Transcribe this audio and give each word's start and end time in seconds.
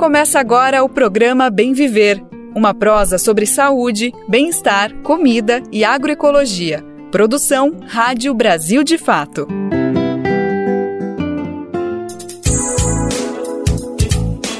Começa 0.00 0.40
agora 0.40 0.82
o 0.82 0.88
programa 0.88 1.50
Bem 1.50 1.74
Viver, 1.74 2.24
uma 2.56 2.72
prosa 2.72 3.18
sobre 3.18 3.44
saúde, 3.44 4.14
bem-estar, 4.26 4.94
comida 5.02 5.62
e 5.70 5.84
agroecologia. 5.84 6.82
Produção 7.12 7.76
Rádio 7.86 8.32
Brasil 8.32 8.82
de 8.82 8.96
Fato. 8.96 9.46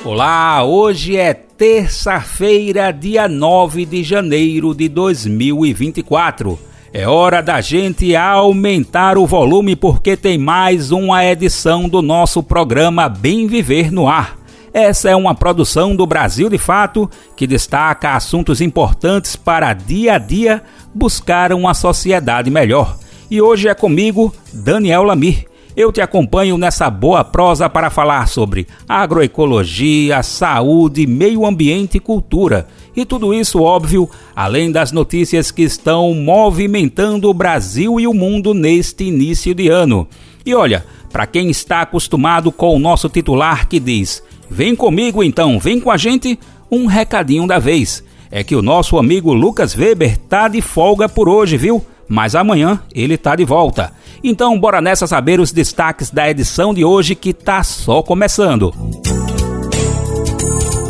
Olá, 0.05 0.63
hoje 0.63 1.17
é 1.17 1.33
terça-feira, 1.33 2.93
dia 2.93 3.27
9 3.27 3.87
de 3.87 4.03
janeiro 4.03 4.75
de 4.75 4.91
2024. 4.91 6.59
É 6.93 7.09
hora 7.09 7.41
da 7.41 7.63
gente 7.63 8.15
aumentar 8.15 9.17
o 9.17 9.27
volume 9.27 9.75
porque 9.75 10.19
tem 10.19 10.37
mais 10.37 10.91
uma 10.91 11.25
edição 11.25 11.89
do 11.89 12.03
nosso 12.03 12.43
programa 12.43 13.09
Bem 13.09 13.47
Viver 13.47 13.91
no 13.91 14.07
Ar. 14.07 14.40
Essa 14.73 15.11
é 15.11 15.17
uma 15.17 15.35
produção 15.35 15.97
do 15.97 16.07
Brasil 16.07 16.49
de 16.49 16.57
Fato 16.57 17.11
que 17.35 17.45
destaca 17.45 18.13
assuntos 18.13 18.61
importantes 18.61 19.35
para 19.35 19.73
dia 19.73 20.15
a 20.15 20.19
dia 20.19 20.63
buscar 20.95 21.53
uma 21.53 21.75
sociedade 21.75 22.51
melhor. 22.51 22.97
E 23.29 23.43
hoje 23.43 23.69
é 23.69 23.75
comigo, 23.75 24.33
Daniel 24.53 25.03
Lamir. 25.03 25.47
Eu 25.77 25.91
te 25.91 26.01
acompanho 26.01 26.57
nessa 26.57 26.89
boa 26.89 27.25
prosa 27.25 27.69
para 27.69 27.91
falar 27.91 28.29
sobre 28.29 28.67
agroecologia, 28.89 30.23
saúde, 30.23 31.07
meio 31.07 31.47
ambiente 31.47 31.97
e 31.97 32.01
cultura. 32.01 32.69
E 32.95 33.05
tudo 33.05 33.35
isso, 33.35 33.63
óbvio, 33.63 34.09
além 34.37 34.71
das 34.71 34.93
notícias 34.93 35.51
que 35.51 35.63
estão 35.63 36.15
movimentando 36.15 37.29
o 37.29 37.35
Brasil 37.35 37.99
e 37.99 38.07
o 38.07 38.15
mundo 38.15 38.53
neste 38.55 39.05
início 39.05 39.55
de 39.55 39.69
ano. 39.69 40.07
E 40.45 40.55
olha, 40.55 40.85
para 41.13 41.27
quem 41.27 41.51
está 41.51 41.83
acostumado 41.83 42.53
com 42.53 42.75
o 42.75 42.79
nosso 42.79 43.09
titular 43.09 43.69
que 43.69 43.81
diz 43.81 44.23
Vem 44.51 44.75
comigo 44.75 45.23
então, 45.23 45.61
vem 45.61 45.79
com 45.79 45.91
a 45.91 45.97
gente. 45.97 46.39
Um 46.71 46.87
recadinho 46.87 47.47
da 47.47 47.59
vez. 47.59 48.03
É 48.31 48.43
que 48.43 48.57
o 48.57 48.63
nosso 48.63 48.99
amigo 48.99 49.33
Lucas 49.33 49.77
Weber 49.77 50.17
tá 50.17 50.49
de 50.49 50.61
folga 50.61 51.09
por 51.09 51.29
hoje, 51.29 51.57
viu? 51.57 51.85
Mas 52.09 52.35
amanhã 52.35 52.81
ele 52.93 53.17
tá 53.17 53.37
de 53.37 53.45
volta. 53.45 53.93
Então 54.23 54.59
bora 54.59 54.81
nessa 54.81 55.07
saber 55.07 55.41
os 55.41 55.53
destaques 55.53 56.11
da 56.11 56.29
edição 56.29 56.75
de 56.75 56.85
hoje 56.85 57.15
que 57.15 57.33
tá 57.33 57.63
só 57.63 58.03
começando. 58.03 58.75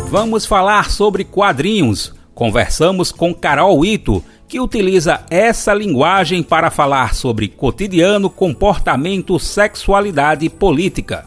Vamos 0.09 0.45
falar 0.45 0.89
sobre 0.89 1.23
quadrinhos. 1.23 2.13
Conversamos 2.33 3.11
com 3.11 3.33
Carol 3.33 3.85
Ito, 3.85 4.23
que 4.47 4.59
utiliza 4.59 5.21
essa 5.29 5.73
linguagem 5.73 6.41
para 6.43 6.71
falar 6.71 7.13
sobre 7.13 7.47
cotidiano, 7.47 8.29
comportamento, 8.29 9.39
sexualidade 9.39 10.45
e 10.45 10.49
política. 10.49 11.25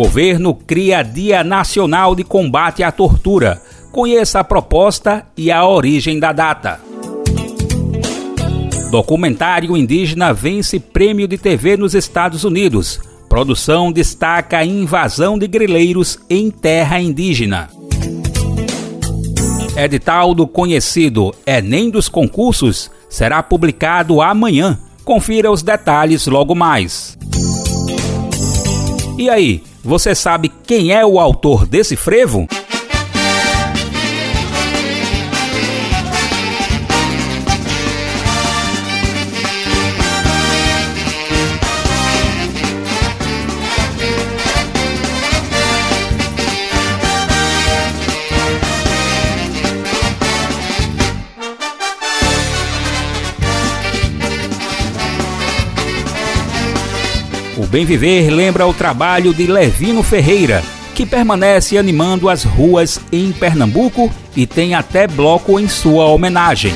Governo 0.00 0.54
cria 0.54 1.02
Dia 1.02 1.44
Nacional 1.44 2.14
de 2.14 2.24
Combate 2.24 2.82
à 2.82 2.90
Tortura. 2.90 3.60
Conheça 3.92 4.40
a 4.40 4.44
proposta 4.44 5.26
e 5.36 5.52
a 5.52 5.66
origem 5.66 6.18
da 6.18 6.32
data. 6.32 6.80
Documentário 8.90 9.76
indígena 9.76 10.32
vence 10.32 10.80
prêmio 10.80 11.28
de 11.28 11.36
TV 11.36 11.76
nos 11.76 11.94
Estados 11.94 12.44
Unidos. 12.44 12.98
Produção 13.28 13.92
destaca 13.92 14.56
a 14.56 14.64
invasão 14.64 15.38
de 15.38 15.46
grileiros 15.46 16.18
em 16.30 16.50
terra 16.50 16.98
indígena. 16.98 17.68
Edital 19.76 20.32
do 20.34 20.46
conhecido 20.46 21.34
Enem 21.44 21.90
dos 21.90 22.08
concursos 22.08 22.90
será 23.06 23.42
publicado 23.42 24.22
amanhã. 24.22 24.78
Confira 25.04 25.50
os 25.50 25.62
detalhes 25.62 26.26
logo 26.26 26.54
mais. 26.54 27.18
E 29.18 29.28
aí, 29.28 29.62
você 29.82 30.14
sabe 30.14 30.48
quem 30.48 30.92
é 30.92 31.04
o 31.04 31.18
autor 31.18 31.66
desse 31.66 31.96
frevo? 31.96 32.46
Bem 57.66 57.84
Viver 57.84 58.30
lembra 58.30 58.66
o 58.66 58.74
trabalho 58.74 59.34
de 59.34 59.46
Levino 59.46 60.02
Ferreira, 60.02 60.62
que 60.94 61.04
permanece 61.04 61.76
animando 61.76 62.28
as 62.28 62.44
ruas 62.44 63.00
em 63.12 63.32
Pernambuco 63.32 64.10
e 64.36 64.46
tem 64.46 64.74
até 64.74 65.06
bloco 65.06 65.58
em 65.58 65.68
sua 65.68 66.06
homenagem. 66.06 66.74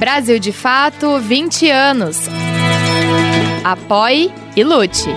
Brasil 0.03 0.37
de 0.37 0.51
Fato 0.51 1.17
20 1.17 1.69
anos. 1.69 2.27
Apoie 3.63 4.33
e 4.53 4.61
lute. 4.61 5.07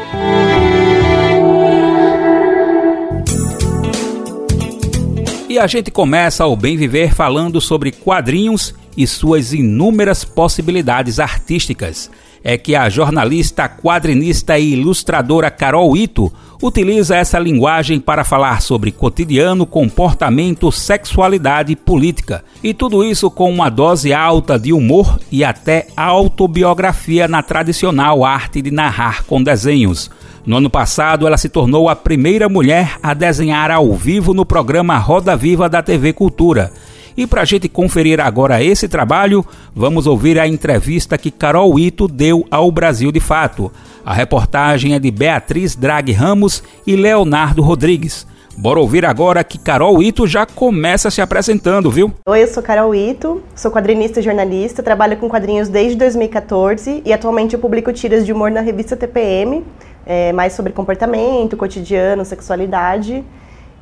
E 5.49 5.59
a 5.59 5.67
gente 5.67 5.91
começa 5.91 6.47
o 6.47 6.55
Bem 6.55 6.77
Viver 6.77 7.13
falando 7.13 7.61
sobre 7.61 7.91
quadrinhos 7.91 8.77
e 8.97 9.09
suas 9.09 9.53
inúmeras 9.53 10.25
possibilidades 10.25 11.19
artísticas. 11.19 12.09
É 12.49 12.57
que 12.57 12.77
a 12.77 12.89
jornalista, 12.89 13.69
quadrinista 13.69 14.57
e 14.57 14.75
ilustradora 14.75 15.51
Carol 15.51 15.97
Ito 15.97 16.33
utiliza 16.63 17.17
essa 17.17 17.41
linguagem 17.41 17.99
para 17.99 18.23
falar 18.23 18.63
sobre 18.63 18.93
cotidiano, 18.93 19.67
comportamento, 19.67 20.71
sexualidade 20.71 21.73
e 21.73 21.77
política. 21.77 22.45
E 22.63 22.73
tudo 22.73 23.03
isso 23.03 23.33
com 23.33 23.51
uma 23.51 23.69
dose 23.69 24.13
alta 24.13 24.57
de 24.57 24.73
humor 24.73 25.19
e 25.29 25.43
até 25.43 25.89
autobiografia 25.97 27.27
na 27.27 27.43
tradicional 27.43 28.25
arte 28.25 28.63
de 28.63 28.71
narrar 28.71 29.25
com 29.25 29.43
desenhos. 29.43 30.09
No 30.47 30.59
ano 30.59 30.71
passado, 30.71 31.27
ela 31.27 31.37
se 31.37 31.49
tornou 31.49 31.89
a 31.89 31.97
primeira 31.97 32.49
mulher 32.49 32.97
a 33.03 33.13
desenhar 33.13 33.73
ao 33.73 33.93
vivo 33.95 34.33
no 34.33 34.47
programa 34.47 34.97
Roda 34.99 35.35
Viva 35.35 35.69
da 35.69 35.83
TV 35.83 36.13
Cultura. 36.13 36.73
E 37.17 37.27
para 37.27 37.41
a 37.41 37.45
gente 37.47 37.67
conferir 37.67 38.21
agora 38.21 38.63
esse 38.63 38.87
trabalho, 38.87 39.45
vamos 39.75 40.07
ouvir 40.07 40.39
a 40.39 40.47
entrevista 40.47 41.17
que 41.17 41.31
Carol 41.31 41.79
Ito 41.79 42.07
deu 42.07 42.47
ao 42.51 42.71
Brasil 42.71 43.11
de 43.11 43.21
Fato. 43.21 43.73
A 44.05 44.13
reportagem 44.13 44.95
é 44.95 44.99
de 44.99 45.11
Beatriz 45.11 45.75
Drag 45.75 46.13
Ramos 46.13 46.63
e 46.87 46.95
Leonardo 46.95 47.63
Rodrigues. 47.63 48.27
Bora 48.55 48.81
ouvir 48.81 49.07
agora 49.07 49.43
que 49.43 49.59
Carol 49.59 50.03
Ito 50.03 50.27
já 50.27 50.45
começa 50.45 51.11
se 51.11 51.23
apresentando, 51.23 51.91
viu? 51.91 52.13
Oi, 52.27 52.43
eu 52.43 52.49
sou 52.49 52.63
Carol 52.63 52.95
Ito, 52.95 53.43
sou 53.55 53.71
quadrinista 53.71 54.21
e 54.21 54.23
jornalista, 54.23 54.83
trabalho 54.83 55.17
com 55.17 55.29
quadrinhos 55.29 55.69
desde 55.69 55.97
2014 55.97 57.03
e 57.05 57.13
atualmente 57.15 57.55
eu 57.55 57.61
publico 57.61 57.93
tiras 57.95 58.27
de 58.27 58.33
humor 58.33 58.51
na 58.51 58.61
revista 58.61 58.95
TPM, 58.95 59.65
é, 60.07 60.33
mais 60.33 60.53
sobre 60.53 60.73
comportamento, 60.73 61.57
cotidiano, 61.57 62.25
sexualidade. 62.27 63.25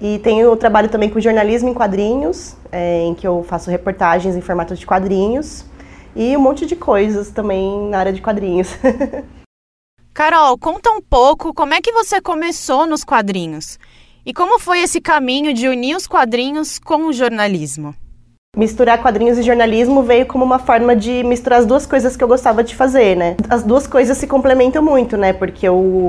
E 0.04 0.18
tenho 0.18 0.54
trabalho 0.54 0.90
também 0.90 1.08
com 1.08 1.18
jornalismo 1.18 1.70
em 1.70 1.72
quadrinhos, 1.72 2.54
é, 2.70 3.04
em 3.04 3.14
que 3.14 3.26
eu 3.26 3.42
faço 3.42 3.70
reportagens 3.70 4.36
em 4.36 4.40
formato 4.42 4.76
de 4.76 4.84
quadrinhos 4.84 5.64
e 6.14 6.36
um 6.36 6.40
monte 6.40 6.66
de 6.66 6.76
coisas 6.76 7.30
também 7.30 7.88
na 7.88 8.00
área 8.00 8.12
de 8.12 8.20
quadrinhos. 8.20 8.68
Carol, 10.12 10.58
conta 10.58 10.90
um 10.90 11.00
pouco 11.00 11.54
como 11.54 11.72
é 11.72 11.80
que 11.80 11.90
você 11.90 12.20
começou 12.20 12.86
nos 12.86 13.02
quadrinhos. 13.02 13.78
E 14.26 14.34
como 14.34 14.58
foi 14.58 14.80
esse 14.80 15.00
caminho 15.00 15.54
de 15.54 15.68
unir 15.68 15.96
os 15.96 16.06
quadrinhos 16.06 16.78
com 16.78 17.06
o 17.06 17.12
jornalismo? 17.12 17.94
Misturar 18.54 19.00
quadrinhos 19.00 19.38
e 19.38 19.42
jornalismo 19.42 20.02
veio 20.02 20.26
como 20.26 20.44
uma 20.44 20.58
forma 20.58 20.94
de 20.94 21.24
misturar 21.24 21.60
as 21.60 21.66
duas 21.66 21.86
coisas 21.86 22.14
que 22.14 22.22
eu 22.22 22.28
gostava 22.28 22.62
de 22.62 22.76
fazer, 22.76 23.16
né? 23.16 23.36
As 23.48 23.62
duas 23.62 23.86
coisas 23.86 24.18
se 24.18 24.26
complementam 24.26 24.82
muito, 24.82 25.16
né? 25.16 25.32
Porque 25.32 25.66
o, 25.66 26.08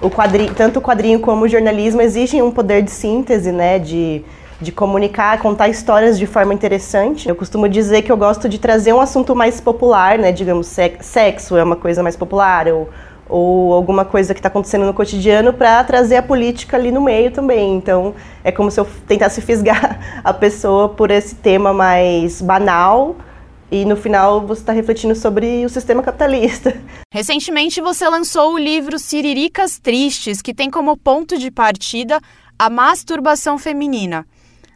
o 0.00 0.10
quadrinho, 0.10 0.54
tanto 0.54 0.78
o 0.78 0.82
quadrinho 0.82 1.20
como 1.20 1.44
o 1.44 1.48
jornalismo 1.48 2.00
exigem 2.00 2.42
um 2.42 2.50
poder 2.50 2.82
de 2.82 2.90
síntese, 2.90 3.52
né? 3.52 3.78
De, 3.78 4.24
de 4.60 4.72
comunicar, 4.72 5.38
contar 5.38 5.68
histórias 5.68 6.18
de 6.18 6.26
forma 6.26 6.54
interessante. 6.54 7.28
Eu 7.28 7.34
costumo 7.34 7.68
dizer 7.68 8.02
que 8.02 8.10
eu 8.10 8.16
gosto 8.16 8.48
de 8.48 8.58
trazer 8.58 8.92
um 8.92 9.00
assunto 9.00 9.34
mais 9.34 9.60
popular, 9.60 10.18
né? 10.18 10.32
Digamos, 10.32 10.66
sexo 11.00 11.56
é 11.56 11.62
uma 11.62 11.76
coisa 11.76 12.02
mais 12.02 12.16
popular, 12.16 12.68
ou 12.68 12.88
ou 13.30 13.72
alguma 13.72 14.04
coisa 14.04 14.34
que 14.34 14.40
está 14.40 14.48
acontecendo 14.48 14.84
no 14.84 14.92
cotidiano 14.92 15.52
para 15.52 15.84
trazer 15.84 16.16
a 16.16 16.22
política 16.22 16.76
ali 16.76 16.90
no 16.90 17.00
meio 17.00 17.30
também. 17.30 17.76
Então, 17.76 18.12
é 18.42 18.50
como 18.50 18.70
se 18.70 18.80
eu 18.80 18.86
tentasse 19.06 19.40
fisgar 19.40 20.20
a 20.24 20.32
pessoa 20.32 20.88
por 20.88 21.12
esse 21.12 21.36
tema 21.36 21.72
mais 21.72 22.42
banal 22.42 23.14
e 23.70 23.84
no 23.84 23.96
final 23.96 24.46
você 24.46 24.62
está 24.62 24.72
refletindo 24.72 25.14
sobre 25.14 25.64
o 25.64 25.68
sistema 25.68 26.02
capitalista. 26.02 26.80
Recentemente 27.12 27.80
você 27.80 28.08
lançou 28.08 28.54
o 28.54 28.58
livro 28.58 28.98
Siriricas 28.98 29.78
Tristes, 29.78 30.42
que 30.42 30.54
tem 30.54 30.70
como 30.70 30.96
ponto 30.96 31.38
de 31.38 31.50
partida 31.50 32.20
a 32.58 32.68
masturbação 32.68 33.58
feminina. 33.58 34.26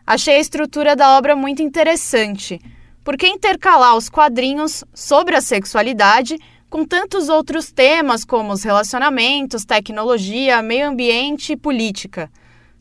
Achei 0.07 0.37
a 0.37 0.41
estrutura 0.41 0.95
da 0.95 1.17
obra 1.17 1.35
muito 1.35 1.63
interessante. 1.63 2.61
Por 3.03 3.17
que 3.17 3.27
intercalar 3.27 3.97
os 3.97 4.09
quadrinhos 4.09 4.85
sobre 4.95 5.37
a 5.37 5.41
sexualidade 5.41 6.39
com 6.75 6.85
tantos 6.85 7.29
outros 7.29 7.71
temas 7.71 8.25
como 8.25 8.53
os 8.53 8.65
relacionamentos, 8.65 9.65
tecnologia, 9.65 10.61
meio 10.61 10.89
ambiente 10.89 11.53
e 11.53 11.57
política, 11.57 12.29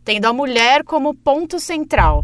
tendo 0.04 0.25
a 0.25 0.33
mulher 0.33 0.83
como 0.83 1.13
ponto 1.13 1.59
central. 1.59 2.24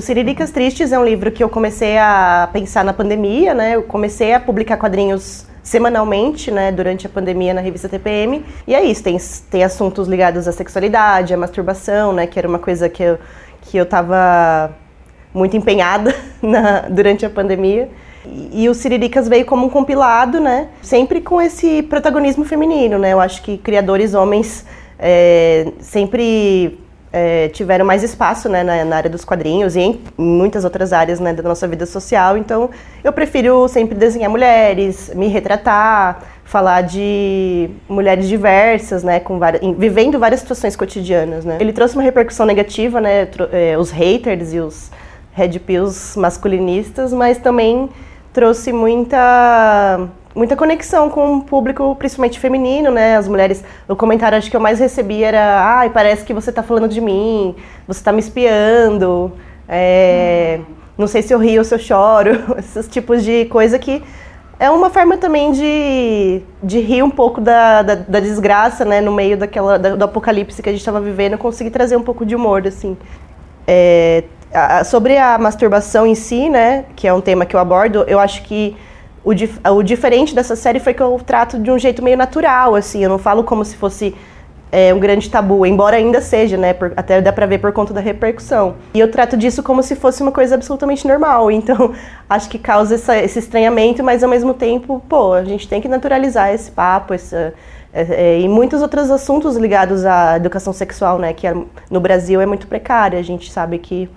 O 0.00 0.02
Siriricas 0.02 0.50
Tristes 0.50 0.92
é 0.92 0.98
um 0.98 1.04
livro 1.04 1.30
que 1.30 1.44
eu 1.44 1.48
comecei 1.50 1.98
a 1.98 2.48
pensar 2.54 2.82
na 2.82 2.90
pandemia, 2.94 3.52
né? 3.52 3.76
Eu 3.76 3.82
comecei 3.82 4.32
a 4.32 4.40
publicar 4.40 4.78
quadrinhos 4.78 5.46
semanalmente, 5.62 6.50
né, 6.50 6.72
durante 6.72 7.06
a 7.06 7.10
pandemia 7.10 7.52
na 7.52 7.60
revista 7.60 7.86
TPM. 7.86 8.42
E 8.66 8.74
é 8.74 8.82
isso, 8.82 9.02
tem, 9.02 9.18
tem 9.50 9.62
assuntos 9.62 10.08
ligados 10.08 10.48
à 10.48 10.52
sexualidade, 10.52 11.34
à 11.34 11.36
masturbação, 11.36 12.14
né, 12.14 12.26
que 12.26 12.38
era 12.38 12.48
uma 12.48 12.58
coisa 12.58 12.88
que 12.88 13.02
eu, 13.02 13.18
que 13.60 13.76
eu 13.76 13.84
tava 13.84 14.74
muito 15.34 15.54
empenhada 15.54 16.16
na, 16.40 16.88
durante 16.88 17.26
a 17.26 17.28
pandemia. 17.28 17.90
E, 18.54 18.70
o 18.70 18.74
Siriricas 18.74 19.28
veio 19.28 19.44
como 19.44 19.66
um 19.66 19.68
compilado, 19.68 20.40
né? 20.40 20.68
Sempre 20.80 21.20
com 21.20 21.42
esse 21.42 21.82
protagonismo 21.82 22.46
feminino, 22.46 22.98
né? 22.98 23.12
Eu 23.12 23.20
acho 23.20 23.42
que 23.42 23.58
criadores 23.58 24.14
homens 24.14 24.64
é, 24.98 25.70
sempre 25.78 26.78
é, 27.12 27.48
tiveram 27.48 27.84
mais 27.84 28.02
espaço 28.02 28.48
né, 28.48 28.62
na, 28.62 28.84
na, 28.84 28.96
área 28.96 29.10
dos 29.10 29.24
quadrinhos 29.24 29.74
e 29.74 29.80
em, 29.80 30.00
muitas 30.16 30.64
outras 30.64 30.92
áreas 30.92 31.18
né, 31.18 31.32
da 31.32 31.42
nossa 31.42 31.66
vida 31.66 31.86
social. 31.86 32.36
Então, 32.36 32.70
eu 33.02 33.12
prefiro 33.12 33.66
sempre 33.68 33.94
desenhar 33.94 34.30
mulheres, 34.30 35.12
me 35.14 35.26
retratar, 35.26 36.22
falar 36.44 36.82
de 36.82 37.70
mulheres 37.88 38.28
diversas, 38.28 39.02
né, 39.02 39.20
com 39.20 39.38
várias, 39.38 39.62
vivendo 39.76 40.18
várias 40.18 40.40
situações 40.40 40.76
cotidianas. 40.76 41.44
Né. 41.44 41.58
Ele 41.60 41.72
trouxe 41.72 41.94
uma 41.94 42.02
repercussão 42.02 42.46
negativa, 42.46 43.00
né, 43.00 43.28
é, 43.52 43.76
os 43.76 43.90
haters 43.90 44.52
e 44.52 44.60
os 44.60 44.90
red 45.32 45.58
pills 45.58 46.18
masculinistas, 46.18 47.12
mas 47.12 47.38
também 47.38 47.88
trouxe 48.32 48.72
muita 48.72 50.08
muita 50.34 50.56
conexão 50.56 51.10
com 51.10 51.36
o 51.36 51.42
público, 51.42 51.94
principalmente 51.96 52.38
feminino, 52.38 52.90
né? 52.90 53.16
As 53.16 53.26
mulheres, 53.28 53.64
o 53.88 53.96
comentário 53.96 54.38
acho 54.38 54.50
que 54.50 54.56
eu 54.56 54.60
mais 54.60 54.78
recebi 54.78 55.22
era, 55.22 55.62
ai, 55.62 55.90
parece 55.90 56.24
que 56.24 56.32
você 56.32 56.50
está 56.50 56.62
falando 56.62 56.88
de 56.88 57.00
mim, 57.00 57.54
você 57.86 58.00
está 58.00 58.12
me 58.12 58.20
espiando, 58.20 59.32
é, 59.68 60.60
não 60.96 61.06
sei 61.06 61.22
se 61.22 61.32
eu 61.32 61.38
rio 61.38 61.60
ou 61.60 61.64
se 61.64 61.74
eu 61.74 61.78
choro, 61.78 62.30
esses 62.58 62.86
tipos 62.88 63.24
de 63.24 63.46
coisa 63.46 63.78
que 63.78 64.02
é 64.58 64.70
uma 64.70 64.90
forma 64.90 65.16
também 65.16 65.52
de, 65.52 66.42
de 66.62 66.80
rir 66.80 67.02
um 67.02 67.10
pouco 67.10 67.40
da, 67.40 67.82
da, 67.82 67.94
da 67.94 68.20
desgraça, 68.20 68.84
né? 68.84 69.00
No 69.00 69.10
meio 69.10 69.36
daquela, 69.36 69.78
da, 69.78 69.96
do 69.96 70.04
apocalipse 70.04 70.62
que 70.62 70.68
a 70.68 70.72
gente 70.72 70.80
estava 70.80 71.00
vivendo, 71.00 71.32
eu 71.32 71.38
consegui 71.38 71.70
trazer 71.70 71.96
um 71.96 72.02
pouco 72.02 72.26
de 72.26 72.36
humor, 72.36 72.66
assim. 72.66 72.94
É, 73.66 74.24
sobre 74.84 75.16
a 75.16 75.38
masturbação 75.38 76.06
em 76.06 76.14
si, 76.14 76.48
né, 76.48 76.84
que 76.96 77.06
é 77.06 77.14
um 77.14 77.20
tema 77.20 77.46
que 77.46 77.54
eu 77.54 77.60
abordo, 77.60 78.04
eu 78.06 78.18
acho 78.18 78.42
que 78.42 78.76
o, 79.24 79.34
dif 79.34 79.58
o 79.64 79.82
diferente 79.82 80.34
dessa 80.34 80.56
série 80.56 80.80
foi 80.80 80.94
que 80.94 81.02
eu 81.02 81.20
trato 81.24 81.58
de 81.58 81.70
um 81.70 81.78
jeito 81.78 82.02
meio 82.02 82.16
natural, 82.16 82.74
assim, 82.74 83.02
eu 83.02 83.08
não 83.08 83.18
falo 83.18 83.44
como 83.44 83.64
se 83.64 83.76
fosse 83.76 84.14
é, 84.72 84.94
um 84.94 84.98
grande 84.98 85.28
tabu, 85.28 85.66
embora 85.66 85.96
ainda 85.96 86.20
seja, 86.20 86.56
né, 86.56 86.72
por, 86.72 86.92
até 86.96 87.20
dá 87.20 87.32
pra 87.32 87.46
ver 87.46 87.58
por 87.58 87.72
conta 87.72 87.92
da 87.92 88.00
repercussão. 88.00 88.76
E 88.94 89.00
eu 89.00 89.10
trato 89.10 89.36
disso 89.36 89.62
como 89.62 89.82
se 89.82 89.96
fosse 89.96 90.22
uma 90.22 90.32
coisa 90.32 90.54
absolutamente 90.54 91.06
normal, 91.06 91.50
então 91.52 91.92
acho 92.28 92.48
que 92.48 92.58
causa 92.58 92.94
essa, 92.94 93.16
esse 93.16 93.38
estranhamento, 93.38 94.02
mas 94.02 94.22
ao 94.22 94.30
mesmo 94.30 94.54
tempo, 94.54 95.02
pô, 95.08 95.34
a 95.34 95.44
gente 95.44 95.68
tem 95.68 95.80
que 95.80 95.88
naturalizar 95.88 96.54
esse 96.54 96.70
papo, 96.70 97.14
essa 97.14 97.52
é, 97.92 98.02
é, 98.02 98.40
e 98.40 98.48
muitos 98.48 98.82
outros 98.82 99.10
assuntos 99.10 99.56
ligados 99.56 100.04
à 100.04 100.36
educação 100.36 100.72
sexual, 100.72 101.18
né, 101.18 101.32
que 101.32 101.46
é, 101.46 101.54
no 101.90 102.00
Brasil 102.00 102.40
é 102.40 102.46
muito 102.46 102.66
precária. 102.66 103.18
A 103.18 103.22
gente 103.22 103.50
sabe 103.50 103.78
que 103.78 104.08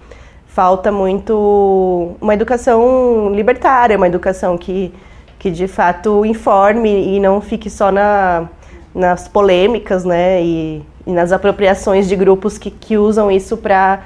falta 0.54 0.92
muito 0.92 2.12
uma 2.22 2.34
educação 2.36 3.34
libertária, 3.34 3.98
uma 3.98 4.06
educação 4.06 4.56
que, 4.56 4.94
que 5.40 5.50
de 5.50 5.68
fato 5.68 6.24
informe 6.24 7.16
e 7.16 7.20
não 7.20 7.42
fique 7.42 7.72
só 7.72 7.92
na, 7.92 8.48
nas 8.94 9.28
polêmicas, 9.28 10.06
né, 10.06 10.44
e, 10.44 10.84
e 11.08 11.12
nas 11.12 11.32
apropriações 11.32 12.08
de 12.08 12.16
grupos 12.16 12.60
que, 12.60 12.70
que 12.70 12.98
usam 12.98 13.32
isso 13.32 13.58
para 13.58 14.04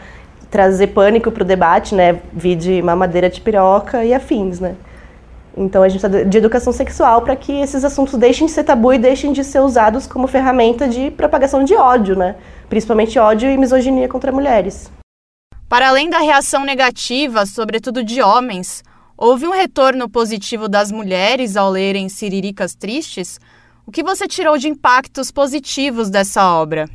trazer 0.50 0.88
pânico 0.88 1.29
para 1.31 1.43
o 1.43 1.45
debate, 1.45 1.93
né, 1.93 2.21
vide 2.31 2.81
mamadeira 2.81 3.29
de 3.29 3.41
piroca 3.41 4.05
e 4.05 4.13
afins, 4.13 4.62
né. 4.62 4.75
Então 5.57 5.83
a 5.83 5.89
gente 5.89 6.00
precisa 6.00 6.24
de 6.24 6.38
educação 6.38 6.71
sexual 6.71 7.24
para 7.24 7.36
que 7.36 7.51
esses 7.60 7.83
assuntos 7.83 8.17
deixem 8.17 8.48
de 8.48 8.53
ser 8.53 8.63
tabu 8.63 8.93
e 8.93 8.98
deixem 8.98 9.33
de 9.33 9.43
ser 9.43 9.60
usados 9.60 10.07
como 10.07 10.27
ferramenta 10.27 10.88
de 10.88 11.12
propagação 11.12 11.63
de 11.63 11.75
ódio, 11.75 12.15
né? 12.15 12.36
Principalmente 12.69 13.17
ódio 13.17 13.50
e 13.50 13.57
misoginia 13.57 14.07
contra 14.07 14.31
mulheres. 14.31 14.91
Para 15.69 15.89
além 15.89 16.09
da 16.09 16.19
reação 16.19 16.63
negativa, 16.63 17.45
sobretudo 17.45 18.01
de 18.01 18.21
homens, 18.21 18.81
houve 19.17 19.45
um 19.45 19.51
retorno 19.51 20.09
positivo 20.09 20.69
das 20.69 20.93
mulheres 20.93 21.57
ao 21.57 21.69
lerem 21.69 22.07
Siriricas 22.07 22.74
Tristes? 22.74 23.38
O 23.86 23.91
que 23.91 24.01
você 24.01 24.29
tirou 24.29 24.57
de 24.57 24.69
impactos 24.69 25.29
positivos 25.29 26.09
dessa 26.09 26.53
obra? 26.53 26.86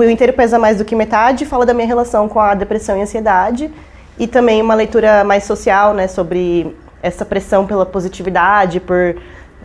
O 0.00 0.04
inteiro 0.04 0.32
pesa 0.32 0.56
mais 0.56 0.78
do 0.78 0.84
que 0.84 0.94
metade 0.94 1.44
fala 1.44 1.66
da 1.66 1.74
minha 1.74 1.86
relação 1.86 2.28
com 2.28 2.38
a 2.38 2.54
depressão 2.54 2.96
e 2.96 3.02
ansiedade 3.02 3.68
e 4.16 4.28
também 4.28 4.62
uma 4.62 4.74
leitura 4.74 5.24
mais 5.24 5.42
social, 5.42 5.92
né, 5.94 6.06
sobre 6.06 6.76
essa 7.02 7.24
pressão 7.24 7.66
pela 7.66 7.84
positividade, 7.84 8.78
por, 8.78 9.20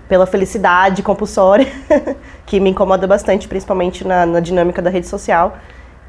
pela 0.07 0.25
felicidade 0.25 1.03
compulsória, 1.03 1.67
que 2.47 2.59
me 2.59 2.71
incomoda 2.71 3.05
bastante, 3.05 3.47
principalmente 3.47 4.03
na, 4.05 4.25
na 4.25 4.39
dinâmica 4.39 4.81
da 4.81 4.89
rede 4.89 5.05
social. 5.05 5.55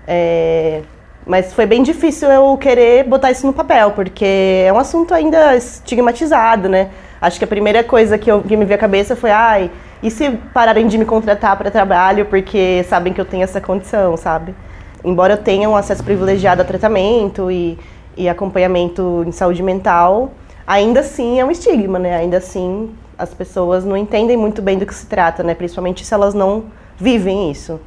É, 0.07 0.83
mas 1.27 1.53
foi 1.53 1.67
bem 1.67 1.83
difícil 1.83 2.31
eu 2.31 2.57
querer 2.57 3.05
botar 3.05 3.31
isso 3.31 3.47
no 3.47 3.53
papel, 3.53 3.93
porque 3.93 4.65
é 4.67 4.73
um 4.73 4.79
assunto 4.79 5.15
ainda 5.15 5.57
estigmatizado, 5.57 6.69
né? 6.69 6.91
Acho 7.21 7.39
que 7.39 7.45
a 7.45 7.49
primeira 7.49 7.85
coisa 7.85 8.17
que, 8.17 8.31
eu, 8.31 8.43
que 8.43 8.57
me 8.57 8.65
veio 8.65 8.79
à 8.79 8.81
cabeça 8.81 9.15
foi, 9.15 9.31
ai, 9.31 9.71
e 10.03 10.11
se 10.11 10.31
pararem 10.55 10.87
de 10.87 10.97
me 10.97 11.05
contratar 11.05 11.57
para 11.57 11.71
trabalho 11.71 12.25
porque 12.27 12.85
sabem 12.89 13.13
que 13.13 13.21
eu 13.21 13.25
tenho 13.25 13.43
essa 13.43 13.61
condição, 13.61 14.17
sabe? 14.17 14.55
Embora 15.05 15.35
eu 15.35 15.39
tenha 15.39 15.69
um 15.69 15.77
acesso 15.77 16.03
privilegiado 16.03 16.63
a 16.63 16.65
tratamento 16.65 17.51
e, 17.51 17.79
e 18.17 18.29
acompanhamento 18.29 19.25
em 19.27 19.33
saúde 19.33 19.63
mental, 19.63 20.33
ainda 20.67 21.01
assim 21.01 21.39
é 21.39 21.45
um 21.45 21.51
estigma, 21.51 21.99
né? 21.99 22.17
Ainda 22.17 22.39
assim 22.39 22.91
as 23.19 23.35
pessoas 23.35 23.85
não 23.85 23.97
entendem 23.97 24.37
muito 24.37 24.63
bem 24.63 24.79
do 24.79 24.87
que 24.87 24.95
se 24.95 25.05
trata, 25.07 25.43
né? 25.43 25.55
Principalmente 25.55 26.05
se 26.05 26.15
elas 26.15 26.33
não 26.33 26.65
vivem 26.97 27.51
isso. 27.51 27.79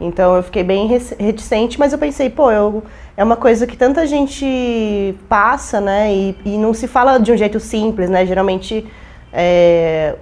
Então 0.00 0.34
eu 0.34 0.42
fiquei 0.42 0.64
bem 0.64 0.86
reticente, 0.86 1.78
mas 1.78 1.92
eu 1.92 1.98
pensei, 1.98 2.30
pô, 2.30 2.50
eu, 2.50 2.82
é 3.16 3.22
uma 3.22 3.36
coisa 3.36 3.66
que 3.66 3.76
tanta 3.76 4.06
gente 4.06 5.14
passa, 5.28 5.80
né? 5.80 6.12
E, 6.12 6.36
e 6.44 6.56
não 6.56 6.72
se 6.72 6.88
fala 6.88 7.18
de 7.18 7.30
um 7.30 7.36
jeito 7.36 7.60
simples, 7.60 8.08
né? 8.08 8.24
Geralmente 8.24 8.86
é, 9.32 10.14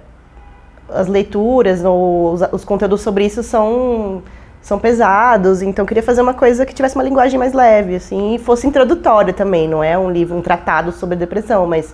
as 0.93 1.07
leituras 1.07 1.81
os, 1.83 2.41
os, 2.51 2.65
conteúdos 2.65 3.01
sobre 3.01 3.25
isso 3.25 3.43
são, 3.43 4.21
são 4.61 4.79
pesados, 4.79 5.61
então 5.61 5.83
eu 5.83 5.87
queria 5.87 6.03
fazer 6.03 6.21
uma 6.21 6.33
coisa 6.33 6.65
que 6.65 6.73
tivesse 6.73 6.95
uma 6.95 7.03
linguagem 7.03 7.39
mais 7.39 7.53
leve, 7.53 7.95
assim, 7.95 8.35
e 8.35 8.39
fosse 8.39 8.67
introdutória 8.67 9.33
também, 9.33 9.67
não 9.67 9.83
é 9.83 9.97
um 9.97 10.09
livro, 10.09 10.35
um 10.35 10.41
tratado 10.41 10.91
sobre 10.91 11.15
depressão, 11.15 11.65
mas 11.65 11.93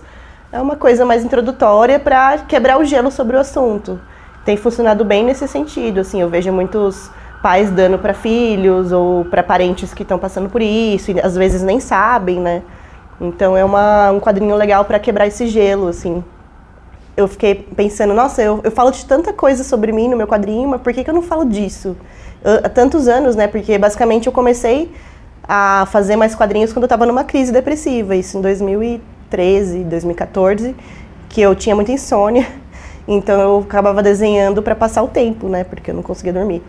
é 0.52 0.60
uma 0.60 0.76
coisa 0.76 1.04
mais 1.04 1.24
introdutória 1.24 1.98
para 1.98 2.38
quebrar 2.38 2.78
o 2.78 2.84
gelo 2.84 3.10
sobre 3.10 3.36
o 3.36 3.40
assunto. 3.40 4.00
Tem 4.44 4.56
funcionado 4.56 5.04
bem 5.04 5.24
nesse 5.24 5.46
sentido, 5.48 6.00
assim, 6.00 6.20
eu 6.20 6.28
vejo 6.28 6.52
muitos 6.52 7.10
pais 7.46 7.70
dando 7.70 7.96
para 7.96 8.12
filhos 8.12 8.90
ou 8.90 9.24
para 9.24 9.40
parentes 9.40 9.94
que 9.94 10.02
estão 10.02 10.18
passando 10.18 10.50
por 10.50 10.60
isso 10.60 11.12
e 11.12 11.20
às 11.20 11.36
vezes 11.36 11.62
nem 11.62 11.78
sabem, 11.78 12.40
né? 12.40 12.60
Então 13.20 13.56
é 13.56 13.64
uma, 13.64 14.10
um 14.10 14.18
quadrinho 14.18 14.56
legal 14.56 14.84
para 14.84 14.98
quebrar 14.98 15.28
esse 15.28 15.46
gelo, 15.46 15.86
assim. 15.86 16.24
Eu 17.16 17.28
fiquei 17.28 17.54
pensando, 17.54 18.12
nossa, 18.12 18.42
eu, 18.42 18.60
eu 18.64 18.70
falo 18.72 18.90
de 18.90 19.04
tanta 19.04 19.32
coisa 19.32 19.62
sobre 19.62 19.92
mim 19.92 20.08
no 20.08 20.16
meu 20.16 20.26
quadrinho, 20.26 20.68
mas 20.68 20.80
por 20.80 20.92
que, 20.92 21.04
que 21.04 21.08
eu 21.08 21.14
não 21.14 21.22
falo 21.22 21.44
disso? 21.44 21.96
Eu, 22.42 22.54
há 22.64 22.68
tantos 22.68 23.06
anos, 23.06 23.36
né? 23.36 23.46
Porque 23.46 23.78
basicamente 23.78 24.26
eu 24.26 24.32
comecei 24.32 24.92
a 25.48 25.86
fazer 25.92 26.16
mais 26.16 26.34
quadrinhos 26.34 26.72
quando 26.72 26.82
eu 26.82 26.86
estava 26.86 27.06
numa 27.06 27.22
crise 27.22 27.52
depressiva, 27.52 28.16
isso 28.16 28.36
em 28.36 28.40
2013, 28.40 29.84
2014, 29.84 30.74
que 31.28 31.40
eu 31.40 31.54
tinha 31.54 31.76
muita 31.76 31.92
insônia, 31.92 32.44
então 33.06 33.40
eu 33.40 33.58
acabava 33.60 34.02
desenhando 34.02 34.64
para 34.64 34.74
passar 34.74 35.04
o 35.04 35.06
tempo, 35.06 35.48
né? 35.48 35.62
Porque 35.62 35.92
eu 35.92 35.94
não 35.94 36.02
conseguia 36.02 36.32
dormir. 36.32 36.60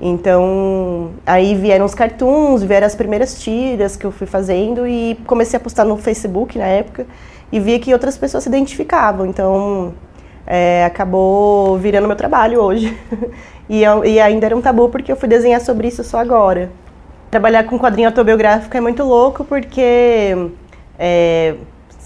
Então, 0.00 1.10
aí 1.26 1.54
vieram 1.54 1.84
os 1.84 1.94
cartoons, 1.94 2.62
vieram 2.62 2.86
as 2.86 2.94
primeiras 2.94 3.40
tiras 3.40 3.96
que 3.96 4.04
eu 4.04 4.12
fui 4.12 4.26
fazendo 4.26 4.86
e 4.86 5.18
comecei 5.26 5.56
a 5.56 5.60
postar 5.60 5.84
no 5.84 5.96
Facebook 5.96 6.56
na 6.56 6.66
época 6.66 7.06
e 7.50 7.58
vi 7.58 7.78
que 7.78 7.92
outras 7.92 8.16
pessoas 8.16 8.44
se 8.44 8.48
identificavam. 8.48 9.26
Então, 9.26 9.92
é, 10.46 10.84
acabou 10.84 11.76
virando 11.78 12.06
meu 12.06 12.16
trabalho 12.16 12.60
hoje. 12.60 12.96
e, 13.68 13.82
eu, 13.82 14.04
e 14.04 14.20
ainda 14.20 14.46
era 14.46 14.56
um 14.56 14.60
tabu 14.60 14.88
porque 14.88 15.10
eu 15.10 15.16
fui 15.16 15.28
desenhar 15.28 15.60
sobre 15.60 15.88
isso 15.88 16.04
só 16.04 16.18
agora. 16.18 16.70
Trabalhar 17.30 17.64
com 17.64 17.78
quadrinho 17.78 18.08
autobiográfico 18.08 18.76
é 18.76 18.80
muito 18.80 19.02
louco 19.02 19.44
porque 19.44 20.50
é, 20.98 21.54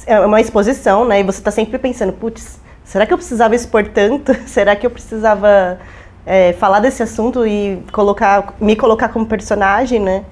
é 0.06 0.20
uma 0.20 0.40
exposição, 0.40 1.04
né? 1.04 1.20
E 1.20 1.22
você 1.22 1.38
está 1.38 1.50
sempre 1.50 1.78
pensando, 1.78 2.12
putz, 2.12 2.60
será 2.84 3.06
que 3.06 3.12
eu 3.12 3.18
precisava 3.18 3.54
expor 3.54 3.86
tanto? 3.86 4.34
será 4.48 4.74
que 4.74 4.86
eu 4.86 4.90
precisava 4.90 5.78
é, 6.26 6.52
falar 6.54 6.80
desse 6.80 7.02
assunto 7.02 7.46
e 7.46 7.82
colocar, 7.92 8.54
me 8.60 8.76
colocar 8.76 9.08
como 9.08 9.26
personagem, 9.26 10.00
né? 10.00 10.24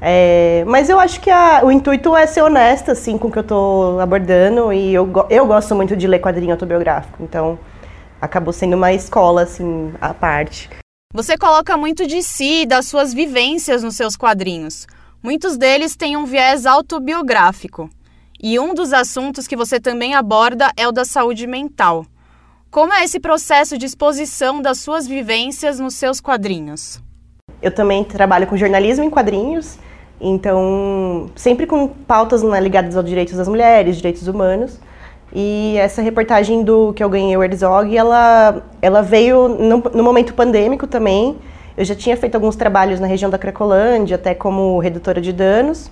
É, 0.00 0.64
mas 0.66 0.88
eu 0.88 1.00
acho 1.00 1.20
que 1.20 1.30
a, 1.30 1.62
o 1.64 1.72
intuito 1.72 2.14
é 2.14 2.26
ser 2.26 2.42
honesta, 2.42 2.92
assim, 2.92 3.16
com 3.16 3.28
o 3.28 3.32
que 3.32 3.38
eu 3.38 3.42
estou 3.42 3.98
abordando 4.00 4.72
e 4.72 4.92
eu, 4.92 5.08
eu 5.30 5.46
gosto 5.46 5.74
muito 5.74 5.96
de 5.96 6.06
ler 6.06 6.20
quadrinho 6.20 6.52
autobiográfico, 6.52 7.22
então 7.22 7.58
acabou 8.20 8.52
sendo 8.52 8.76
uma 8.76 8.92
escola, 8.92 9.42
assim, 9.42 9.92
à 10.00 10.12
parte. 10.12 10.68
Você 11.14 11.38
coloca 11.38 11.76
muito 11.76 12.06
de 12.06 12.22
si 12.22 12.62
e 12.62 12.66
das 12.66 12.86
suas 12.86 13.14
vivências 13.14 13.82
nos 13.82 13.96
seus 13.96 14.16
quadrinhos. 14.16 14.86
Muitos 15.22 15.56
deles 15.56 15.96
têm 15.96 16.16
um 16.16 16.26
viés 16.26 16.66
autobiográfico. 16.66 17.88
E 18.42 18.58
um 18.58 18.74
dos 18.74 18.92
assuntos 18.92 19.46
que 19.46 19.56
você 19.56 19.80
também 19.80 20.14
aborda 20.14 20.70
é 20.76 20.86
o 20.86 20.92
da 20.92 21.06
saúde 21.06 21.46
mental. 21.46 22.04
Como 22.76 22.92
é 22.92 23.04
esse 23.04 23.18
processo 23.18 23.78
de 23.78 23.86
exposição 23.86 24.60
das 24.60 24.80
suas 24.80 25.06
vivências 25.06 25.80
nos 25.80 25.94
seus 25.94 26.20
quadrinhos? 26.20 27.00
Eu 27.62 27.70
também 27.70 28.04
trabalho 28.04 28.46
com 28.46 28.54
jornalismo 28.54 29.02
em 29.02 29.08
quadrinhos, 29.08 29.78
então 30.20 31.30
sempre 31.34 31.64
com 31.66 31.88
pautas 31.88 32.42
né, 32.42 32.60
ligadas 32.60 32.94
aos 32.94 33.06
direitos 33.06 33.34
das 33.34 33.48
mulheres, 33.48 33.96
direitos 33.96 34.28
humanos. 34.28 34.78
E 35.32 35.74
essa 35.78 36.02
reportagem 36.02 36.62
do 36.62 36.92
que 36.92 37.02
eu 37.02 37.08
ganhei 37.08 37.34
o 37.34 37.42
Herzog, 37.42 37.96
ela, 37.96 38.62
ela 38.82 39.00
veio 39.00 39.48
no, 39.48 39.78
no 39.78 40.02
momento 40.02 40.34
pandêmico 40.34 40.86
também. 40.86 41.38
Eu 41.78 41.84
já 41.86 41.94
tinha 41.94 42.14
feito 42.14 42.34
alguns 42.34 42.56
trabalhos 42.56 43.00
na 43.00 43.06
região 43.06 43.30
da 43.30 43.38
Cracolândia, 43.38 44.16
até 44.16 44.34
como 44.34 44.78
redutora 44.80 45.22
de 45.22 45.32
danos, 45.32 45.90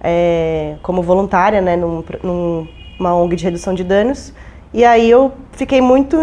é, 0.00 0.74
como 0.82 1.02
voluntária, 1.02 1.60
né, 1.60 1.76
num, 1.76 2.02
numa 2.20 3.14
ONG 3.14 3.36
de 3.36 3.44
redução 3.44 3.74
de 3.74 3.84
danos. 3.84 4.34
E 4.74 4.84
aí 4.84 5.10
eu 5.10 5.32
fiquei 5.52 5.80
muito, 5.80 6.16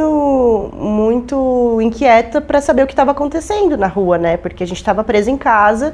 muito 0.73 1.79
inquieta 1.81 2.39
para 2.41 2.61
saber 2.61 2.83
o 2.83 2.85
que 2.85 2.93
estava 2.93 3.11
acontecendo 3.11 3.77
na 3.77 3.87
rua, 3.87 4.17
né? 4.17 4.37
Porque 4.37 4.63
a 4.63 4.67
gente 4.67 4.77
estava 4.77 5.03
preso 5.03 5.29
em 5.29 5.37
casa 5.37 5.93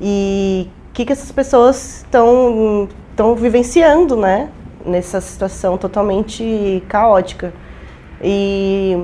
e 0.00 0.68
o 0.90 0.92
que, 0.92 1.04
que 1.04 1.12
essas 1.12 1.30
pessoas 1.30 1.98
estão 1.98 2.88
estão 3.10 3.34
vivenciando, 3.34 4.16
né? 4.16 4.48
Nessa 4.84 5.20
situação 5.20 5.76
totalmente 5.76 6.82
caótica. 6.88 7.52
E, 8.22 8.98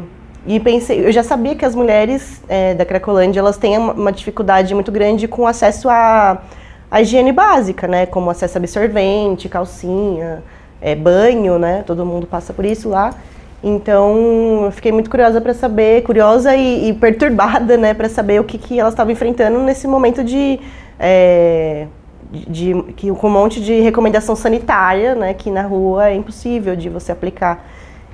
e 0.47 0.59
pensei, 0.59 1.07
eu 1.07 1.13
já 1.13 1.23
sabia 1.23 1.55
que 1.55 1.65
as 1.65 1.75
mulheres 1.75 2.43
é, 2.49 2.75
da 2.75 2.85
Cracolândia 2.85 3.41
elas 3.41 3.59
têm 3.59 3.77
uma 3.79 4.11
dificuldade 4.11 4.75
muito 4.75 4.91
grande 4.91 5.29
com 5.29 5.47
acesso 5.47 5.89
à, 5.89 6.43
à 6.91 7.03
higiene 7.03 7.33
básica, 7.33 7.87
né? 7.87 8.07
Como 8.07 8.31
acesso 8.31 8.57
a 8.57 8.61
absorvente, 8.61 9.49
calcinha 9.49 10.43
é, 10.81 10.95
banho, 10.95 11.59
né? 11.59 11.83
Todo 11.87 12.05
mundo 12.05 12.27
passa 12.27 12.53
por 12.53 12.65
isso 12.65 12.89
lá. 12.89 13.15
Então, 13.63 14.65
eu 14.65 14.71
fiquei 14.71 14.93
muito 14.93 15.11
curiosa 15.11 15.41
para 15.41 15.53
saber, 15.53 16.03
curiosa 16.03 16.55
e, 16.55 16.91
e, 16.91 16.93
perturbada, 16.93 17.77
né, 17.77 17.93
para 17.93 18.09
saber 18.09 18.41
o 18.41 18.45
que, 18.45 18.57
que 18.57 18.79
elas 18.79 18.93
estavam 18.93 19.13
enfrentando 19.13 19.59
nesse 19.59 19.89
momento 19.89 20.23
de, 20.23 20.61
é, 20.99 21.89
de, 22.31 22.73
de, 22.73 22.83
que 22.93 23.11
com 23.11 23.27
um 23.27 23.31
monte 23.31 23.61
de 23.61 23.81
recomendação 23.81 24.37
sanitária, 24.37 25.17
né, 25.17 25.35
que 25.35 25.51
na 25.51 25.63
rua 25.63 26.11
é 26.11 26.15
impossível 26.15 26.77
de 26.77 26.89
você 26.89 27.11
aplicar. 27.11 27.67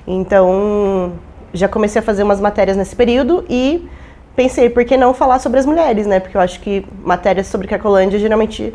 Então, 0.07 1.13
já 1.53 1.67
comecei 1.67 1.99
a 1.99 2.03
fazer 2.03 2.23
umas 2.23 2.39
matérias 2.39 2.75
nesse 2.75 2.95
período 2.95 3.45
e 3.47 3.87
pensei, 4.35 4.69
por 4.69 4.83
que 4.83 4.97
não 4.97 5.13
falar 5.13 5.37
sobre 5.39 5.59
as 5.59 5.65
mulheres, 5.65 6.05
né? 6.05 6.19
Porque 6.19 6.35
eu 6.35 6.41
acho 6.41 6.59
que 6.59 6.85
matérias 7.03 7.47
sobre 7.47 7.67
Cracolândia 7.67 8.19
geralmente 8.19 8.73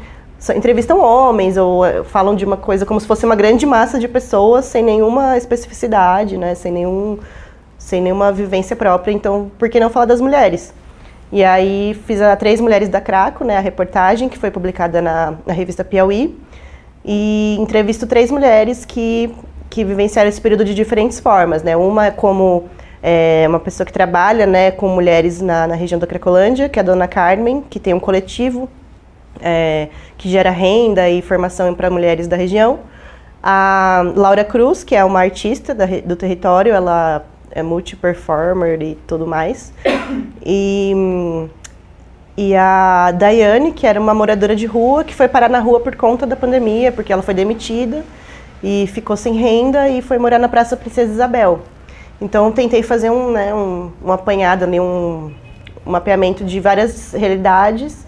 entrevistam 0.56 1.00
homens 1.00 1.56
ou 1.56 1.84
eh, 1.84 2.02
falam 2.04 2.34
de 2.34 2.44
uma 2.44 2.56
coisa 2.56 2.86
como 2.86 2.98
se 2.98 3.06
fosse 3.06 3.26
uma 3.26 3.36
grande 3.36 3.66
massa 3.66 3.98
de 3.98 4.08
pessoas 4.08 4.64
sem 4.64 4.82
nenhuma 4.82 5.36
especificidade, 5.36 6.38
né? 6.38 6.54
Sem 6.54 6.72
nenhum 6.72 7.18
sem 7.78 8.00
nenhuma 8.00 8.32
vivência 8.32 8.74
própria. 8.74 9.12
Então, 9.12 9.50
por 9.58 9.68
que 9.68 9.78
não 9.80 9.90
falar 9.90 10.06
das 10.06 10.20
mulheres? 10.20 10.72
E 11.32 11.44
aí 11.44 11.98
fiz 12.06 12.20
a 12.20 12.34
Três 12.36 12.60
Mulheres 12.60 12.88
da 12.88 13.00
Craco, 13.00 13.44
né, 13.44 13.56
a 13.56 13.60
reportagem 13.60 14.28
que 14.28 14.36
foi 14.36 14.50
publicada 14.50 15.00
na, 15.00 15.34
na 15.46 15.52
revista 15.52 15.84
Piauí. 15.84 16.36
E 17.04 17.56
entrevisto 17.58 18.06
três 18.06 18.30
mulheres 18.30 18.84
que, 18.84 19.34
que 19.70 19.84
vivenciaram 19.84 20.28
esse 20.28 20.40
período 20.40 20.64
de 20.64 20.74
diferentes 20.74 21.18
formas, 21.18 21.62
né? 21.62 21.76
Uma 21.76 22.06
é 22.06 22.10
como 22.10 22.64
é, 23.02 23.46
uma 23.48 23.58
pessoa 23.58 23.86
que 23.86 23.92
trabalha 23.92 24.46
né, 24.46 24.70
com 24.70 24.88
mulheres 24.88 25.40
na, 25.40 25.66
na 25.66 25.74
região 25.74 25.98
da 25.98 26.06
Cracolândia, 26.06 26.68
que 26.68 26.78
é 26.78 26.82
a 26.82 26.84
dona 26.84 27.08
Carmen, 27.08 27.62
que 27.70 27.80
tem 27.80 27.94
um 27.94 28.00
coletivo 28.00 28.68
é, 29.40 29.88
que 30.16 30.28
gera 30.28 30.50
renda 30.50 31.08
e 31.08 31.22
formação 31.22 31.74
para 31.74 31.90
mulheres 31.90 32.26
da 32.26 32.36
região. 32.36 32.80
A 33.42 34.02
Laura 34.14 34.44
Cruz, 34.44 34.84
que 34.84 34.94
é 34.94 35.04
uma 35.04 35.20
artista 35.20 35.74
da, 35.74 35.86
do 35.86 36.14
território, 36.14 36.72
ela 36.74 37.24
é 37.50 37.62
multi-performer 37.62 38.80
e 38.82 38.94
tudo 39.06 39.26
mais. 39.26 39.72
E, 40.44 40.92
e 42.36 42.54
a 42.56 43.12
Daiane, 43.12 43.72
que 43.72 43.86
era 43.86 44.00
uma 44.00 44.14
moradora 44.14 44.56
de 44.56 44.66
rua, 44.66 45.04
que 45.04 45.14
foi 45.14 45.28
parar 45.28 45.48
na 45.48 45.60
rua 45.60 45.80
por 45.80 45.94
conta 45.96 46.26
da 46.26 46.36
pandemia, 46.36 46.90
porque 46.92 47.12
ela 47.12 47.22
foi 47.22 47.34
demitida 47.34 48.04
e 48.62 48.86
ficou 48.88 49.16
sem 49.16 49.34
renda 49.34 49.88
e 49.88 50.02
foi 50.02 50.18
morar 50.18 50.38
na 50.38 50.48
Praça 50.48 50.76
Princesa 50.76 51.12
Isabel. 51.12 51.60
Então 52.20 52.52
tentei 52.52 52.82
fazer 52.82 53.10
um, 53.10 53.30
né, 53.32 53.54
um, 53.54 53.90
um 54.04 54.12
apanhado, 54.12 54.66
um, 54.66 55.32
um 55.86 55.90
mapeamento 55.90 56.44
de 56.44 56.60
várias 56.60 57.12
realidades 57.12 58.06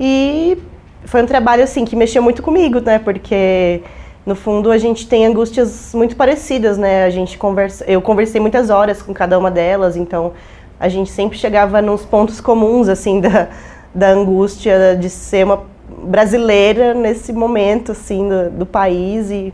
e 0.00 0.58
foi 1.04 1.22
um 1.22 1.26
trabalho 1.26 1.62
assim 1.62 1.84
que 1.84 1.96
mexeu 1.96 2.22
muito 2.22 2.42
comigo, 2.42 2.80
né? 2.80 2.98
Porque 2.98 3.82
no 4.24 4.34
fundo 4.34 4.70
a 4.70 4.78
gente 4.78 5.06
tem 5.06 5.26
angústias 5.26 5.92
muito 5.94 6.16
parecidas, 6.16 6.78
né? 6.78 7.04
A 7.04 7.10
gente 7.10 7.36
conversa, 7.36 7.84
eu 7.86 8.00
conversei 8.00 8.40
muitas 8.40 8.70
horas 8.70 9.02
com 9.02 9.12
cada 9.12 9.38
uma 9.38 9.50
delas, 9.50 9.96
então 9.96 10.32
a 10.78 10.88
gente 10.88 11.10
sempre 11.10 11.38
chegava 11.38 11.82
nos 11.82 12.04
pontos 12.04 12.40
comuns 12.40 12.88
assim 12.88 13.20
da, 13.22 13.48
da 13.94 14.10
angústia 14.10 14.96
de 14.96 15.10
ser 15.10 15.44
uma 15.44 15.64
brasileira 16.04 16.94
nesse 16.94 17.32
momento 17.32 17.92
assim 17.92 18.28
do, 18.28 18.50
do 18.50 18.66
país 18.66 19.30
e 19.30 19.52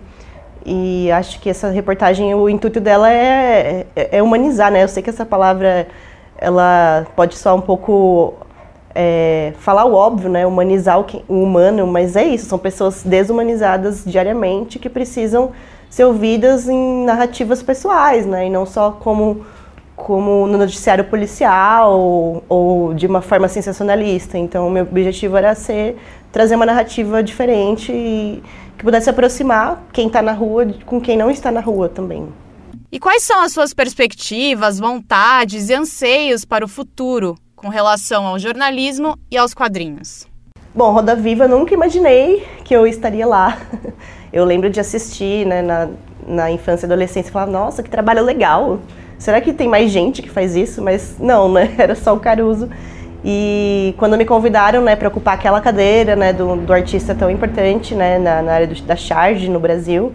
e 0.71 1.11
acho 1.11 1.40
que 1.40 1.49
essa 1.49 1.71
reportagem 1.71 2.35
o 2.35 2.47
intuito 2.47 2.78
dela 2.78 3.11
é, 3.11 3.87
é, 3.97 4.19
é 4.19 4.23
humanizar, 4.23 4.71
né? 4.71 4.85
Eu 4.85 4.88
sei 4.88 5.02
que 5.02 5.09
essa 5.09 5.25
palavra 5.25 5.88
ela 6.37 7.07
pode 7.17 7.37
soar 7.37 7.55
um 7.55 7.61
pouco 7.61 8.35
é, 9.00 9.52
falar 9.61 9.85
o 9.85 9.95
óbvio, 9.95 10.28
né, 10.28 10.45
humanizar 10.45 10.99
o, 10.99 11.05
que, 11.05 11.25
o 11.28 11.40
humano, 11.40 11.87
mas 11.87 12.17
é 12.17 12.25
isso, 12.25 12.47
são 12.47 12.59
pessoas 12.59 13.05
desumanizadas 13.05 14.02
diariamente 14.05 14.76
que 14.76 14.88
precisam 14.88 15.52
ser 15.88 16.05
ouvidas 16.05 16.69
em 16.69 17.05
narrativas 17.05 17.62
pessoais, 17.62 18.26
né, 18.26 18.49
e 18.49 18.50
não 18.50 18.67
só 18.67 18.90
como 18.90 19.47
como 19.95 20.47
no 20.47 20.57
noticiário 20.57 21.05
policial 21.05 21.99
ou, 21.99 22.45
ou 22.49 22.95
de 22.95 23.05
uma 23.05 23.21
forma 23.21 23.49
sensacionalista. 23.49 24.38
Então, 24.38 24.69
o 24.69 24.71
meu 24.71 24.85
objetivo 24.85 25.37
era 25.37 25.57
ser 25.57 25.97
trazer 26.31 26.55
uma 26.55 26.64
narrativa 26.64 27.21
diferente 27.21 27.90
e 27.90 28.40
que 28.76 28.85
pudesse 28.85 29.11
aproximar 29.11 29.83
quem 29.93 30.07
está 30.07 30.23
na 30.23 30.31
rua 30.31 30.69
com 30.87 31.00
quem 31.00 31.17
não 31.17 31.28
está 31.28 31.50
na 31.50 31.61
rua 31.61 31.88
também. 31.88 32.28
E 32.93 33.00
quais 33.00 33.25
são 33.25 33.40
as 33.40 33.52
suas 33.52 33.75
perspectivas, 33.75 34.78
vontades 34.78 35.69
e 35.69 35.75
anseios 35.75 36.45
para 36.45 36.64
o 36.64 36.69
futuro 36.69 37.37
com 37.59 37.69
relação 37.69 38.27
ao 38.27 38.38
jornalismo 38.38 39.19
e 39.31 39.37
aos 39.37 39.53
quadrinhos? 39.53 40.27
Bom, 40.75 40.93
Roda 40.93 41.17
Viva, 41.17 41.49
nunca 41.49 41.75
imaginei 41.75 42.47
que 42.65 42.75
eu 42.75 42.87
estaria 42.87 43.27
lá. 43.27 43.59
Eu 44.31 44.45
lembro 44.45 44.69
de 44.69 44.79
assistir 44.79 45.47
né, 45.47 45.62
na, 45.62 45.88
na 46.27 46.50
infância 46.50 46.85
e 46.85 46.87
adolescência 46.87 47.31
e 47.31 47.33
falar, 47.33 47.47
nossa, 47.47 47.83
que 47.83 47.88
trabalho 47.88 48.23
legal. 48.23 48.79
Será 49.19 49.41
que 49.41 49.55
tem 49.55 49.67
mais 49.67 49.91
gente 49.91 50.21
que 50.21 50.29
faz 50.29 50.55
isso? 50.55 50.83
Mas 50.83 51.17
não, 51.19 51.50
né? 51.50 51.75
Era 51.79 51.95
só 51.95 52.15
o 52.15 52.21
Caruso. 52.21 52.69
E 53.25 53.95
quando 53.97 54.17
me 54.19 54.27
convidaram, 54.27 54.83
né, 54.83 54.95
para 54.95 55.09
ocupar 55.09 55.35
aquela 55.35 55.61
cadeira, 55.62 56.15
né, 56.15 56.33
do, 56.33 56.57
do 56.57 56.73
artista 56.73 57.15
tão 57.15 57.31
importante, 57.31 57.95
né, 57.95 58.19
na, 58.19 58.43
na 58.43 58.53
área 58.53 58.67
do, 58.67 58.81
da 58.83 58.95
charge 58.95 59.49
no 59.49 59.59
Brasil, 59.59 60.12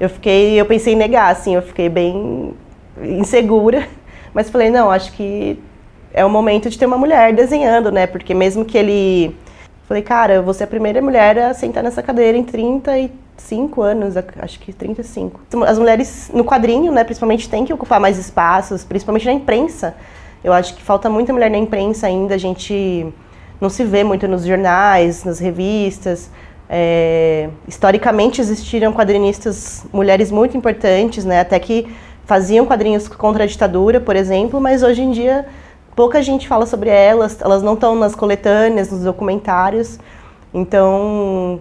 eu 0.00 0.08
fiquei, 0.08 0.58
eu 0.58 0.64
pensei 0.64 0.94
em 0.94 0.96
negar, 0.96 1.30
assim, 1.30 1.54
eu 1.54 1.62
fiquei 1.62 1.88
bem 1.88 2.54
insegura, 3.00 3.86
mas 4.34 4.48
falei, 4.48 4.70
não, 4.70 4.90
acho 4.90 5.12
que 5.12 5.62
é 6.12 6.24
o 6.24 6.30
momento 6.30 6.68
de 6.68 6.78
ter 6.78 6.86
uma 6.86 6.98
mulher 6.98 7.32
desenhando, 7.34 7.90
né, 7.90 8.06
porque 8.06 8.34
mesmo 8.34 8.64
que 8.64 8.76
ele, 8.76 9.36
falei, 9.86 10.02
cara, 10.02 10.42
vou 10.42 10.52
ser 10.52 10.64
a 10.64 10.66
primeira 10.66 11.00
mulher 11.00 11.38
a 11.38 11.54
sentar 11.54 11.82
nessa 11.82 12.02
cadeira 12.02 12.36
em 12.36 12.44
35 12.44 13.82
anos, 13.82 14.14
acho 14.16 14.58
que 14.60 14.72
35. 14.72 15.40
As 15.66 15.78
mulheres 15.78 16.30
no 16.34 16.44
quadrinho, 16.44 16.92
né, 16.92 17.04
principalmente, 17.04 17.48
têm 17.48 17.64
que 17.64 17.72
ocupar 17.72 18.00
mais 18.00 18.18
espaços, 18.18 18.84
principalmente 18.84 19.26
na 19.26 19.32
imprensa, 19.32 19.94
eu 20.42 20.52
acho 20.52 20.74
que 20.74 20.82
falta 20.82 21.08
muita 21.10 21.32
mulher 21.32 21.50
na 21.50 21.58
imprensa 21.58 22.06
ainda, 22.06 22.34
a 22.34 22.38
gente 22.38 23.06
não 23.60 23.68
se 23.68 23.84
vê 23.84 24.02
muito 24.02 24.26
nos 24.26 24.44
jornais, 24.44 25.22
nas 25.22 25.38
revistas. 25.38 26.30
É, 26.72 27.50
historicamente 27.68 28.40
existiram 28.40 28.92
quadrinistas 28.92 29.84
mulheres 29.92 30.30
muito 30.30 30.56
importantes, 30.56 31.24
né, 31.24 31.40
até 31.40 31.58
que 31.58 31.86
faziam 32.24 32.64
quadrinhos 32.64 33.08
contra 33.08 33.44
a 33.44 33.46
ditadura, 33.46 34.00
por 34.00 34.14
exemplo, 34.14 34.60
mas 34.60 34.82
hoje 34.82 35.02
em 35.02 35.10
dia 35.10 35.46
pouca 35.94 36.22
gente 36.22 36.48
fala 36.48 36.66
sobre 36.66 36.90
elas, 36.90 37.40
elas 37.40 37.62
não 37.62 37.74
estão 37.74 37.94
nas 37.94 38.14
coletâneas, 38.14 38.90
nos 38.90 39.02
documentários. 39.02 39.98
Então, 40.52 41.60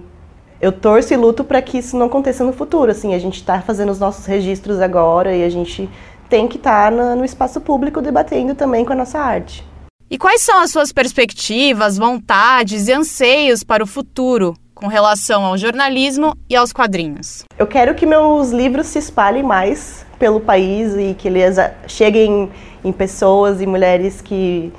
eu 0.62 0.72
torço 0.72 1.14
e 1.14 1.18
luto 1.18 1.44
para 1.44 1.62
que 1.62 1.78
isso 1.78 1.98
não 1.98 2.08
aconteça 2.08 2.44
no 2.44 2.54
futuro. 2.54 2.92
Assim, 2.92 3.14
a 3.14 3.20
gente 3.20 3.36
está 3.36 3.62
fazendo 3.62 3.92
os 3.92 4.00
nossos 4.00 4.26
registros 4.26 4.80
agora 4.80 5.36
e 5.36 5.44
a 5.44 5.50
gente 5.50 5.90
tem 6.30 6.48
que 6.48 6.58
estar 6.58 6.92
tá 6.92 7.16
no 7.16 7.26
espaço 7.26 7.60
público 7.62 8.02
debatendo 8.02 8.54
também 8.56 8.86
com 8.86 8.94
a 8.94 8.96
nossa 8.96 9.20
arte. 9.20 9.68
E 10.12 10.18
quais 10.18 10.42
são 10.42 10.60
as 10.60 10.72
suas 10.72 10.92
perspectivas, 10.92 11.98
vontades 11.98 12.88
e 12.88 12.92
anseios 12.92 13.64
para 13.64 13.84
o 13.84 13.88
futuro 13.88 14.56
com 14.74 14.88
relação 14.88 15.46
ao 15.46 15.58
jornalismo 15.58 16.36
e 16.50 16.56
aos 16.56 16.74
quadrinhos? 16.74 17.44
Eu 17.58 17.68
quero 17.68 17.94
que 17.94 18.06
meus 18.06 18.50
livros 18.50 18.88
se 18.88 18.98
espalhem 18.98 19.44
mais 19.44 20.06
pelo 20.18 20.40
país 20.40 20.96
e 20.96 21.14
que 21.14 21.28
eles 21.28 21.58
cheguem 21.88 22.50
em 22.84 22.92
pessoas 22.92 23.62
e 23.62 23.66
mulheres 23.66 24.22
que, 24.22 24.72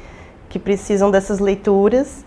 que 0.48 0.58
precisam 0.58 1.10
dessas 1.10 1.38
leituras 1.38 2.24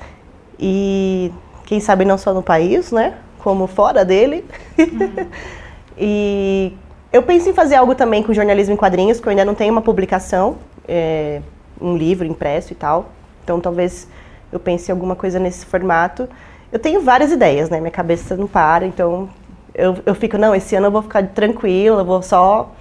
e 0.59 1.31
quem 1.65 1.79
sabe 1.79 2.05
não 2.05 2.17
só 2.17 2.33
no 2.33 2.43
país, 2.43 2.91
né, 2.91 3.15
como 3.39 3.67
fora 3.67 4.05
dele. 4.05 4.45
Uhum. 4.77 5.27
e 5.97 6.73
eu 7.11 7.23
penso 7.23 7.49
em 7.49 7.53
fazer 7.53 7.75
algo 7.75 7.95
também 7.95 8.23
com 8.23 8.33
jornalismo 8.33 8.73
em 8.73 8.77
quadrinhos, 8.77 9.19
que 9.19 9.27
eu 9.27 9.31
ainda 9.31 9.45
não 9.45 9.55
tenho 9.55 9.71
uma 9.71 9.81
publicação, 9.81 10.57
é, 10.87 11.41
um 11.79 11.95
livro 11.97 12.25
impresso 12.25 12.73
e 12.73 12.75
tal. 12.75 13.09
Então 13.43 13.59
talvez 13.59 14.07
eu 14.51 14.59
pense 14.59 14.89
em 14.89 14.93
alguma 14.93 15.15
coisa 15.15 15.39
nesse 15.39 15.65
formato. 15.65 16.27
Eu 16.71 16.79
tenho 16.79 17.01
várias 17.01 17.31
ideias, 17.31 17.69
né? 17.69 17.79
Minha 17.79 17.91
cabeça 17.91 18.35
não 18.35 18.47
para, 18.47 18.85
então 18.85 19.29
eu, 19.73 19.97
eu 20.05 20.15
fico, 20.15 20.37
não, 20.37 20.55
esse 20.55 20.75
ano 20.75 20.87
eu 20.87 20.91
vou 20.91 21.01
ficar 21.01 21.25
tranquila, 21.27 22.01
eu 22.01 22.05
vou 22.05 22.21
só 22.21 22.71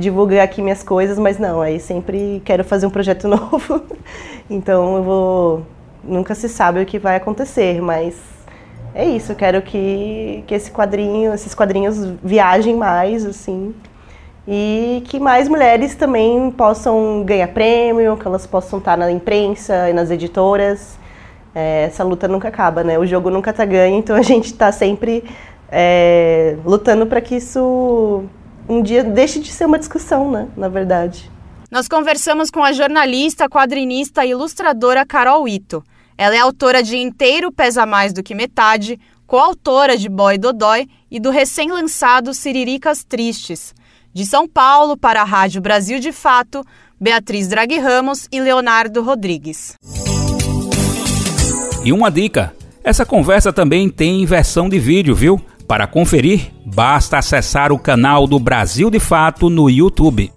divulgar 0.00 0.42
aqui 0.42 0.62
minhas 0.62 0.82
coisas, 0.82 1.18
mas 1.18 1.38
não, 1.38 1.60
aí 1.60 1.78
sempre 1.78 2.42
quero 2.44 2.64
fazer 2.64 2.86
um 2.86 2.90
projeto 2.90 3.28
novo. 3.28 3.82
então 4.48 4.96
eu 4.96 5.02
vou. 5.02 5.62
Nunca 6.02 6.34
se 6.34 6.48
sabe 6.48 6.80
o 6.80 6.86
que 6.86 6.98
vai 6.98 7.16
acontecer, 7.16 7.82
mas 7.82 8.16
é 8.94 9.04
isso, 9.04 9.32
eu 9.32 9.36
quero 9.36 9.62
que, 9.62 10.42
que 10.46 10.54
esse 10.54 10.70
quadrinho, 10.70 11.32
esses 11.34 11.54
quadrinhos 11.54 12.14
viajem 12.24 12.74
mais, 12.74 13.24
assim, 13.24 13.74
e 14.48 15.02
que 15.06 15.20
mais 15.20 15.46
mulheres 15.48 15.94
também 15.94 16.50
possam 16.50 17.22
ganhar 17.24 17.48
prêmio, 17.48 18.16
que 18.16 18.26
elas 18.26 18.46
possam 18.46 18.78
estar 18.78 18.96
na 18.96 19.12
imprensa 19.12 19.90
e 19.90 19.92
nas 19.92 20.10
editoras. 20.10 20.98
É, 21.54 21.84
essa 21.84 22.02
luta 22.02 22.26
nunca 22.26 22.48
acaba, 22.48 22.82
né? 22.82 22.98
O 22.98 23.06
jogo 23.06 23.28
nunca 23.30 23.52
tá 23.52 23.64
ganho, 23.64 23.96
então 23.98 24.16
a 24.16 24.22
gente 24.22 24.46
está 24.46 24.72
sempre 24.72 25.24
é, 25.70 26.56
lutando 26.64 27.06
para 27.06 27.20
que 27.20 27.36
isso 27.36 28.24
um 28.70 28.80
dia 28.80 29.02
deixe 29.02 29.40
de 29.40 29.50
ser 29.50 29.66
uma 29.66 29.78
discussão, 29.78 30.30
né? 30.30 30.48
Na 30.56 30.68
verdade. 30.68 31.28
Nós 31.70 31.88
conversamos 31.88 32.50
com 32.50 32.62
a 32.62 32.72
jornalista, 32.72 33.48
quadrinista 33.48 34.24
e 34.24 34.30
ilustradora 34.30 35.04
Carol 35.04 35.48
Ito. 35.48 35.82
Ela 36.16 36.36
é 36.36 36.38
autora 36.38 36.80
de 36.80 36.96
Inteiro 36.96 37.50
Pesa 37.50 37.84
Mais 37.84 38.12
do 38.12 38.22
que 38.22 38.34
Metade, 38.34 38.98
coautora 39.26 39.96
de 39.96 40.08
Boy 40.08 40.38
Dodói 40.38 40.86
e 41.10 41.18
do 41.18 41.30
recém-lançado 41.30 42.32
Siriricas 42.32 43.02
Tristes. 43.02 43.74
De 44.12 44.24
São 44.24 44.46
Paulo 44.46 44.96
para 44.96 45.20
a 45.20 45.24
Rádio 45.24 45.60
Brasil 45.60 45.98
de 45.98 46.12
Fato, 46.12 46.64
Beatriz 47.00 47.48
Draghi 47.48 47.78
Ramos 47.78 48.28
e 48.30 48.40
Leonardo 48.40 49.02
Rodrigues. 49.02 49.74
E 51.84 51.92
uma 51.92 52.10
dica: 52.10 52.54
essa 52.84 53.04
conversa 53.04 53.52
também 53.52 53.88
tem 53.88 54.24
versão 54.26 54.68
de 54.68 54.78
vídeo, 54.78 55.14
viu? 55.14 55.40
Para 55.70 55.86
conferir, 55.86 56.50
basta 56.66 57.16
acessar 57.16 57.70
o 57.70 57.78
canal 57.78 58.26
do 58.26 58.40
Brasil 58.40 58.90
de 58.90 58.98
Fato 58.98 59.48
no 59.48 59.70
YouTube. 59.70 60.32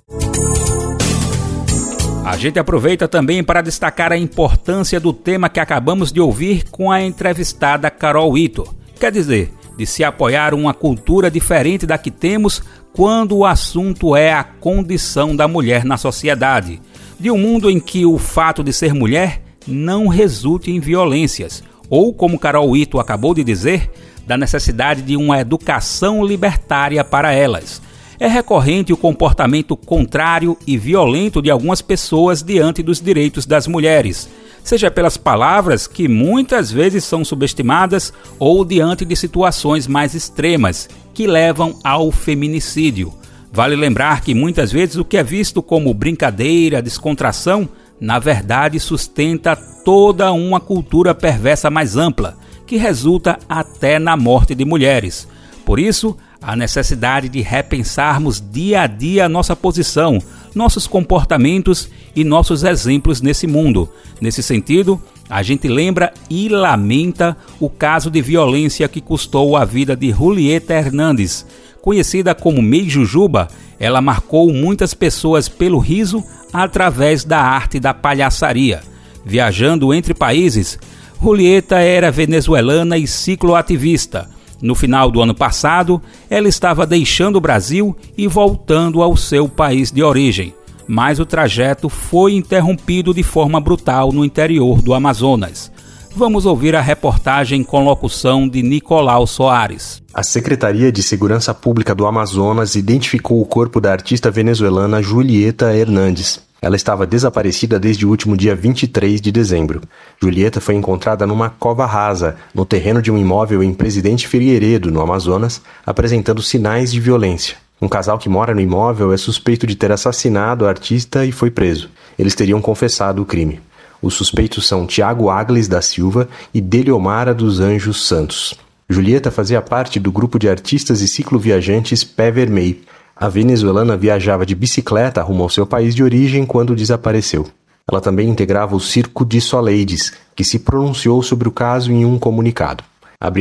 A 2.23 2.37
gente 2.37 2.59
aproveita 2.59 3.07
também 3.07 3.43
para 3.43 3.63
destacar 3.63 4.11
a 4.11 4.17
importância 4.17 4.99
do 4.99 5.11
tema 5.11 5.49
que 5.49 5.59
acabamos 5.59 6.11
de 6.11 6.21
ouvir 6.21 6.69
com 6.69 6.91
a 6.91 7.01
entrevistada 7.01 7.89
Carol 7.89 8.37
Ito. 8.37 8.75
Quer 8.99 9.11
dizer, 9.11 9.51
de 9.75 9.87
se 9.87 10.03
apoiar 10.03 10.53
uma 10.53 10.71
cultura 10.71 11.31
diferente 11.31 11.87
da 11.87 11.97
que 11.97 12.11
temos 12.11 12.61
quando 12.93 13.35
o 13.35 13.43
assunto 13.43 14.15
é 14.15 14.31
a 14.31 14.43
condição 14.43 15.35
da 15.35 15.47
mulher 15.47 15.83
na 15.83 15.97
sociedade. 15.97 16.79
De 17.19 17.31
um 17.31 17.39
mundo 17.39 17.71
em 17.71 17.79
que 17.79 18.05
o 18.05 18.19
fato 18.19 18.63
de 18.63 18.71
ser 18.71 18.93
mulher 18.93 19.41
não 19.65 20.07
resulte 20.07 20.69
em 20.69 20.79
violências, 20.79 21.63
ou 21.89 22.13
como 22.13 22.37
Carol 22.37 22.77
Ito 22.77 22.99
acabou 22.99 23.33
de 23.33 23.43
dizer, 23.43 23.89
da 24.25 24.37
necessidade 24.37 25.01
de 25.01 25.17
uma 25.17 25.39
educação 25.39 26.25
libertária 26.25 27.03
para 27.03 27.33
elas 27.33 27.81
é 28.23 28.27
recorrente 28.27 28.93
o 28.93 28.97
comportamento 28.97 29.75
contrário 29.75 30.57
e 30.65 30.77
violento 30.77 31.41
de 31.41 31.49
algumas 31.49 31.81
pessoas 31.81 32.41
diante 32.41 32.81
dos 32.81 33.01
direitos 33.01 33.45
das 33.45 33.67
mulheres, 33.67 34.29
seja 34.63 34.89
pelas 34.89 35.17
palavras 35.17 35.87
que 35.87 36.07
muitas 36.07 36.71
vezes 36.71 37.03
são 37.03 37.25
subestimadas 37.25 38.13
ou 38.39 38.63
diante 38.63 39.03
de 39.03 39.13
situações 39.15 39.87
mais 39.87 40.13
extremas 40.13 40.87
que 41.13 41.27
levam 41.27 41.77
ao 41.83 42.11
feminicídio. 42.11 43.13
Vale 43.51 43.75
lembrar 43.75 44.21
que 44.21 44.33
muitas 44.33 44.71
vezes 44.71 44.95
o 44.95 45.03
que 45.03 45.17
é 45.17 45.23
visto 45.23 45.61
como 45.61 45.93
brincadeira, 45.93 46.81
descontração, 46.81 47.67
na 47.99 48.19
verdade 48.19 48.79
sustenta 48.79 49.53
toda 49.55 50.31
uma 50.31 50.61
cultura 50.61 51.13
perversa 51.13 51.69
mais 51.69 51.97
ampla, 51.97 52.37
que 52.65 52.77
resulta 52.77 53.37
até 53.47 53.99
na 53.99 54.15
morte 54.15 54.55
de 54.55 54.65
mulheres. 54.65 55.27
Por 55.65 55.79
isso, 55.79 56.17
a 56.41 56.55
necessidade 56.55 57.29
de 57.29 57.41
repensarmos 57.41 58.43
dia 58.51 58.81
a 58.81 58.87
dia 58.87 59.29
nossa 59.29 59.55
posição, 59.55 60.19
nossos 60.53 60.85
comportamentos 60.85 61.89
e 62.13 62.23
nossos 62.23 62.63
exemplos 62.63 63.21
nesse 63.21 63.47
mundo. 63.47 63.89
Nesse 64.19 64.43
sentido, 64.43 65.01
a 65.29 65.41
gente 65.41 65.67
lembra 65.67 66.13
e 66.29 66.49
lamenta 66.49 67.37
o 67.59 67.69
caso 67.69 68.11
de 68.11 68.21
violência 68.21 68.89
que 68.89 68.99
custou 68.99 69.55
a 69.55 69.63
vida 69.63 69.95
de 69.95 70.11
Julieta 70.11 70.73
Hernandes. 70.73 71.45
Conhecida 71.81 72.35
como 72.35 72.61
Mei 72.61 72.89
Jujuba, 72.89 73.47
ela 73.79 74.01
marcou 74.01 74.51
muitas 74.53 74.93
pessoas 74.93 75.47
pelo 75.47 75.79
riso 75.79 76.23
através 76.51 77.23
da 77.23 77.39
arte 77.39 77.79
da 77.79 77.93
palhaçaria. 77.93 78.81
Viajando 79.25 79.93
entre 79.93 80.13
países, 80.13 80.77
Julieta 81.21 81.79
era 81.79 82.11
venezuelana 82.11 82.97
e 82.97 83.07
cicloativista 83.07 84.29
no 84.63 84.75
final 84.75 85.11
do 85.11 85.21
ano 85.21 85.35
passado, 85.35 86.01
ela 86.29 86.47
estava 86.47 86.87
deixando 86.87 87.35
o 87.35 87.41
Brasil 87.41 87.93
e 88.17 88.29
voltando 88.29 89.01
ao 89.01 89.17
seu 89.17 89.49
país 89.49 89.91
de 89.91 90.01
origem, 90.01 90.55
mas 90.87 91.19
o 91.19 91.25
trajeto 91.25 91.89
foi 91.89 92.33
interrompido 92.33 93.13
de 93.13 93.23
forma 93.23 93.59
brutal 93.59 94.13
no 94.13 94.23
interior 94.23 94.81
do 94.81 94.93
Amazonas. 94.93 95.69
Vamos 96.15 96.45
ouvir 96.45 96.77
a 96.77 96.81
reportagem 96.81 97.61
com 97.61 97.83
locução 97.83 98.47
de 98.47 98.63
Nicolau 98.63 99.27
Soares. 99.27 100.01
A 100.13 100.23
Secretaria 100.23 100.93
de 100.93 101.03
Segurança 101.03 101.53
Pública 101.53 101.93
do 101.93 102.07
Amazonas 102.07 102.75
identificou 102.75 103.41
o 103.41 103.45
corpo 103.45 103.81
da 103.81 103.91
artista 103.91 104.31
venezuelana 104.31 105.01
Julieta 105.01 105.75
Hernandes. 105.75 106.39
Ela 106.63 106.77
estava 106.77 107.05
desaparecida 107.05 107.77
desde 107.77 108.05
o 108.05 108.09
último 108.09 108.37
dia 108.37 108.55
23 108.55 109.19
de 109.19 109.33
dezembro. 109.33 109.81
Julieta 110.21 110.61
foi 110.61 110.75
encontrada 110.75 111.27
numa 111.27 111.49
cova 111.49 111.85
rasa, 111.85 112.37
no 112.55 112.65
terreno 112.65 113.01
de 113.01 113.11
um 113.11 113.17
imóvel 113.17 113.61
em 113.61 113.73
Presidente 113.73 114.29
Figueiredo, 114.29 114.89
no 114.89 115.01
Amazonas, 115.01 115.61
apresentando 115.85 116.41
sinais 116.41 116.89
de 116.89 117.01
violência. 117.01 117.57
Um 117.81 117.89
casal 117.89 118.17
que 118.17 118.29
mora 118.29 118.55
no 118.55 118.61
imóvel 118.61 119.11
é 119.11 119.17
suspeito 119.17 119.67
de 119.67 119.75
ter 119.75 119.91
assassinado 119.91 120.65
a 120.65 120.69
artista 120.69 121.25
e 121.25 121.33
foi 121.33 121.51
preso. 121.51 121.89
Eles 122.17 122.33
teriam 122.33 122.61
confessado 122.61 123.21
o 123.21 123.25
crime. 123.25 123.59
Os 124.01 124.13
suspeitos 124.13 124.65
são 124.65 124.87
Tiago 124.87 125.29
Agles 125.29 125.67
da 125.67 125.81
Silva 125.81 126.29
e 126.53 126.61
Deliomara 126.61 127.33
dos 127.33 127.59
Anjos 127.59 128.07
Santos. 128.07 128.57
Julieta 128.87 129.31
fazia 129.31 129.61
parte 129.61 129.99
do 129.99 130.13
grupo 130.13 130.39
de 130.39 130.47
artistas 130.47 131.01
e 131.01 131.09
cicloviajantes 131.09 132.05
Pé 132.05 132.31
Vermelho. 132.31 132.77
A 133.15 133.29
venezuelana 133.29 133.95
viajava 133.95 134.45
de 134.45 134.55
bicicleta 134.55 135.21
rumo 135.21 135.43
ao 135.43 135.49
seu 135.49 135.65
país 135.65 135.93
de 135.93 136.03
origem 136.03 136.45
quando 136.45 136.75
desapareceu. 136.75 137.47
Ela 137.89 138.01
também 138.01 138.29
integrava 138.29 138.75
o 138.75 138.79
Circo 138.79 139.25
de 139.25 139.39
Soleides, 139.39 140.13
que 140.35 140.43
se 140.43 140.59
pronunciou 140.59 141.21
sobre 141.21 141.47
o 141.47 141.51
caso 141.51 141.91
em 141.91 142.05
um 142.05 142.17
comunicado. 142.17 142.83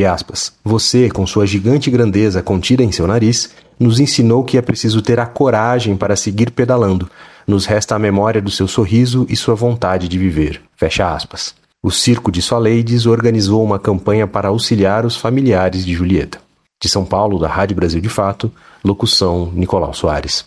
Aspas. 0.09 0.53
Você, 0.63 1.09
com 1.09 1.27
sua 1.27 1.45
gigante 1.45 1.91
grandeza 1.91 2.41
contida 2.41 2.83
em 2.83 2.91
seu 2.91 3.05
nariz, 3.05 3.49
nos 3.77 3.99
ensinou 3.99 4.43
que 4.43 4.57
é 4.57 4.61
preciso 4.61 5.01
ter 5.01 5.19
a 5.19 5.25
coragem 5.25 5.97
para 5.97 6.15
seguir 6.15 6.51
pedalando. 6.51 7.09
Nos 7.45 7.65
resta 7.65 7.95
a 7.95 7.99
memória 7.99 8.41
do 8.41 8.49
seu 8.49 8.67
sorriso 8.67 9.25
e 9.29 9.35
sua 9.35 9.55
vontade 9.55 10.07
de 10.07 10.17
viver. 10.17 10.61
Fecha 10.77 11.13
aspas. 11.13 11.53
O 11.81 11.91
Circo 11.91 12.31
de 12.31 12.41
Soleides 12.41 13.05
organizou 13.05 13.61
uma 13.61 13.77
campanha 13.77 14.25
para 14.25 14.47
auxiliar 14.47 15.05
os 15.05 15.17
familiares 15.17 15.85
de 15.85 15.93
Julieta. 15.93 16.42
De 16.83 16.89
São 16.89 17.05
Paulo, 17.05 17.39
da 17.39 17.47
Rádio 17.47 17.77
Brasil 17.77 18.01
de 18.01 18.09
Fato, 18.09 18.51
locução 18.83 19.49
Nicolau 19.53 19.93
Soares. 19.93 20.45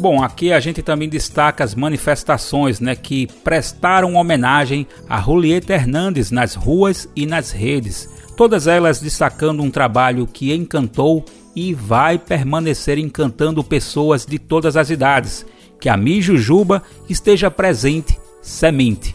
Bom, 0.00 0.20
aqui 0.20 0.52
a 0.52 0.58
gente 0.58 0.82
também 0.82 1.08
destaca 1.08 1.62
as 1.62 1.76
manifestações 1.76 2.80
né, 2.80 2.96
que 2.96 3.28
prestaram 3.44 4.16
homenagem 4.16 4.84
a 5.08 5.20
Julieta 5.20 5.74
Hernandes 5.74 6.32
nas 6.32 6.56
ruas 6.56 7.08
e 7.14 7.24
nas 7.24 7.52
redes, 7.52 8.10
todas 8.36 8.66
elas 8.66 8.98
destacando 8.98 9.62
um 9.62 9.70
trabalho 9.70 10.26
que 10.26 10.52
encantou 10.52 11.24
e 11.54 11.72
vai 11.72 12.18
permanecer 12.18 12.98
encantando 12.98 13.62
pessoas 13.62 14.26
de 14.26 14.40
todas 14.40 14.76
as 14.76 14.90
idades. 14.90 15.46
Que 15.80 15.88
a 15.88 15.96
Mi 15.96 16.20
Jujuba 16.20 16.82
esteja 17.08 17.48
presente, 17.48 18.18
semente. 18.42 19.14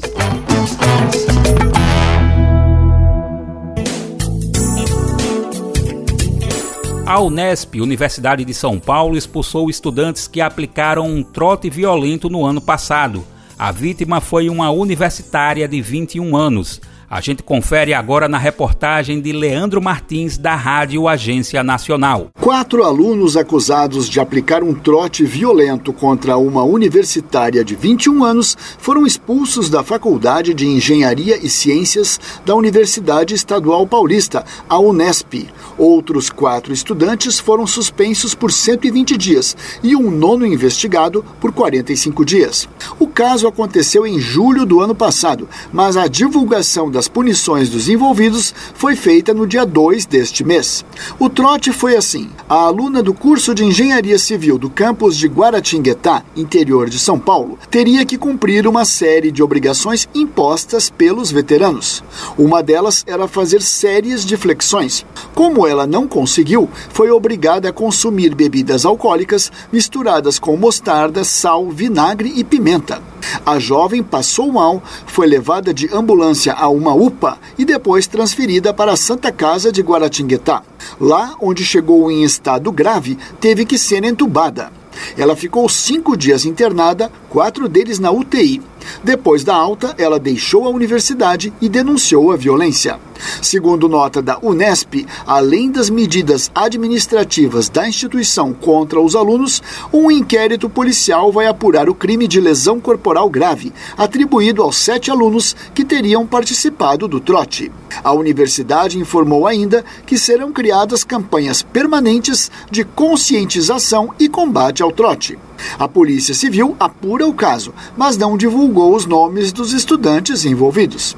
A 7.11 7.19
Unesp, 7.19 7.75
Universidade 7.81 8.45
de 8.45 8.53
São 8.53 8.79
Paulo, 8.79 9.17
expulsou 9.17 9.69
estudantes 9.69 10.29
que 10.29 10.39
aplicaram 10.39 11.05
um 11.05 11.21
trote 11.21 11.69
violento 11.69 12.29
no 12.29 12.45
ano 12.45 12.61
passado. 12.61 13.27
A 13.59 13.69
vítima 13.69 14.21
foi 14.21 14.49
uma 14.49 14.71
universitária 14.71 15.67
de 15.67 15.81
21 15.81 16.37
anos. 16.37 16.79
A 17.11 17.19
gente 17.19 17.43
confere 17.43 17.93
agora 17.93 18.29
na 18.29 18.37
reportagem 18.37 19.19
de 19.19 19.33
Leandro 19.33 19.81
Martins, 19.81 20.37
da 20.37 20.55
Rádio 20.55 21.09
Agência 21.09 21.61
Nacional. 21.61 22.29
Quatro 22.39 22.85
alunos 22.85 23.35
acusados 23.35 24.07
de 24.07 24.17
aplicar 24.21 24.63
um 24.63 24.73
trote 24.73 25.25
violento 25.25 25.91
contra 25.91 26.37
uma 26.37 26.63
universitária 26.63 27.65
de 27.65 27.75
21 27.75 28.23
anos 28.23 28.57
foram 28.77 29.05
expulsos 29.05 29.69
da 29.69 29.83
Faculdade 29.83 30.53
de 30.53 30.65
Engenharia 30.65 31.37
e 31.45 31.49
Ciências 31.49 32.17
da 32.45 32.55
Universidade 32.55 33.35
Estadual 33.35 33.85
Paulista, 33.85 34.45
a 34.69 34.79
Unesp. 34.79 35.49
Outros 35.77 36.29
quatro 36.29 36.71
estudantes 36.71 37.41
foram 37.41 37.67
suspensos 37.67 38.33
por 38.33 38.53
120 38.53 39.17
dias 39.17 39.57
e 39.83 39.97
um 39.97 40.09
nono 40.09 40.45
investigado 40.45 41.25
por 41.41 41.51
45 41.51 42.23
dias. 42.23 42.69
O 42.97 43.05
caso 43.05 43.49
aconteceu 43.49 44.07
em 44.07 44.17
julho 44.17 44.65
do 44.65 44.79
ano 44.79 44.95
passado, 44.95 45.49
mas 45.73 45.97
a 45.97 46.07
divulgação 46.07 46.89
das 47.01 47.07
punições 47.07 47.67
dos 47.67 47.89
envolvidos 47.89 48.53
foi 48.75 48.95
feita 48.95 49.33
no 49.33 49.47
dia 49.47 49.65
2 49.65 50.05
deste 50.05 50.43
mês. 50.43 50.85
O 51.17 51.31
trote 51.31 51.71
foi 51.71 51.97
assim: 51.97 52.29
a 52.47 52.53
aluna 52.57 53.01
do 53.01 53.11
curso 53.11 53.55
de 53.55 53.65
Engenharia 53.65 54.19
Civil 54.19 54.59
do 54.59 54.69
campus 54.69 55.17
de 55.17 55.27
Guaratinguetá, 55.27 56.23
interior 56.35 56.91
de 56.91 56.99
São 56.99 57.17
Paulo, 57.17 57.57
teria 57.71 58.05
que 58.05 58.19
cumprir 58.19 58.67
uma 58.67 58.85
série 58.85 59.31
de 59.31 59.41
obrigações 59.41 60.07
impostas 60.13 60.91
pelos 60.91 61.31
veteranos. 61.31 62.03
Uma 62.37 62.61
delas 62.61 63.03
era 63.07 63.27
fazer 63.27 63.63
séries 63.63 64.23
de 64.23 64.37
flexões. 64.37 65.03
Como 65.33 65.65
ela 65.65 65.87
não 65.87 66.07
conseguiu, 66.07 66.69
foi 66.89 67.09
obrigada 67.09 67.69
a 67.69 67.73
consumir 67.73 68.35
bebidas 68.35 68.85
alcoólicas 68.85 69.51
misturadas 69.73 70.37
com 70.37 70.55
mostarda, 70.55 71.23
sal, 71.23 71.67
vinagre 71.71 72.31
e 72.35 72.43
pimenta. 72.43 73.01
A 73.45 73.59
jovem 73.59 74.03
passou 74.03 74.51
mal, 74.51 74.81
foi 75.05 75.27
levada 75.27 75.73
de 75.73 75.89
ambulância 75.93 76.53
a 76.53 76.67
uma 76.69 76.90
UPA 76.93 77.37
e 77.57 77.65
depois 77.65 78.07
transferida 78.07 78.73
para 78.73 78.93
a 78.93 78.97
Santa 78.97 79.31
Casa 79.31 79.71
de 79.71 79.81
Guaratinguetá. 79.81 80.63
Lá, 80.99 81.35
onde 81.41 81.63
chegou 81.63 82.11
em 82.11 82.23
estado 82.23 82.71
grave, 82.71 83.17
teve 83.39 83.65
que 83.65 83.77
ser 83.77 84.03
entubada. 84.03 84.71
Ela 85.17 85.35
ficou 85.35 85.67
cinco 85.69 86.15
dias 86.17 86.45
internada, 86.45 87.11
quatro 87.29 87.67
deles 87.67 87.99
na 87.99 88.11
UTI. 88.11 88.61
Depois 89.03 89.43
da 89.43 89.55
alta, 89.55 89.95
ela 89.97 90.19
deixou 90.19 90.65
a 90.65 90.69
universidade 90.69 91.53
e 91.61 91.67
denunciou 91.67 92.31
a 92.31 92.35
violência. 92.35 92.99
Segundo 93.41 93.87
nota 93.87 94.21
da 94.21 94.39
Unesp, 94.41 95.05
além 95.27 95.71
das 95.71 95.89
medidas 95.89 96.51
administrativas 96.55 97.69
da 97.69 97.87
instituição 97.87 98.53
contra 98.53 98.99
os 98.99 99.15
alunos, 99.15 99.61
um 99.93 100.09
inquérito 100.09 100.69
policial 100.69 101.31
vai 101.31 101.47
apurar 101.47 101.89
o 101.89 101.95
crime 101.95 102.27
de 102.27 102.39
lesão 102.39 102.79
corporal 102.79 103.29
grave, 103.29 103.71
atribuído 103.97 104.61
aos 104.61 104.77
sete 104.77 105.11
alunos 105.11 105.55
que 105.73 105.85
teriam 105.85 106.25
participado 106.25 107.07
do 107.07 107.19
trote. 107.19 107.71
A 108.03 108.11
universidade 108.13 108.97
informou 108.97 109.45
ainda 109.45 109.85
que 110.05 110.17
serão 110.17 110.51
criadas 110.51 111.03
campanhas 111.03 111.61
permanentes 111.61 112.49
de 112.69 112.83
conscientização 112.83 114.13
e 114.19 114.27
combate 114.27 114.81
ao 114.81 114.91
trote. 114.91 115.37
A 115.77 115.87
Polícia 115.87 116.33
Civil 116.33 116.75
apura 116.79 117.25
o 117.27 117.33
caso, 117.33 117.73
mas 117.97 118.17
não 118.17 118.37
divulgou 118.37 118.95
os 118.95 119.05
nomes 119.05 119.51
dos 119.51 119.73
estudantes 119.73 120.45
envolvidos. 120.45 121.15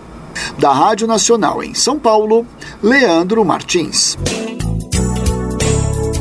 Da 0.58 0.72
Rádio 0.74 1.08
Nacional 1.08 1.64
em 1.64 1.74
São 1.74 2.00
Paulo, 2.00 2.46
Leandro 2.82 3.44
Martins. 3.46 4.18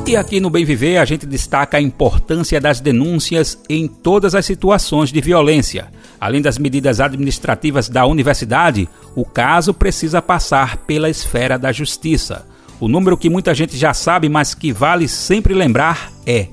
E 0.06 0.16
aqui 0.16 0.40
no 0.40 0.50
Bem 0.50 0.62
Viver 0.62 0.98
a 0.98 1.06
gente 1.06 1.24
destaca 1.24 1.78
a 1.78 1.80
importância 1.80 2.60
das 2.60 2.80
denúncias 2.80 3.58
em 3.66 3.88
todas 3.88 4.34
as 4.34 4.44
situações 4.44 5.10
de 5.10 5.22
violência. 5.22 5.88
Além 6.20 6.42
das 6.42 6.58
medidas 6.58 7.00
administrativas 7.00 7.88
da 7.88 8.04
universidade, 8.04 8.86
o 9.16 9.24
caso 9.24 9.72
precisa 9.72 10.20
passar 10.20 10.76
pela 10.76 11.08
esfera 11.08 11.58
da 11.58 11.72
justiça. 11.72 12.46
O 12.78 12.88
número 12.88 13.16
que 13.16 13.30
muita 13.30 13.54
gente 13.54 13.74
já 13.74 13.94
sabe, 13.94 14.28
mas 14.28 14.54
que 14.54 14.70
vale 14.70 15.08
sempre 15.08 15.54
lembrar 15.54 16.12
é 16.26 16.48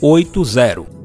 180. 0.00 0.96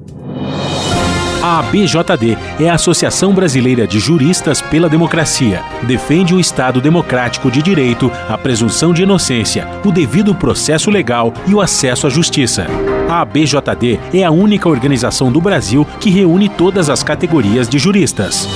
A 1.44 1.58
ABJD 1.58 2.38
é 2.60 2.70
a 2.70 2.76
Associação 2.76 3.34
Brasileira 3.34 3.88
de 3.88 4.00
Juristas 4.00 4.62
pela 4.62 4.88
Democracia. 4.88 5.64
Defende 5.84 6.36
o 6.36 6.40
Estado 6.40 6.80
democrático 6.80 7.50
de 7.50 7.64
direito, 7.64 8.12
a 8.30 8.38
presunção 8.38 8.94
de 8.94 9.02
inocência, 9.02 9.68
o 9.84 9.92
devido 9.92 10.36
processo 10.36 10.92
legal 10.92 11.34
e 11.48 11.56
o 11.56 11.62
acesso 11.62 12.06
à 12.06 12.12
justiça. 12.12 12.68
A 13.10 13.22
ABJD 13.22 14.00
é 14.14 14.24
a 14.24 14.30
única 14.30 14.70
organização 14.70 15.32
do 15.32 15.42
Brasil 15.42 15.86
que 16.00 16.12
reúne 16.12 16.48
todas 16.48 16.92
as 16.92 17.02
categorias 17.02 17.68
de 17.68 17.80
juristas 17.80 18.48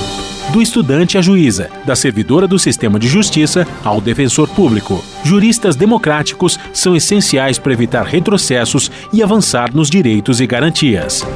do 0.55 0.61
estudante 0.61 1.17
à 1.17 1.21
juíza, 1.21 1.69
da 1.83 1.97
servidora 1.97 2.47
do 2.47 2.57
sistema 2.57 2.97
de 2.97 3.09
justiça 3.09 3.67
ao 3.83 3.99
defensor 3.99 4.47
público. 4.47 5.03
Juristas 5.21 5.75
democráticos 5.75 6.57
são 6.71 6.95
essenciais 6.95 7.59
para 7.59 7.73
evitar 7.73 8.05
retrocessos 8.05 8.89
e 9.11 9.21
avançar 9.21 9.75
nos 9.75 9.89
direitos 9.89 10.39
e 10.39 10.47
garantias. 10.47 11.27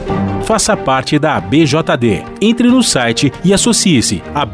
Faça 0.46 0.78
parte 0.78 1.20
da 1.20 1.36
ABJD. 1.36 2.24
Entre 2.40 2.70
no 2.70 2.82
site 2.82 3.30
e 3.44 3.54
associe-se 3.54 4.24
a 4.34 4.46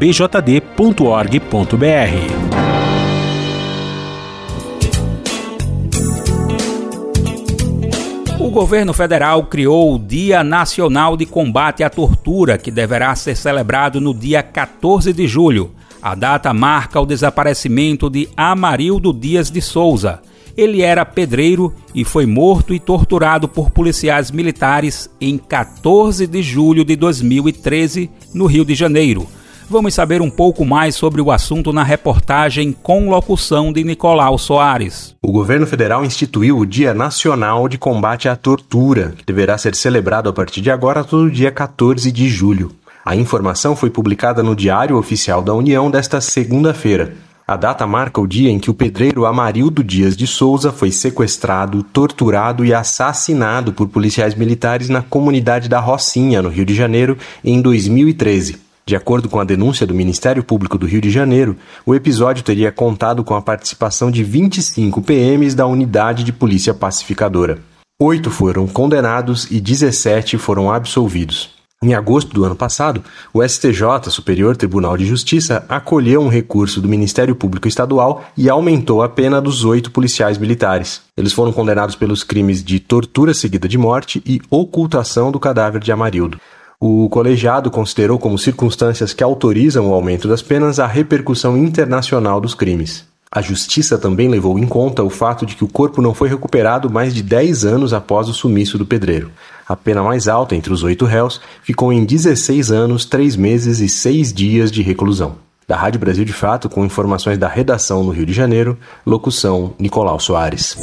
governo 8.56 8.94
federal 8.94 9.44
criou 9.44 9.94
o 9.94 9.98
Dia 9.98 10.42
Nacional 10.42 11.14
de 11.14 11.26
Combate 11.26 11.84
à 11.84 11.90
Tortura, 11.90 12.56
que 12.56 12.70
deverá 12.70 13.14
ser 13.14 13.36
celebrado 13.36 14.00
no 14.00 14.14
dia 14.14 14.42
14 14.42 15.12
de 15.12 15.26
julho. 15.26 15.72
A 16.00 16.14
data 16.14 16.54
marca 16.54 16.98
o 16.98 17.04
desaparecimento 17.04 18.08
de 18.08 18.30
Amarildo 18.34 19.12
Dias 19.12 19.50
de 19.50 19.60
Souza. 19.60 20.22
Ele 20.56 20.80
era 20.80 21.04
pedreiro 21.04 21.74
e 21.94 22.02
foi 22.02 22.24
morto 22.24 22.72
e 22.72 22.80
torturado 22.80 23.46
por 23.46 23.70
policiais 23.70 24.30
militares 24.30 25.10
em 25.20 25.36
14 25.36 26.26
de 26.26 26.40
julho 26.40 26.82
de 26.82 26.96
2013, 26.96 28.08
no 28.32 28.46
Rio 28.46 28.64
de 28.64 28.74
Janeiro. 28.74 29.28
Vamos 29.68 29.94
saber 29.94 30.22
um 30.22 30.30
pouco 30.30 30.64
mais 30.64 30.94
sobre 30.94 31.20
o 31.20 31.28
assunto 31.28 31.72
na 31.72 31.82
reportagem 31.82 32.70
com 32.70 33.10
locução 33.10 33.72
de 33.72 33.82
Nicolau 33.82 34.38
Soares. 34.38 35.16
O 35.20 35.32
governo 35.32 35.66
federal 35.66 36.04
instituiu 36.04 36.58
o 36.58 36.64
Dia 36.64 36.94
Nacional 36.94 37.68
de 37.68 37.76
Combate 37.76 38.28
à 38.28 38.36
Tortura, 38.36 39.12
que 39.16 39.24
deverá 39.24 39.58
ser 39.58 39.74
celebrado 39.74 40.28
a 40.28 40.32
partir 40.32 40.60
de 40.60 40.70
agora 40.70 41.02
todo 41.02 41.28
dia 41.28 41.50
14 41.50 42.12
de 42.12 42.28
julho. 42.28 42.70
A 43.04 43.16
informação 43.16 43.74
foi 43.74 43.90
publicada 43.90 44.40
no 44.40 44.54
Diário 44.54 44.96
Oficial 44.96 45.42
da 45.42 45.52
União 45.52 45.90
desta 45.90 46.20
segunda-feira. 46.20 47.14
A 47.44 47.56
data 47.56 47.84
marca 47.88 48.20
o 48.20 48.26
dia 48.26 48.50
em 48.50 48.60
que 48.60 48.70
o 48.70 48.74
pedreiro 48.74 49.26
Amarildo 49.26 49.82
Dias 49.82 50.16
de 50.16 50.28
Souza 50.28 50.70
foi 50.70 50.92
sequestrado, 50.92 51.82
torturado 51.82 52.64
e 52.64 52.72
assassinado 52.72 53.72
por 53.72 53.88
policiais 53.88 54.36
militares 54.36 54.88
na 54.88 55.02
comunidade 55.02 55.68
da 55.68 55.80
Rocinha, 55.80 56.40
no 56.40 56.48
Rio 56.48 56.64
de 56.64 56.74
Janeiro, 56.74 57.18
em 57.44 57.60
2013. 57.60 58.65
De 58.88 58.94
acordo 58.94 59.28
com 59.28 59.40
a 59.40 59.44
denúncia 59.44 59.84
do 59.84 59.92
Ministério 59.92 60.44
Público 60.44 60.78
do 60.78 60.86
Rio 60.86 61.00
de 61.00 61.10
Janeiro, 61.10 61.56
o 61.84 61.92
episódio 61.92 62.44
teria 62.44 62.70
contado 62.70 63.24
com 63.24 63.34
a 63.34 63.42
participação 63.42 64.12
de 64.12 64.22
25 64.22 65.02
PMs 65.02 65.56
da 65.56 65.66
Unidade 65.66 66.22
de 66.22 66.32
Polícia 66.32 66.72
Pacificadora. 66.72 67.58
Oito 68.00 68.30
foram 68.30 68.68
condenados 68.68 69.50
e 69.50 69.60
17 69.60 70.38
foram 70.38 70.70
absolvidos. 70.70 71.50
Em 71.82 71.94
agosto 71.94 72.32
do 72.32 72.44
ano 72.44 72.54
passado, 72.54 73.02
o 73.34 73.42
STJ, 73.42 74.08
Superior 74.08 74.56
Tribunal 74.56 74.96
de 74.96 75.04
Justiça, 75.04 75.66
acolheu 75.68 76.20
um 76.20 76.28
recurso 76.28 76.80
do 76.80 76.88
Ministério 76.88 77.34
Público 77.34 77.66
Estadual 77.66 78.24
e 78.36 78.48
aumentou 78.48 79.02
a 79.02 79.08
pena 79.08 79.42
dos 79.42 79.64
oito 79.64 79.90
policiais 79.90 80.38
militares. 80.38 81.02
Eles 81.16 81.32
foram 81.32 81.52
condenados 81.52 81.96
pelos 81.96 82.22
crimes 82.22 82.62
de 82.62 82.78
tortura 82.78 83.34
seguida 83.34 83.66
de 83.66 83.76
morte 83.76 84.22
e 84.24 84.40
ocultação 84.48 85.32
do 85.32 85.40
cadáver 85.40 85.82
de 85.82 85.90
Amarildo. 85.90 86.38
O 86.78 87.08
colegiado 87.08 87.70
considerou 87.70 88.18
como 88.18 88.38
circunstâncias 88.38 89.14
que 89.14 89.24
autorizam 89.24 89.88
o 89.88 89.94
aumento 89.94 90.28
das 90.28 90.42
penas 90.42 90.78
a 90.78 90.86
repercussão 90.86 91.56
internacional 91.56 92.40
dos 92.40 92.54
crimes. 92.54 93.06
A 93.30 93.40
justiça 93.40 93.98
também 93.98 94.28
levou 94.28 94.58
em 94.58 94.66
conta 94.66 95.02
o 95.02 95.10
fato 95.10 95.44
de 95.44 95.56
que 95.56 95.64
o 95.64 95.68
corpo 95.68 96.00
não 96.00 96.14
foi 96.14 96.28
recuperado 96.28 96.88
mais 96.90 97.14
de 97.14 97.22
10 97.22 97.64
anos 97.64 97.92
após 97.92 98.28
o 98.28 98.34
sumiço 98.34 98.78
do 98.78 98.86
pedreiro. 98.86 99.30
A 99.68 99.74
pena 99.74 100.02
mais 100.02 100.28
alta 100.28 100.54
entre 100.54 100.72
os 100.72 100.82
oito 100.82 101.04
réus 101.04 101.40
ficou 101.62 101.92
em 101.92 102.04
16 102.04 102.70
anos, 102.70 103.04
3 103.04 103.36
meses 103.36 103.80
e 103.80 103.88
6 103.88 104.32
dias 104.32 104.70
de 104.70 104.82
reclusão. 104.82 105.36
Da 105.66 105.76
Rádio 105.76 105.98
Brasil 105.98 106.24
de 106.24 106.32
Fato, 106.32 106.68
com 106.68 106.84
informações 106.84 107.36
da 107.36 107.48
redação 107.48 108.04
no 108.04 108.12
Rio 108.12 108.24
de 108.24 108.32
Janeiro, 108.32 108.78
locução 109.04 109.74
Nicolau 109.78 110.20
Soares. 110.20 110.76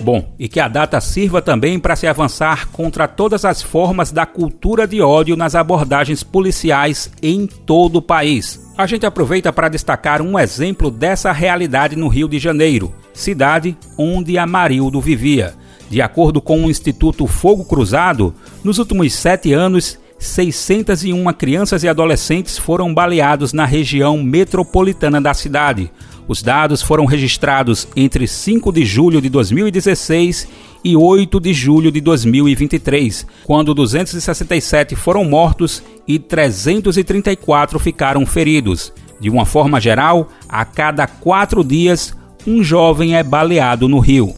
Bom, 0.00 0.32
e 0.38 0.48
que 0.48 0.58
a 0.58 0.66
data 0.66 1.00
sirva 1.00 1.42
também 1.42 1.78
para 1.78 1.94
se 1.94 2.06
avançar 2.06 2.68
contra 2.68 3.06
todas 3.06 3.44
as 3.44 3.60
formas 3.60 4.10
da 4.10 4.24
cultura 4.24 4.86
de 4.86 5.02
ódio 5.02 5.36
nas 5.36 5.54
abordagens 5.54 6.22
policiais 6.22 7.10
em 7.22 7.46
todo 7.46 7.96
o 7.96 8.02
país. 8.02 8.72
A 8.78 8.86
gente 8.86 9.04
aproveita 9.04 9.52
para 9.52 9.68
destacar 9.68 10.22
um 10.22 10.38
exemplo 10.38 10.90
dessa 10.90 11.32
realidade 11.32 11.96
no 11.96 12.08
Rio 12.08 12.28
de 12.28 12.38
Janeiro, 12.38 12.94
cidade 13.12 13.76
onde 13.98 14.38
Amarildo 14.38 15.00
vivia. 15.00 15.54
De 15.90 16.00
acordo 16.00 16.40
com 16.40 16.64
o 16.64 16.70
Instituto 16.70 17.26
Fogo 17.26 17.64
Cruzado, 17.64 18.34
nos 18.64 18.78
últimos 18.78 19.12
sete 19.12 19.52
anos, 19.52 19.98
601 20.20 21.32
crianças 21.32 21.82
e 21.82 21.88
adolescentes 21.88 22.56
foram 22.56 22.92
baleados 22.92 23.52
na 23.52 23.64
região 23.64 24.22
metropolitana 24.22 25.20
da 25.20 25.34
cidade. 25.34 25.90
Os 26.28 26.42
dados 26.42 26.82
foram 26.82 27.04
registrados 27.04 27.88
entre 27.96 28.26
5 28.26 28.72
de 28.72 28.84
julho 28.84 29.20
de 29.20 29.28
2016 29.28 30.48
e 30.84 30.96
8 30.96 31.40
de 31.40 31.52
julho 31.52 31.90
de 31.90 32.00
2023, 32.00 33.26
quando 33.44 33.74
267 33.74 34.96
foram 34.96 35.24
mortos 35.24 35.82
e 36.06 36.18
334 36.18 37.78
ficaram 37.78 38.24
feridos. 38.24 38.92
De 39.20 39.28
uma 39.28 39.44
forma 39.44 39.80
geral, 39.80 40.28
a 40.48 40.64
cada 40.64 41.06
quatro 41.06 41.62
dias, 41.62 42.16
um 42.46 42.62
jovem 42.62 43.16
é 43.16 43.22
baleado 43.22 43.88
no 43.88 43.98
Rio. 43.98 44.34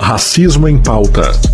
Racismo 0.00 0.68
em 0.68 0.76
pauta. 0.78 1.53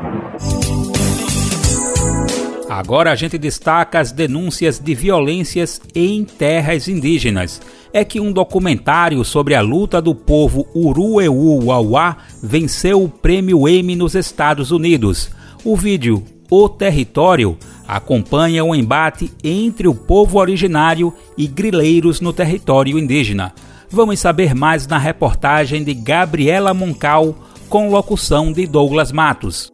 Agora 2.81 3.11
a 3.11 3.15
gente 3.15 3.37
destaca 3.37 3.99
as 3.99 4.11
denúncias 4.11 4.79
de 4.79 4.95
violências 4.95 5.79
em 5.93 6.25
terras 6.25 6.87
indígenas. 6.87 7.61
É 7.93 8.03
que 8.03 8.19
um 8.19 8.31
documentário 8.31 9.23
sobre 9.23 9.53
a 9.53 9.61
luta 9.61 10.01
do 10.01 10.15
povo 10.15 10.65
Urueu-Uauá 10.73 12.17
venceu 12.41 13.03
o 13.03 13.07
prêmio 13.07 13.69
Emmy 13.69 13.95
nos 13.95 14.15
Estados 14.15 14.71
Unidos. 14.71 15.29
O 15.63 15.77
vídeo 15.77 16.23
O 16.49 16.67
Território 16.67 17.55
acompanha 17.87 18.65
o 18.65 18.73
embate 18.73 19.31
entre 19.43 19.87
o 19.87 19.93
povo 19.93 20.39
originário 20.39 21.13
e 21.37 21.45
grileiros 21.45 22.19
no 22.19 22.33
território 22.33 22.97
indígena. 22.97 23.53
Vamos 23.91 24.19
saber 24.19 24.55
mais 24.55 24.87
na 24.87 24.97
reportagem 24.97 25.83
de 25.83 25.93
Gabriela 25.93 26.73
Moncal, 26.73 27.35
com 27.69 27.91
locução 27.91 28.51
de 28.51 28.65
Douglas 28.65 29.11
Matos. 29.11 29.71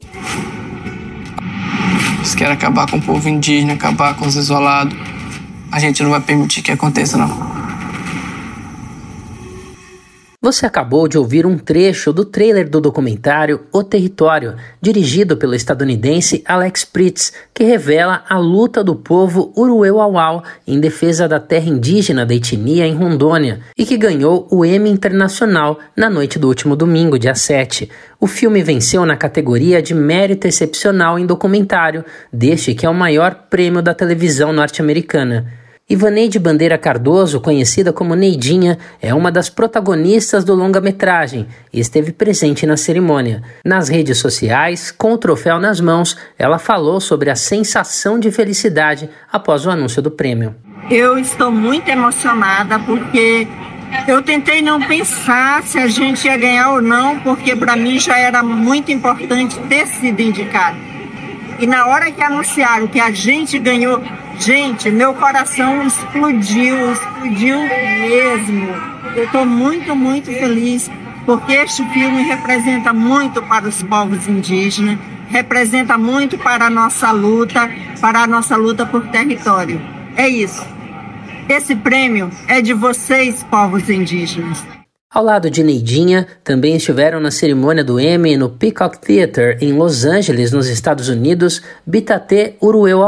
Eles 2.27 2.35
querem 2.35 2.55
acabar 2.55 2.91
com 2.91 2.97
o 2.97 3.01
povo 3.01 3.29
indígena, 3.29 3.71
acabar 3.71 4.13
com 4.13 4.27
os 4.27 4.35
isolados. 4.35 4.93
A 5.71 5.79
gente 5.79 6.03
não 6.03 6.09
vai 6.09 6.19
permitir 6.19 6.61
que 6.61 6.73
aconteça, 6.73 7.17
não. 7.17 7.66
Você 10.47 10.65
acabou 10.65 11.10
de 11.10 11.17
ouvir 11.17 11.45
um 11.45 11.57
trecho 11.57 12.13
do 12.13 12.23
trailer 12.23 12.69
do 12.69 12.79
documentário 12.79 13.65
O 13.69 13.83
Território, 13.83 14.55
dirigido 14.81 15.36
pelo 15.36 15.53
estadunidense 15.53 16.41
Alex 16.47 16.86
Pritz, 16.86 17.33
que 17.53 17.65
revela 17.65 18.23
a 18.29 18.38
luta 18.38 18.81
do 18.81 18.95
povo 18.95 19.51
Urueu-Auau 19.57 20.41
em 20.65 20.79
defesa 20.79 21.27
da 21.27 21.38
terra 21.38 21.67
indígena 21.67 22.25
da 22.25 22.33
etnia 22.33 22.88
em 22.88 22.95
Rondônia 22.95 23.60
e 23.77 23.86
que 23.86 23.97
ganhou 23.97 24.47
o 24.49 24.63
Emmy 24.63 24.89
Internacional 24.89 25.79
na 25.93 26.10
noite 26.10 26.39
do 26.39 26.47
último 26.47 26.77
domingo, 26.77 27.19
dia 27.19 27.36
7. 27.36 27.89
O 28.17 28.25
filme 28.25 28.63
venceu 28.63 29.05
na 29.05 29.17
categoria 29.17 29.81
de 29.81 29.93
mérito 29.93 30.47
excepcional 30.47 31.19
em 31.19 31.25
documentário, 31.25 32.05
deste 32.31 32.73
que 32.73 32.86
é 32.86 32.89
o 32.89 32.93
maior 32.93 33.36
prêmio 33.49 33.81
da 33.81 33.93
televisão 33.93 34.53
norte-americana. 34.53 35.66
Ivaneide 35.89 36.38
Bandeira 36.38 36.78
Cardoso, 36.78 37.39
conhecida 37.39 37.93
como 37.93 38.13
Neidinha, 38.13 38.78
é 39.02 39.13
uma 39.13 39.32
das 39.32 39.50
protagonistas 39.50 40.43
do 40.43 40.54
longa-metragem 40.54 41.47
e 41.71 41.80
esteve 41.80 42.12
presente 42.12 42.65
na 42.65 42.76
cerimônia. 42.76 43.41
Nas 43.63 43.88
redes 43.88 44.17
sociais, 44.17 44.91
com 44.91 45.13
o 45.13 45.17
troféu 45.17 45.60
nas 45.60 45.80
mãos, 45.80 46.17
ela 46.38 46.60
falou 46.60 47.00
sobre 47.00 47.30
a 47.30 47.38
sensação 47.38 48.19
de 48.19 48.30
felicidade 48.32 49.10
após 49.32 49.65
o 49.65 49.69
anúncio 49.69 50.02
do 50.02 50.12
prêmio. 50.12 50.54
Eu 50.91 51.17
estou 51.17 51.50
muito 51.50 51.88
emocionada 51.88 52.78
porque 52.80 53.47
eu 54.10 54.21
tentei 54.21 54.62
não 54.62 54.82
pensar 54.82 55.63
se 55.63 55.80
a 55.80 55.88
gente 55.88 56.28
ia 56.28 56.36
ganhar 56.36 56.71
ou 56.71 56.82
não, 56.82 57.17
porque 57.21 57.56
para 57.56 57.78
mim 57.78 57.97
já 57.97 58.19
era 58.19 58.43
muito 58.43 58.91
importante 58.91 59.58
ter 59.69 59.88
sido 59.88 60.19
indicado. 60.19 60.78
E 61.60 61.65
na 61.65 61.88
hora 61.88 62.12
que 62.12 62.21
anunciaram 62.21 62.88
que 62.88 63.00
a 63.00 63.10
gente 63.10 63.58
ganhou, 63.58 64.04
gente, 64.39 64.89
meu 64.89 65.13
coração 65.13 65.86
explodiu, 65.86 66.91
explodiu 66.91 67.60
mesmo. 67.60 68.67
Eu 69.15 69.26
estou 69.26 69.45
muito, 69.45 69.95
muito 69.95 70.32
feliz 70.32 70.89
porque 71.26 71.54
este 71.54 71.84
filme 71.89 72.23
representa 72.23 72.93
muito 72.93 73.41
para 73.43 73.67
os 73.67 73.84
povos 73.84 74.28
indígenas, 74.28 74.97
representa 75.28 75.97
muito 75.97 76.38
para 76.38 76.67
a 76.67 76.69
nossa 76.69 77.12
luta, 77.12 77.69
para 78.00 78.23
a 78.23 78.28
nossa 78.28 78.56
luta 78.56 78.86
por 78.86 79.06
território. 79.08 79.82
É 80.15 80.28
isso. 80.28 80.65
Esse 81.50 81.76
prêmio 81.76 82.32
é 82.47 82.62
de 82.62 82.73
vocês, 82.73 83.43
povos 83.43 83.89
indígenas. 83.89 84.63
Ao 85.10 85.23
lado 85.23 85.50
de 85.50 85.63
Neidinha, 85.63 86.28
também 86.43 86.76
estiveram 86.76 87.19
na 87.19 87.32
cerimônia 87.32 87.84
do 87.84 88.00
Emmy 88.00 88.38
no 88.38 88.50
Peacock 88.50 89.00
Theater 89.00 89.58
em 89.62 89.73
Los 89.73 90.06
Angeles, 90.06 90.52
nos 90.52 90.67
Estados 90.67 91.10
Unidos, 91.10 91.62
Bitate 91.86 92.56
Urueu 92.62 93.02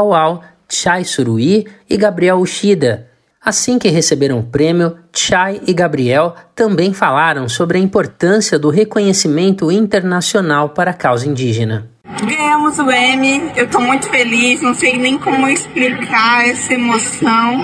Chai 0.70 1.04
Surui 1.04 1.66
e 1.88 1.96
Gabriel 1.96 2.38
Ushida. 2.38 3.08
Assim 3.42 3.78
que 3.78 3.88
receberam 3.88 4.38
o 4.38 4.42
prêmio, 4.42 4.96
Chai 5.14 5.60
e 5.66 5.72
Gabriel 5.72 6.34
também 6.54 6.92
falaram 6.92 7.48
sobre 7.48 7.78
a 7.78 7.80
importância 7.80 8.58
do 8.58 8.68
reconhecimento 8.68 9.72
internacional 9.72 10.70
para 10.70 10.90
a 10.90 10.94
causa 10.94 11.26
indígena. 11.26 11.88
Ganhamos 12.22 12.78
o 12.78 12.90
Emmy, 12.90 13.50
eu 13.56 13.64
estou 13.64 13.80
muito 13.80 14.10
feliz, 14.10 14.60
não 14.60 14.74
sei 14.74 14.98
nem 14.98 15.18
como 15.18 15.48
explicar 15.48 16.46
essa 16.46 16.74
emoção, 16.74 17.58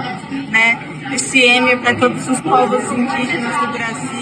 né? 0.50 0.78
Esse 1.12 1.44
Emmy 1.44 1.72
é 1.72 1.76
para 1.76 1.94
todos 1.94 2.26
os 2.26 2.40
povos 2.40 2.84
indígenas 2.92 3.60
do 3.60 3.72
Brasil, 3.72 4.15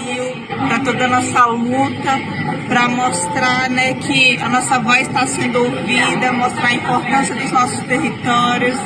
para 0.57 0.79
toda 0.79 1.05
a 1.05 1.07
nossa 1.07 1.45
luta, 1.47 2.19
para 2.67 2.87
mostrar 2.87 3.69
né, 3.69 3.93
que 3.95 4.37
a 4.37 4.49
nossa 4.49 4.79
voz 4.79 5.07
está 5.07 5.25
sendo 5.27 5.63
ouvida, 5.63 6.31
mostrar 6.31 6.67
a 6.67 6.73
importância 6.73 7.35
dos 7.35 7.51
nossos 7.51 7.79
territórios. 7.85 8.77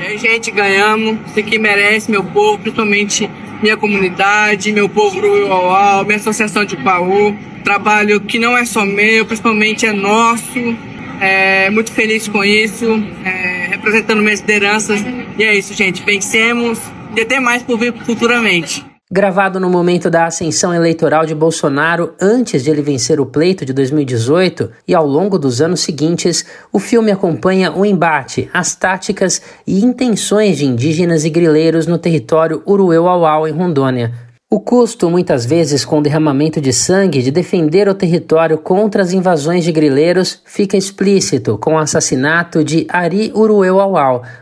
E 0.00 0.18
gente, 0.18 0.50
ganhamos. 0.50 1.18
Isso 1.26 1.38
aqui 1.38 1.58
merece 1.58 2.10
meu 2.10 2.22
povo, 2.22 2.58
principalmente 2.58 3.30
minha 3.62 3.76
comunidade, 3.76 4.72
meu 4.72 4.88
povo 4.88 5.18
Uauau, 5.20 6.04
minha 6.04 6.16
associação 6.16 6.64
de 6.64 6.76
Paú. 6.76 7.36
Trabalho 7.64 8.20
que 8.20 8.38
não 8.38 8.56
é 8.56 8.64
só 8.64 8.84
meu, 8.84 9.24
principalmente 9.24 9.86
é 9.86 9.92
nosso. 9.92 10.76
É, 11.20 11.70
muito 11.70 11.90
feliz 11.92 12.28
com 12.28 12.44
isso, 12.44 13.02
é, 13.24 13.68
representando 13.70 14.22
minhas 14.22 14.40
lideranças. 14.40 15.02
E 15.38 15.42
é 15.42 15.56
isso, 15.56 15.72
gente. 15.74 16.04
Vencemos 16.04 16.78
e 17.16 17.20
até 17.22 17.40
mais 17.40 17.62
por 17.62 17.78
vir 17.78 17.94
futuramente. 18.04 18.84
Gravado 19.08 19.60
no 19.60 19.70
momento 19.70 20.10
da 20.10 20.26
ascensão 20.26 20.74
eleitoral 20.74 21.24
de 21.24 21.32
Bolsonaro, 21.32 22.12
antes 22.20 22.64
de 22.64 22.72
ele 22.72 22.82
vencer 22.82 23.20
o 23.20 23.26
pleito 23.26 23.64
de 23.64 23.72
2018 23.72 24.68
e 24.88 24.96
ao 24.96 25.06
longo 25.06 25.38
dos 25.38 25.60
anos 25.60 25.78
seguintes, 25.78 26.44
o 26.72 26.80
filme 26.80 27.12
acompanha 27.12 27.70
o 27.70 27.86
embate, 27.86 28.50
as 28.52 28.74
táticas 28.74 29.40
e 29.64 29.84
intenções 29.84 30.58
de 30.58 30.66
indígenas 30.66 31.24
e 31.24 31.30
grileiros 31.30 31.86
no 31.86 31.98
território 31.98 32.64
Urueu-Auau, 32.66 33.46
em 33.46 33.52
Rondônia, 33.52 34.12
o 34.56 34.60
custo, 34.60 35.10
muitas 35.10 35.44
vezes 35.44 35.84
com 35.84 36.00
derramamento 36.00 36.62
de 36.62 36.72
sangue, 36.72 37.20
de 37.20 37.30
defender 37.30 37.90
o 37.90 37.94
território 37.94 38.56
contra 38.56 39.02
as 39.02 39.12
invasões 39.12 39.62
de 39.62 39.70
grileiros 39.70 40.40
fica 40.46 40.78
explícito 40.78 41.58
com 41.58 41.74
o 41.74 41.78
assassinato 41.78 42.64
de 42.64 42.86
Ari 42.88 43.30
Urueu 43.36 43.76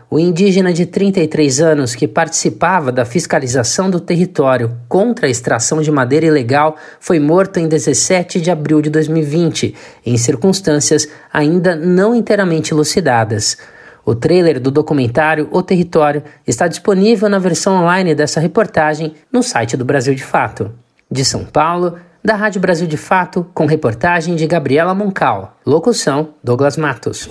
o 0.09 0.17
indígena 0.17 0.71
de 0.71 0.85
33 0.85 1.59
anos 1.59 1.93
que 1.93 2.07
participava 2.07 2.93
da 2.93 3.03
fiscalização 3.03 3.89
do 3.89 3.99
território 3.99 4.77
contra 4.87 5.27
a 5.27 5.29
extração 5.29 5.81
de 5.81 5.91
madeira 5.91 6.27
ilegal, 6.27 6.77
foi 6.97 7.19
morto 7.19 7.59
em 7.59 7.67
17 7.67 8.39
de 8.39 8.49
abril 8.49 8.81
de 8.81 8.89
2020, 8.89 9.75
em 10.05 10.15
circunstâncias 10.15 11.09
ainda 11.33 11.75
não 11.75 12.15
inteiramente 12.15 12.71
elucidadas. 12.71 13.57
O 14.05 14.13
trailer 14.13 14.59
do 14.59 14.69
documentário 14.69 15.49
O 15.51 15.63
Território 15.63 16.23
está 16.45 16.67
disponível 16.67 17.27
na 17.27 17.39
versão 17.39 17.81
online 17.81 18.13
dessa 18.13 18.39
reportagem 18.39 19.15
no 19.31 19.41
site 19.41 19.75
do 19.75 19.83
Brasil 19.83 20.13
de 20.13 20.23
Fato. 20.23 20.71
De 21.09 21.25
São 21.25 21.43
Paulo, 21.43 21.97
da 22.23 22.35
Rádio 22.35 22.61
Brasil 22.61 22.87
de 22.87 22.97
Fato, 22.97 23.45
com 23.53 23.65
reportagem 23.65 24.35
de 24.35 24.47
Gabriela 24.47 24.93
Moncal. 24.93 25.57
Locução: 25.65 26.29
Douglas 26.43 26.77
Matos. 26.77 27.29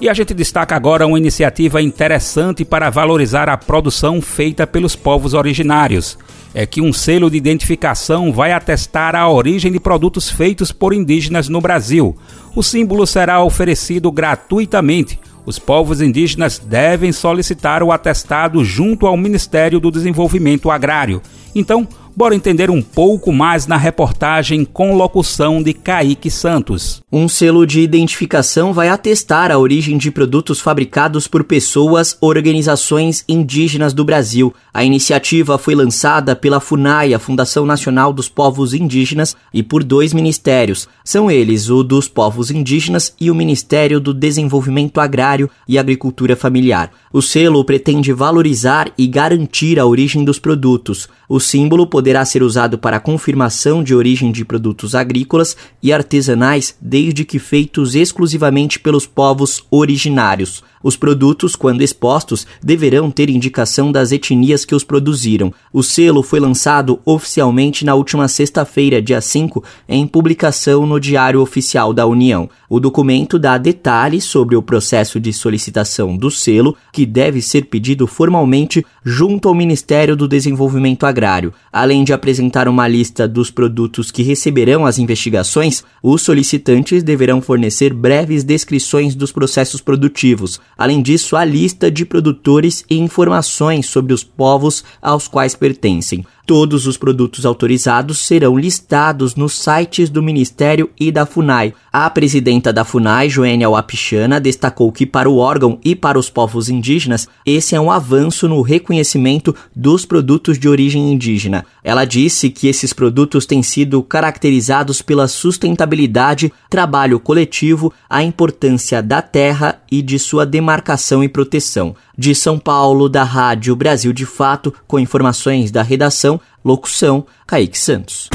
E 0.00 0.08
a 0.08 0.14
gente 0.14 0.32
destaca 0.32 0.74
agora 0.74 1.06
uma 1.06 1.18
iniciativa 1.18 1.82
interessante 1.82 2.64
para 2.64 2.88
valorizar 2.88 3.50
a 3.50 3.56
produção 3.58 4.22
feita 4.22 4.66
pelos 4.66 4.96
povos 4.96 5.34
originários. 5.34 6.16
É 6.54 6.64
que 6.64 6.80
um 6.80 6.90
selo 6.90 7.30
de 7.30 7.36
identificação 7.36 8.32
vai 8.32 8.50
atestar 8.50 9.14
a 9.14 9.28
origem 9.28 9.70
de 9.70 9.78
produtos 9.78 10.30
feitos 10.30 10.72
por 10.72 10.94
indígenas 10.94 11.50
no 11.50 11.60
Brasil, 11.60 12.16
o 12.54 12.62
símbolo 12.62 13.06
será 13.06 13.42
oferecido 13.42 14.10
gratuitamente. 14.10 15.20
Os 15.46 15.58
povos 15.58 16.00
indígenas 16.00 16.58
devem 16.58 17.12
solicitar 17.12 17.82
o 17.82 17.92
atestado 17.92 18.64
junto 18.64 19.06
ao 19.06 19.16
Ministério 19.16 19.78
do 19.78 19.90
Desenvolvimento 19.90 20.70
Agrário. 20.70 21.22
Então, 21.54 21.86
Bora 22.20 22.34
entender 22.34 22.68
um 22.68 22.82
pouco 22.82 23.32
mais 23.32 23.66
na 23.66 23.78
reportagem 23.78 24.62
com 24.62 24.94
locução 24.94 25.62
de 25.62 25.72
Kaique 25.72 26.30
Santos. 26.30 27.02
Um 27.10 27.26
selo 27.26 27.66
de 27.66 27.80
identificação 27.80 28.74
vai 28.74 28.90
atestar 28.90 29.50
a 29.50 29.56
origem 29.56 29.96
de 29.96 30.10
produtos 30.10 30.60
fabricados 30.60 31.26
por 31.26 31.42
pessoas, 31.44 32.18
organizações 32.20 33.24
indígenas 33.26 33.94
do 33.94 34.04
Brasil. 34.04 34.52
A 34.72 34.84
iniciativa 34.84 35.56
foi 35.56 35.74
lançada 35.74 36.36
pela 36.36 36.60
FUNAI, 36.60 37.14
a 37.14 37.18
Fundação 37.18 37.64
Nacional 37.64 38.12
dos 38.12 38.28
Povos 38.28 38.74
Indígenas, 38.74 39.34
e 39.52 39.62
por 39.62 39.82
dois 39.82 40.12
ministérios. 40.12 40.86
São 41.02 41.30
eles 41.30 41.70
o 41.70 41.82
dos 41.82 42.06
Povos 42.06 42.50
Indígenas 42.50 43.14
e 43.18 43.30
o 43.30 43.34
Ministério 43.34 43.98
do 43.98 44.12
Desenvolvimento 44.12 45.00
Agrário 45.00 45.48
e 45.66 45.78
Agricultura 45.78 46.36
Familiar. 46.36 46.90
O 47.12 47.20
selo 47.20 47.64
pretende 47.64 48.12
valorizar 48.12 48.92
e 48.96 49.08
garantir 49.08 49.80
a 49.80 49.86
origem 49.86 50.24
dos 50.24 50.38
produtos. 50.38 51.08
O 51.28 51.40
símbolo 51.40 51.84
poderá 51.84 52.24
ser 52.24 52.40
usado 52.40 52.78
para 52.78 53.00
confirmação 53.00 53.82
de 53.82 53.96
origem 53.96 54.30
de 54.30 54.44
produtos 54.44 54.94
agrícolas 54.94 55.56
e 55.82 55.92
artesanais, 55.92 56.76
desde 56.80 57.24
que 57.24 57.40
feitos 57.40 57.96
exclusivamente 57.96 58.78
pelos 58.78 59.06
povos 59.06 59.64
originários. 59.72 60.62
Os 60.82 60.96
produtos, 60.96 61.54
quando 61.54 61.82
expostos, 61.82 62.46
deverão 62.62 63.10
ter 63.10 63.28
indicação 63.28 63.92
das 63.92 64.12
etnias 64.12 64.64
que 64.64 64.74
os 64.74 64.82
produziram. 64.82 65.52
O 65.72 65.82
selo 65.82 66.22
foi 66.22 66.40
lançado 66.40 67.00
oficialmente 67.04 67.84
na 67.84 67.94
última 67.94 68.26
sexta-feira, 68.28 69.02
dia 69.02 69.20
5, 69.20 69.62
em 69.86 70.06
publicação 70.06 70.86
no 70.86 70.98
Diário 70.98 71.42
Oficial 71.42 71.92
da 71.92 72.06
União. 72.06 72.48
O 72.68 72.80
documento 72.80 73.38
dá 73.38 73.58
detalhes 73.58 74.24
sobre 74.24 74.56
o 74.56 74.62
processo 74.62 75.20
de 75.20 75.32
solicitação 75.34 76.16
do 76.16 76.30
selo, 76.30 76.74
que 76.92 77.04
deve 77.04 77.42
ser 77.42 77.66
pedido 77.66 78.06
formalmente 78.06 78.84
junto 79.04 79.48
ao 79.48 79.54
Ministério 79.54 80.16
do 80.16 80.26
Desenvolvimento 80.26 81.04
Agrário. 81.04 81.52
Além 81.70 82.04
de 82.04 82.12
apresentar 82.12 82.68
uma 82.68 82.88
lista 82.88 83.28
dos 83.28 83.50
produtos 83.50 84.10
que 84.10 84.22
receberão 84.22 84.86
as 84.86 84.98
investigações, 84.98 85.84
os 86.02 86.22
solicitantes 86.22 87.02
deverão 87.02 87.42
fornecer 87.42 87.92
breves 87.92 88.44
descrições 88.44 89.14
dos 89.14 89.30
processos 89.30 89.80
produtivos 89.80 90.58
Além 90.80 91.02
disso, 91.02 91.36
a 91.36 91.44
lista 91.44 91.90
de 91.90 92.06
produtores 92.06 92.86
e 92.88 92.96
informações 92.96 93.84
sobre 93.84 94.14
os 94.14 94.24
povos 94.24 94.82
aos 95.02 95.28
quais 95.28 95.54
pertencem. 95.54 96.24
Todos 96.46 96.86
os 96.86 96.96
produtos 96.96 97.44
autorizados 97.44 98.20
serão 98.20 98.56
listados 98.56 99.34
nos 99.34 99.52
sites 99.52 100.08
do 100.08 100.22
Ministério 100.22 100.88
e 100.98 101.12
da 101.12 101.26
FUNAI. 101.26 101.74
A 101.92 102.08
presidenta 102.08 102.72
da 102.72 102.84
FUNAI, 102.84 103.28
Joênia 103.28 103.68
Wapichana, 103.68 104.38
destacou 104.38 104.92
que 104.92 105.04
para 105.04 105.28
o 105.28 105.38
órgão 105.38 105.76
e 105.84 105.96
para 105.96 106.20
os 106.20 106.30
povos 106.30 106.68
indígenas, 106.68 107.26
esse 107.44 107.74
é 107.74 107.80
um 107.80 107.90
avanço 107.90 108.46
no 108.46 108.62
reconhecimento 108.62 109.52
dos 109.74 110.04
produtos 110.04 110.56
de 110.56 110.68
origem 110.68 111.12
indígena. 111.12 111.66
Ela 111.82 112.04
disse 112.04 112.48
que 112.48 112.68
esses 112.68 112.92
produtos 112.92 113.44
têm 113.44 113.60
sido 113.60 114.04
caracterizados 114.04 115.02
pela 115.02 115.26
sustentabilidade, 115.26 116.52
trabalho 116.68 117.18
coletivo, 117.18 117.92
a 118.08 118.22
importância 118.22 119.02
da 119.02 119.20
terra 119.20 119.82
e 119.90 120.00
de 120.00 120.16
sua 120.16 120.46
demarcação 120.46 121.24
e 121.24 121.28
proteção. 121.28 121.96
De 122.16 122.36
São 122.36 122.56
Paulo, 122.56 123.08
da 123.08 123.24
Rádio 123.24 123.74
Brasil 123.74 124.12
de 124.12 124.26
Fato, 124.26 124.72
com 124.86 124.96
informações 124.96 125.72
da 125.72 125.82
redação, 125.82 126.40
locução 126.64 127.26
Kaique 127.48 127.78
Santos. 127.78 128.28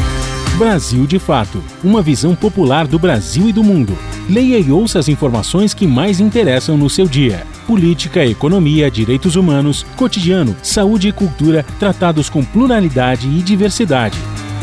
Brasil 0.58 1.06
de 1.06 1.20
Fato 1.20 1.62
uma 1.84 2.02
visão 2.02 2.34
popular 2.34 2.88
do 2.88 2.98
Brasil 2.98 3.50
e 3.50 3.52
do 3.52 3.62
mundo. 3.62 3.96
Leia 4.30 4.58
e 4.58 4.72
ouça 4.72 4.98
as 4.98 5.10
informações 5.10 5.74
que 5.74 5.86
mais 5.86 6.22
interessam 6.22 6.78
no 6.78 6.90
seu 6.90 7.08
dia. 7.08 7.46
Política, 7.68 8.26
economia, 8.26 8.90
direitos 8.90 9.36
humanos, 9.36 9.86
cotidiano, 9.98 10.56
saúde 10.64 11.10
e 11.10 11.12
cultura 11.12 11.66
tratados 11.78 12.30
com 12.30 12.44
pluralidade 12.44 13.28
e 13.28 13.42
diversidade 13.42 14.18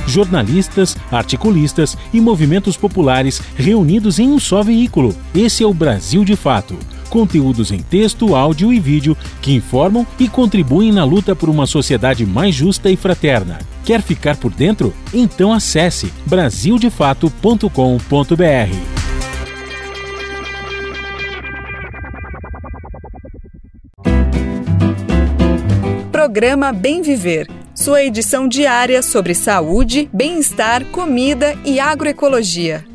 jornalistas, 0.04 0.96
articulistas 1.12 1.96
e 2.12 2.20
movimentos 2.20 2.76
populares 2.76 3.40
reunidos 3.54 4.18
em 4.18 4.32
um 4.32 4.38
só 4.40 4.60
veículo. 4.60 5.14
Esse 5.32 5.62
é 5.62 5.66
o 5.66 5.72
Brasil 5.72 6.24
de 6.24 6.34
Fato 6.34 6.76
conteúdos 7.12 7.70
em 7.70 7.80
texto, 7.80 8.34
áudio 8.34 8.72
e 8.72 8.80
vídeo 8.80 9.14
que 9.42 9.52
informam 9.52 10.06
e 10.18 10.26
contribuem 10.26 10.90
na 10.90 11.04
luta 11.04 11.36
por 11.36 11.50
uma 11.50 11.66
sociedade 11.66 12.24
mais 12.24 12.54
justa 12.54 12.88
e 12.88 12.96
fraterna. 12.96 13.58
Quer 13.84 14.00
ficar 14.00 14.38
por 14.38 14.50
dentro? 14.50 14.94
Então 15.12 15.52
acesse 15.52 16.10
brasildefato.com.br. 16.24 17.68
Programa 26.10 26.72
Bem 26.72 27.02
Viver, 27.02 27.46
sua 27.74 28.02
edição 28.02 28.48
diária 28.48 29.02
sobre 29.02 29.34
saúde, 29.34 30.08
bem-estar, 30.14 30.86
comida 30.86 31.54
e 31.62 31.78
agroecologia. 31.78 32.91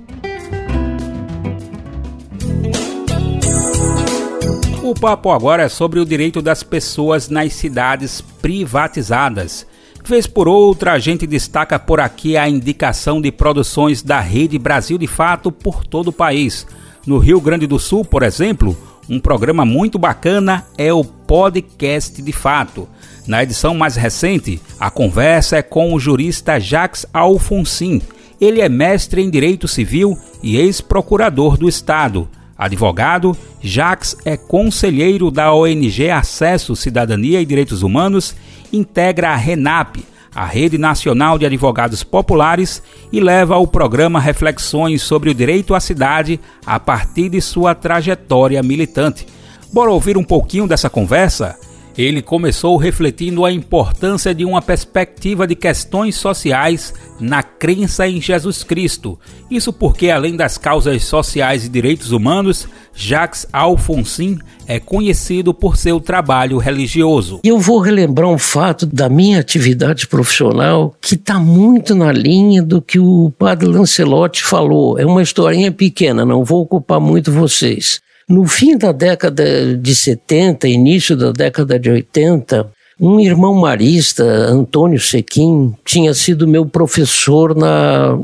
O 4.87 4.93
papo 4.93 5.31
agora 5.31 5.63
é 5.63 5.67
sobre 5.67 5.99
o 5.99 6.05
direito 6.05 6.41
das 6.41 6.63
pessoas 6.63 7.27
nas 7.27 7.51
cidades 7.51 8.21
privatizadas. 8.21 9.67
Vez 10.01 10.25
por 10.25 10.47
outra, 10.47 10.93
a 10.93 10.97
gente 10.97 11.27
destaca 11.27 11.77
por 11.77 11.99
aqui 11.99 12.37
a 12.37 12.47
indicação 12.47 13.19
de 13.19 13.29
produções 13.29 14.01
da 14.01 14.21
Rede 14.21 14.57
Brasil 14.57 14.97
de 14.97 15.05
Fato 15.05 15.51
por 15.51 15.85
todo 15.85 16.07
o 16.07 16.13
país. 16.13 16.65
No 17.05 17.17
Rio 17.17 17.41
Grande 17.41 17.67
do 17.67 17.77
Sul, 17.77 18.05
por 18.05 18.23
exemplo, 18.23 18.77
um 19.09 19.19
programa 19.19 19.65
muito 19.65 19.99
bacana 19.99 20.65
é 20.77 20.93
o 20.93 21.03
Podcast 21.03 22.21
de 22.21 22.31
Fato. 22.31 22.87
Na 23.27 23.43
edição 23.43 23.75
mais 23.75 23.97
recente, 23.97 24.61
a 24.79 24.89
conversa 24.89 25.57
é 25.57 25.61
com 25.61 25.93
o 25.93 25.99
jurista 25.99 26.61
Jacques 26.61 27.05
Alfonsin. 27.13 28.01
Ele 28.39 28.61
é 28.61 28.69
mestre 28.69 29.21
em 29.21 29.29
Direito 29.29 29.67
Civil 29.67 30.17
e 30.41 30.55
ex-procurador 30.55 31.57
do 31.57 31.67
Estado. 31.67 32.29
Advogado, 32.57 33.37
Jacques 33.61 34.17
é 34.25 34.35
conselheiro 34.35 35.29
da 35.29 35.53
ONG 35.53 36.09
Acesso, 36.09 36.75
Cidadania 36.75 37.39
e 37.39 37.45
Direitos 37.45 37.83
Humanos, 37.83 38.35
integra 38.73 39.29
a 39.29 39.35
RENAP, 39.35 39.97
a 40.33 40.45
Rede 40.45 40.77
Nacional 40.77 41.37
de 41.37 41.45
Advogados 41.45 42.03
Populares, 42.03 42.81
e 43.11 43.19
leva 43.19 43.57
o 43.57 43.67
programa 43.67 44.19
Reflexões 44.19 45.01
sobre 45.01 45.29
o 45.29 45.33
Direito 45.33 45.75
à 45.75 45.79
Cidade 45.79 46.39
a 46.65 46.79
partir 46.79 47.29
de 47.29 47.41
sua 47.41 47.75
trajetória 47.75 48.61
militante. 48.63 49.27
Bora 49.71 49.91
ouvir 49.91 50.17
um 50.17 50.23
pouquinho 50.23 50.67
dessa 50.67 50.89
conversa? 50.89 51.57
Ele 51.97 52.21
começou 52.21 52.77
refletindo 52.77 53.43
a 53.43 53.51
importância 53.51 54.35
de 54.35 54.45
uma 54.45 54.61
perspectiva 54.61 55.47
de 55.47 55.55
questões 55.55 56.15
sociais 56.15 56.93
na 57.19 57.41
crença 57.41 58.07
em 58.07 58.21
Jesus 58.21 58.63
Cristo. 58.63 59.19
Isso 59.49 59.73
porque, 59.73 60.11
além 60.11 60.35
das 60.35 60.59
causas 60.59 61.03
sociais 61.05 61.65
e 61.65 61.69
direitos 61.69 62.11
humanos, 62.11 62.67
Jacques 62.93 63.47
Alfonsin 63.51 64.37
é 64.67 64.79
conhecido 64.79 65.53
por 65.53 65.75
seu 65.75 65.99
trabalho 65.99 66.59
religioso. 66.59 67.39
Eu 67.43 67.57
vou 67.57 67.79
relembrar 67.79 68.29
um 68.29 68.37
fato 68.37 68.85
da 68.85 69.09
minha 69.09 69.39
atividade 69.39 70.07
profissional 70.07 70.93
que 71.01 71.15
está 71.15 71.39
muito 71.39 71.95
na 71.95 72.11
linha 72.11 72.61
do 72.61 72.79
que 72.79 72.99
o 72.99 73.31
padre 73.39 73.67
Lancelotti 73.67 74.43
falou. 74.43 74.99
É 74.99 75.05
uma 75.05 75.23
historinha 75.23 75.71
pequena, 75.71 76.25
não 76.25 76.43
vou 76.43 76.61
ocupar 76.61 76.99
muito 76.99 77.31
vocês. 77.31 78.01
No 78.29 78.45
fim 78.45 78.77
da 78.77 78.91
década 78.91 79.77
de 79.77 79.95
70, 79.95 80.67
início 80.67 81.15
da 81.15 81.31
década 81.31 81.79
de 81.79 81.89
80, 81.89 82.69
um 82.99 83.21
irmão 83.21 83.53
marista, 83.53 84.23
Antônio 84.23 84.99
Sequim, 84.99 85.73
tinha 85.85 86.13
sido 86.13 86.45
meu 86.45 86.65
professor 86.65 87.55
na. 87.55 88.17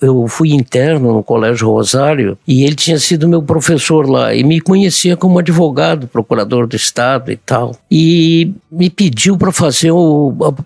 Eu 0.00 0.28
fui 0.28 0.52
interno 0.52 1.12
no 1.12 1.22
Colégio 1.22 1.68
Rosário 1.68 2.38
e 2.46 2.64
ele 2.64 2.74
tinha 2.76 2.98
sido 2.98 3.28
meu 3.28 3.42
professor 3.42 4.08
lá 4.08 4.34
e 4.34 4.44
me 4.44 4.60
conhecia 4.60 5.16
como 5.16 5.38
advogado, 5.38 6.06
procurador 6.06 6.68
do 6.68 6.76
Estado 6.76 7.32
e 7.32 7.36
tal. 7.36 7.76
E 7.90 8.52
me 8.70 8.88
pediu 8.88 9.36
para 9.36 9.50
fazer 9.52 9.92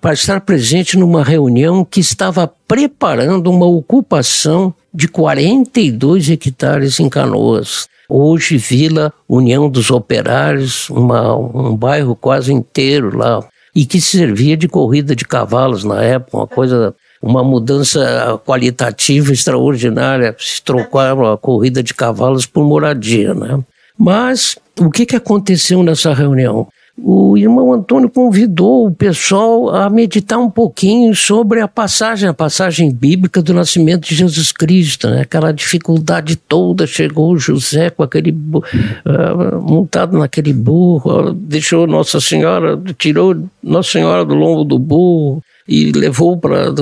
para 0.00 0.12
estar 0.12 0.40
presente 0.42 0.98
numa 0.98 1.24
reunião 1.24 1.84
que 1.84 2.00
estava 2.00 2.50
preparando 2.68 3.50
uma 3.50 3.66
ocupação 3.66 4.74
de 4.92 5.08
42 5.08 6.28
hectares 6.28 6.98
em 7.00 7.08
Canoas. 7.08 7.86
Hoje, 8.08 8.56
Vila 8.56 9.12
União 9.28 9.68
dos 9.68 9.90
Operários, 9.90 10.88
uma, 10.90 11.36
um 11.36 11.76
bairro 11.76 12.14
quase 12.14 12.52
inteiro 12.52 13.16
lá, 13.16 13.44
e 13.74 13.84
que 13.84 14.00
servia 14.00 14.56
de 14.56 14.68
corrida 14.68 15.14
de 15.14 15.24
cavalos 15.24 15.84
na 15.84 16.02
época, 16.02 16.36
uma 16.36 16.46
coisa, 16.46 16.94
uma 17.20 17.44
mudança 17.44 18.40
qualitativa 18.44 19.32
extraordinária, 19.32 20.34
se 20.38 20.62
trocar 20.62 21.18
a 21.18 21.36
corrida 21.36 21.82
de 21.82 21.92
cavalos 21.92 22.46
por 22.46 22.64
moradia, 22.64 23.34
né? 23.34 23.62
Mas 23.98 24.56
o 24.78 24.90
que, 24.90 25.06
que 25.06 25.16
aconteceu 25.16 25.82
nessa 25.82 26.14
reunião? 26.14 26.68
O 26.98 27.36
irmão 27.36 27.72
Antônio 27.72 28.08
convidou 28.08 28.86
o 28.86 28.90
pessoal 28.90 29.68
a 29.68 29.90
meditar 29.90 30.38
um 30.38 30.48
pouquinho 30.48 31.14
sobre 31.14 31.60
a 31.60 31.68
passagem, 31.68 32.28
a 32.28 32.34
passagem 32.34 32.90
bíblica 32.90 33.42
do 33.42 33.52
nascimento 33.52 34.08
de 34.08 34.14
Jesus 34.14 34.50
Cristo, 34.50 35.08
né? 35.10 35.20
aquela 35.20 35.52
dificuldade 35.52 36.36
toda, 36.36 36.86
chegou 36.86 37.36
José 37.36 37.90
com 37.90 38.02
aquele 38.02 38.30
uh, 38.30 39.60
montado 39.60 40.16
naquele 40.16 40.54
burro, 40.54 41.32
deixou 41.34 41.86
Nossa 41.86 42.18
Senhora, 42.18 42.80
tirou 42.96 43.36
Nossa 43.62 43.92
Senhora 43.92 44.24
do 44.24 44.34
lombo 44.34 44.64
do 44.64 44.78
burro, 44.78 45.42
e 45.68 45.90
levou 45.92 46.38
para 46.38 46.74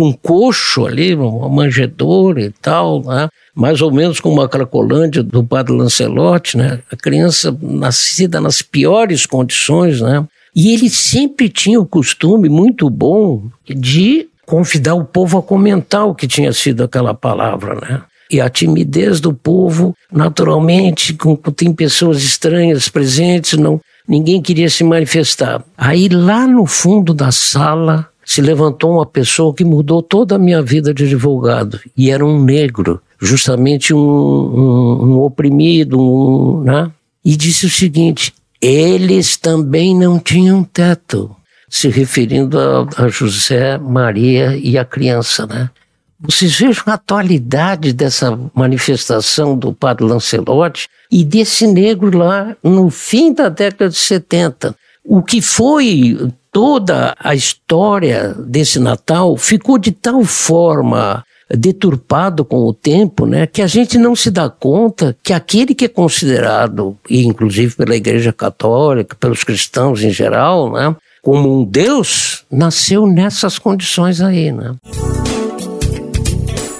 um 0.00 0.12
coxo 0.12 0.86
ali, 0.86 1.14
uma 1.14 1.48
manjedoura 1.48 2.42
e 2.42 2.50
tal, 2.50 3.02
né? 3.02 3.28
mais 3.54 3.80
ou 3.80 3.90
menos 3.90 4.20
como 4.20 4.40
a 4.40 4.48
Cracolândia 4.48 5.22
do 5.22 5.42
padre 5.42 5.72
Lancelotti, 5.72 6.58
né? 6.58 6.80
a 6.90 6.96
criança 6.96 7.56
nascida 7.62 8.40
nas 8.40 8.60
piores 8.60 9.24
condições, 9.24 10.00
né? 10.00 10.26
e 10.54 10.72
ele 10.72 10.90
sempre 10.90 11.48
tinha 11.48 11.80
o 11.80 11.86
costume 11.86 12.48
muito 12.48 12.88
bom 12.90 13.44
de 13.68 14.28
convidar 14.46 14.94
o 14.94 15.04
povo 15.04 15.38
a 15.38 15.42
comentar 15.42 16.06
o 16.06 16.14
que 16.14 16.28
tinha 16.28 16.52
sido 16.52 16.84
aquela 16.84 17.12
palavra, 17.12 17.74
né? 17.74 18.02
E 18.30 18.40
a 18.40 18.48
timidez 18.48 19.20
do 19.20 19.32
povo, 19.32 19.94
naturalmente, 20.10 21.14
com, 21.14 21.36
tem 21.36 21.72
pessoas 21.72 22.22
estranhas 22.22 22.88
presentes, 22.88 23.58
não, 23.58 23.80
ninguém 24.06 24.40
queria 24.40 24.70
se 24.70 24.84
manifestar. 24.84 25.64
Aí 25.76 26.08
lá 26.08 26.46
no 26.46 26.66
fundo 26.66 27.12
da 27.12 27.30
sala 27.32 28.08
se 28.24 28.40
levantou 28.40 28.94
uma 28.94 29.06
pessoa 29.06 29.54
que 29.54 29.64
mudou 29.64 30.02
toda 30.02 30.34
a 30.34 30.38
minha 30.38 30.60
vida 30.60 30.92
de 30.92 31.04
advogado, 31.04 31.78
e 31.96 32.10
era 32.10 32.26
um 32.26 32.42
negro, 32.42 33.00
justamente 33.20 33.94
um, 33.94 33.98
um, 33.98 35.04
um 35.04 35.20
oprimido, 35.20 36.00
um, 36.00 36.62
né? 36.62 36.90
e 37.24 37.36
disse 37.36 37.66
o 37.66 37.70
seguinte: 37.70 38.34
eles 38.60 39.36
também 39.36 39.94
não 39.94 40.18
tinham 40.18 40.64
teto, 40.64 41.34
se 41.68 41.88
referindo 41.88 42.58
a, 42.58 43.04
a 43.04 43.08
José, 43.08 43.78
Maria 43.78 44.56
e 44.56 44.78
a 44.78 44.84
criança, 44.84 45.46
né? 45.46 45.70
Vocês 46.18 46.58
vejam 46.58 46.84
a 46.86 46.94
atualidade 46.94 47.92
dessa 47.92 48.38
manifestação 48.54 49.56
do 49.56 49.72
padre 49.72 50.04
Lancelotti 50.04 50.88
e 51.10 51.24
desse 51.24 51.66
negro 51.66 52.16
lá 52.16 52.56
no 52.62 52.90
fim 52.90 53.32
da 53.32 53.48
década 53.48 53.88
de 53.88 53.96
70. 53.96 54.74
O 55.04 55.22
que 55.22 55.40
foi 55.40 56.18
toda 56.52 57.14
a 57.18 57.34
história 57.34 58.34
desse 58.38 58.78
Natal 58.78 59.36
ficou 59.36 59.78
de 59.78 59.92
tal 59.92 60.24
forma 60.24 61.22
deturpado 61.54 62.44
com 62.44 62.56
o 62.64 62.74
tempo, 62.74 63.24
né, 63.24 63.46
que 63.46 63.62
a 63.62 63.66
gente 63.66 63.96
não 63.98 64.16
se 64.16 64.30
dá 64.30 64.48
conta 64.48 65.16
que 65.22 65.32
aquele 65.32 65.74
que 65.74 65.84
é 65.84 65.88
considerado, 65.88 66.96
e 67.08 67.24
inclusive 67.24 67.76
pela 67.76 67.94
Igreja 67.94 68.32
Católica, 68.32 69.14
pelos 69.14 69.44
cristãos 69.44 70.02
em 70.02 70.10
geral, 70.10 70.72
né, 70.72 70.96
como 71.22 71.60
um 71.60 71.64
Deus, 71.64 72.44
nasceu 72.50 73.06
nessas 73.06 73.58
condições 73.58 74.20
aí, 74.20 74.50
né. 74.50 74.74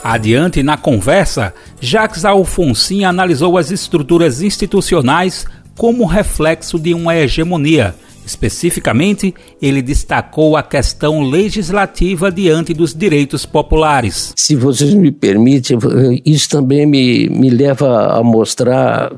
Adiante 0.02 0.62
na 0.62 0.76
conversa, 0.76 1.52
Jacques 1.80 2.24
Alfonsin 2.24 3.04
analisou 3.04 3.58
as 3.58 3.70
estruturas 3.70 4.42
institucionais 4.42 5.46
como 5.76 6.04
reflexo 6.04 6.78
de 6.78 6.94
uma 6.94 7.14
hegemonia. 7.14 7.94
Especificamente, 8.26 9.32
ele 9.62 9.80
destacou 9.80 10.56
a 10.56 10.62
questão 10.62 11.22
legislativa 11.22 12.32
diante 12.32 12.74
dos 12.74 12.92
direitos 12.92 13.46
populares. 13.46 14.32
Se 14.34 14.56
vocês 14.56 14.94
me 14.94 15.12
permitem, 15.12 15.78
isso 16.24 16.48
também 16.48 16.86
me, 16.86 17.28
me 17.28 17.48
leva 17.48 18.18
a 18.18 18.24
mostrar, 18.24 19.12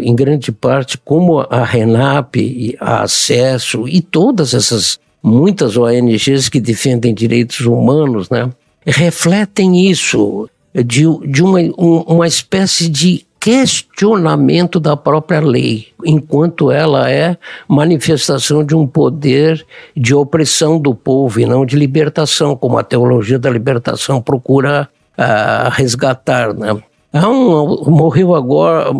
em 0.00 0.16
grande 0.16 0.50
parte, 0.50 0.96
como 0.96 1.40
a 1.40 1.62
RENAP, 1.62 2.74
a 2.80 3.02
Acesso 3.02 3.86
e 3.86 4.00
todas 4.00 4.54
essas 4.54 4.98
muitas 5.22 5.76
ONGs 5.76 6.48
que 6.48 6.60
defendem 6.60 7.12
direitos 7.12 7.60
humanos, 7.60 8.30
né, 8.30 8.48
refletem 8.86 9.90
isso, 9.90 10.48
de, 10.74 11.04
de 11.26 11.42
uma, 11.42 11.60
uma 11.76 12.26
espécie 12.26 12.88
de 12.88 13.26
questionamento 13.44 14.80
da 14.80 14.96
própria 14.96 15.38
lei, 15.38 15.88
enquanto 16.02 16.70
ela 16.70 17.10
é 17.10 17.36
manifestação 17.68 18.64
de 18.64 18.74
um 18.74 18.86
poder 18.86 19.66
de 19.94 20.14
opressão 20.14 20.78
do 20.78 20.94
povo 20.94 21.38
e 21.38 21.44
não 21.44 21.66
de 21.66 21.76
libertação, 21.76 22.56
como 22.56 22.78
a 22.78 22.82
teologia 22.82 23.38
da 23.38 23.50
libertação 23.50 24.22
procura 24.22 24.88
uh, 25.18 25.68
resgatar. 25.72 26.54
Né? 26.54 26.74
Há 27.12 27.28
um, 27.28 27.90
morreu 27.90 28.34
agora, 28.34 28.90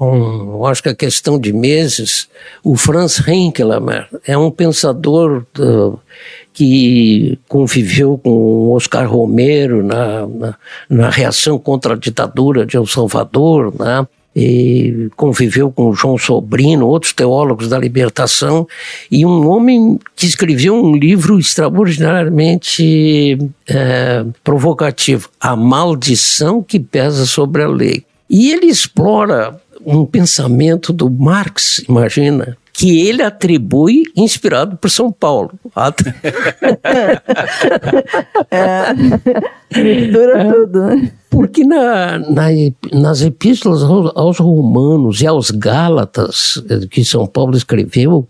um, 0.00 0.64
acho 0.66 0.82
que 0.82 0.88
a 0.88 0.94
questão 0.94 1.38
de 1.38 1.52
meses, 1.52 2.28
o 2.62 2.76
Franz 2.76 3.20
Henkelmer 3.26 4.08
é 4.26 4.38
um 4.38 4.50
pensador 4.50 5.44
uh, 5.58 5.98
que 6.52 7.38
conviveu 7.48 8.18
com 8.18 8.70
Oscar 8.70 9.10
Romero 9.10 9.82
na, 9.82 10.26
na, 10.26 10.54
na, 10.88 11.10
reação 11.10 11.58
contra 11.58 11.94
a 11.94 11.96
ditadura 11.96 12.64
de 12.64 12.76
El 12.76 12.86
Salvador, 12.86 13.74
né? 13.78 14.06
e 14.36 15.08
conviveu 15.16 15.72
com 15.72 15.92
João 15.92 16.16
Sobrino, 16.16 16.86
outros 16.86 17.12
teólogos 17.12 17.68
da 17.68 17.76
libertação, 17.76 18.68
e 19.10 19.26
um 19.26 19.48
homem 19.48 19.98
que 20.14 20.26
escreveu 20.26 20.74
um 20.76 20.94
livro 20.94 21.40
extraordinariamente 21.40 23.36
é, 23.66 24.24
provocativo, 24.44 25.28
A 25.40 25.56
Maldição 25.56 26.62
que 26.62 26.78
Pesa 26.78 27.26
sobre 27.26 27.62
a 27.64 27.68
Lei. 27.68 28.04
E 28.30 28.52
ele 28.52 28.66
explora 28.66 29.60
um 29.84 30.04
pensamento 30.04 30.92
do 30.92 31.10
Marx, 31.10 31.84
imagina, 31.88 32.56
que 32.78 33.08
ele 33.08 33.22
atribui 33.22 34.04
inspirado 34.16 34.76
por 34.76 34.88
São 34.88 35.10
Paulo. 35.10 35.50
é, 38.52 38.94
mistura 39.82 40.42
é, 40.42 40.52
tudo. 40.52 40.82
Né? 40.82 41.12
Porque 41.28 41.64
na, 41.64 42.18
na, 42.18 42.46
nas 42.92 43.20
epístolas 43.20 43.82
aos, 43.82 44.12
aos 44.14 44.38
romanos 44.38 45.20
e 45.20 45.26
aos 45.26 45.50
gálatas 45.50 46.62
que 46.88 47.04
São 47.04 47.26
Paulo 47.26 47.56
escreveu, 47.56 48.28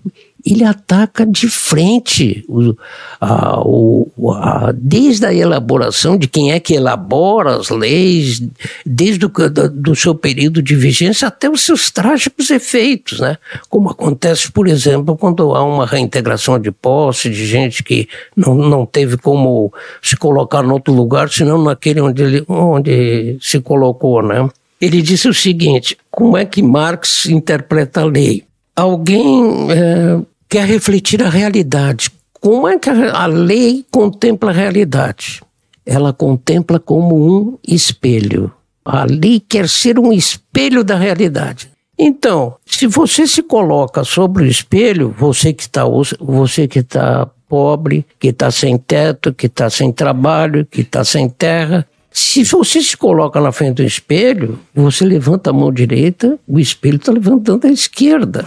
ele 0.52 0.64
ataca 0.64 1.26
de 1.26 1.48
frente, 1.48 2.44
o, 2.48 2.74
a, 3.20 3.60
o, 3.60 4.10
a, 4.32 4.72
desde 4.74 5.26
a 5.26 5.34
elaboração 5.34 6.16
de 6.16 6.26
quem 6.26 6.52
é 6.52 6.60
que 6.60 6.74
elabora 6.74 7.56
as 7.56 7.68
leis, 7.68 8.42
desde 8.84 9.26
o 9.26 9.28
do, 9.28 9.68
do 9.68 9.96
seu 9.96 10.14
período 10.14 10.62
de 10.62 10.74
vigência 10.74 11.28
até 11.28 11.50
os 11.50 11.62
seus 11.62 11.90
trágicos 11.90 12.50
efeitos, 12.50 13.20
né? 13.20 13.36
Como 13.68 13.90
acontece, 13.90 14.50
por 14.50 14.68
exemplo, 14.68 15.16
quando 15.16 15.54
há 15.54 15.62
uma 15.62 15.86
reintegração 15.86 16.58
de 16.58 16.70
posse 16.70 17.28
de 17.30 17.46
gente 17.46 17.82
que 17.82 18.08
não, 18.36 18.54
não 18.54 18.86
teve 18.86 19.16
como 19.16 19.72
se 20.02 20.16
colocar 20.16 20.64
em 20.64 20.70
outro 20.70 20.94
lugar, 20.94 21.30
senão 21.30 21.62
naquele 21.62 22.00
onde, 22.00 22.22
ele, 22.22 22.44
onde 22.48 23.38
se 23.40 23.60
colocou, 23.60 24.22
né? 24.22 24.48
Ele 24.80 25.02
disse 25.02 25.28
o 25.28 25.34
seguinte: 25.34 25.98
como 26.10 26.36
é 26.36 26.44
que 26.44 26.62
Marx 26.62 27.26
interpreta 27.26 28.02
a 28.02 28.04
lei? 28.04 28.48
alguém 28.78 29.72
é, 29.72 30.20
quer 30.48 30.66
refletir 30.66 31.22
a 31.22 31.28
realidade. 31.28 32.10
Como 32.40 32.68
é 32.68 32.78
que 32.78 32.88
a 32.88 33.26
lei 33.26 33.84
contempla 33.90 34.50
a 34.50 34.54
realidade? 34.54 35.42
Ela 35.84 36.12
contempla 36.12 36.78
como 36.78 37.16
um 37.16 37.58
espelho. 37.66 38.52
A 38.84 39.04
lei 39.04 39.40
quer 39.40 39.68
ser 39.68 39.98
um 39.98 40.12
espelho 40.12 40.82
da 40.82 40.96
realidade. 40.96 41.70
Então, 41.98 42.54
se 42.64 42.86
você 42.86 43.26
se 43.26 43.42
coloca 43.42 44.04
sobre 44.04 44.44
o 44.44 44.46
espelho, 44.46 45.14
você 45.18 45.52
que 45.52 45.62
está 45.64 45.82
você 46.20 46.68
que 46.68 46.78
está 46.78 47.28
pobre, 47.48 48.06
que 48.20 48.28
está 48.28 48.50
sem 48.50 48.78
teto, 48.78 49.34
que 49.34 49.46
está 49.46 49.68
sem 49.68 49.90
trabalho, 49.90 50.64
que 50.64 50.82
está 50.82 51.02
sem 51.04 51.28
terra, 51.28 51.86
se 52.10 52.44
você 52.44 52.80
se 52.80 52.96
coloca 52.96 53.40
na 53.40 53.50
frente 53.50 53.76
do 53.76 53.82
espelho, 53.82 54.58
você 54.74 55.04
levanta 55.04 55.50
a 55.50 55.52
mão 55.52 55.72
direita, 55.72 56.38
o 56.46 56.58
espelho 56.60 56.96
está 56.96 57.12
levantando 57.12 57.66
a 57.66 57.70
esquerda. 57.70 58.44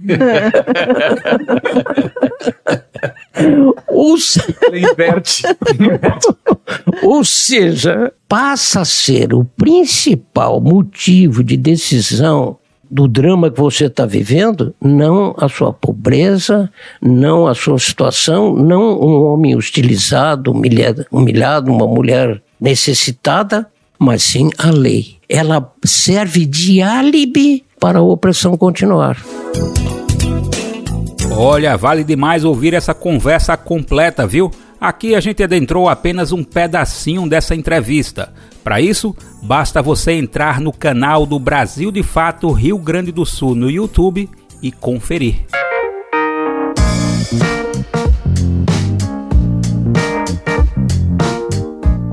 Ou, 3.88 4.18
se... 4.18 4.40
inverte. 4.72 5.42
Ou 7.02 7.24
seja, 7.24 8.12
passa 8.28 8.80
a 8.80 8.84
ser 8.84 9.34
o 9.34 9.44
principal 9.44 10.60
motivo 10.60 11.42
de 11.42 11.56
decisão 11.56 12.58
do 12.90 13.08
drama 13.08 13.50
que 13.50 13.60
você 13.60 13.86
está 13.86 14.04
vivendo, 14.06 14.74
não 14.80 15.34
a 15.38 15.48
sua 15.48 15.72
pobreza, 15.72 16.70
não 17.02 17.46
a 17.46 17.54
sua 17.54 17.78
situação, 17.78 18.54
não 18.54 19.00
um 19.00 19.24
homem 19.24 19.56
hostilizado, 19.56 20.52
humilhado, 20.52 21.06
humilhado 21.10 21.72
uma 21.72 21.88
mulher 21.88 22.40
necessitada, 22.60 23.66
mas 23.98 24.22
sim 24.22 24.50
a 24.58 24.70
lei. 24.70 25.16
Ela 25.28 25.72
serve 25.84 26.46
de 26.46 26.82
álibi 26.82 27.64
para 27.84 27.98
a 27.98 28.02
opressão 28.02 28.56
continuar. 28.56 29.22
Olha, 31.36 31.76
vale 31.76 32.02
demais 32.02 32.42
ouvir 32.42 32.72
essa 32.72 32.94
conversa 32.94 33.58
completa, 33.58 34.26
viu? 34.26 34.50
Aqui 34.80 35.14
a 35.14 35.20
gente 35.20 35.42
adentrou 35.42 35.86
apenas 35.86 36.32
um 36.32 36.42
pedacinho 36.42 37.28
dessa 37.28 37.54
entrevista. 37.54 38.32
Para 38.62 38.80
isso, 38.80 39.14
basta 39.42 39.82
você 39.82 40.12
entrar 40.12 40.62
no 40.62 40.72
canal 40.72 41.26
do 41.26 41.38
Brasil 41.38 41.92
de 41.92 42.02
Fato 42.02 42.50
Rio 42.52 42.78
Grande 42.78 43.12
do 43.12 43.26
Sul 43.26 43.54
no 43.54 43.70
YouTube 43.70 44.30
e 44.62 44.72
conferir. 44.72 45.44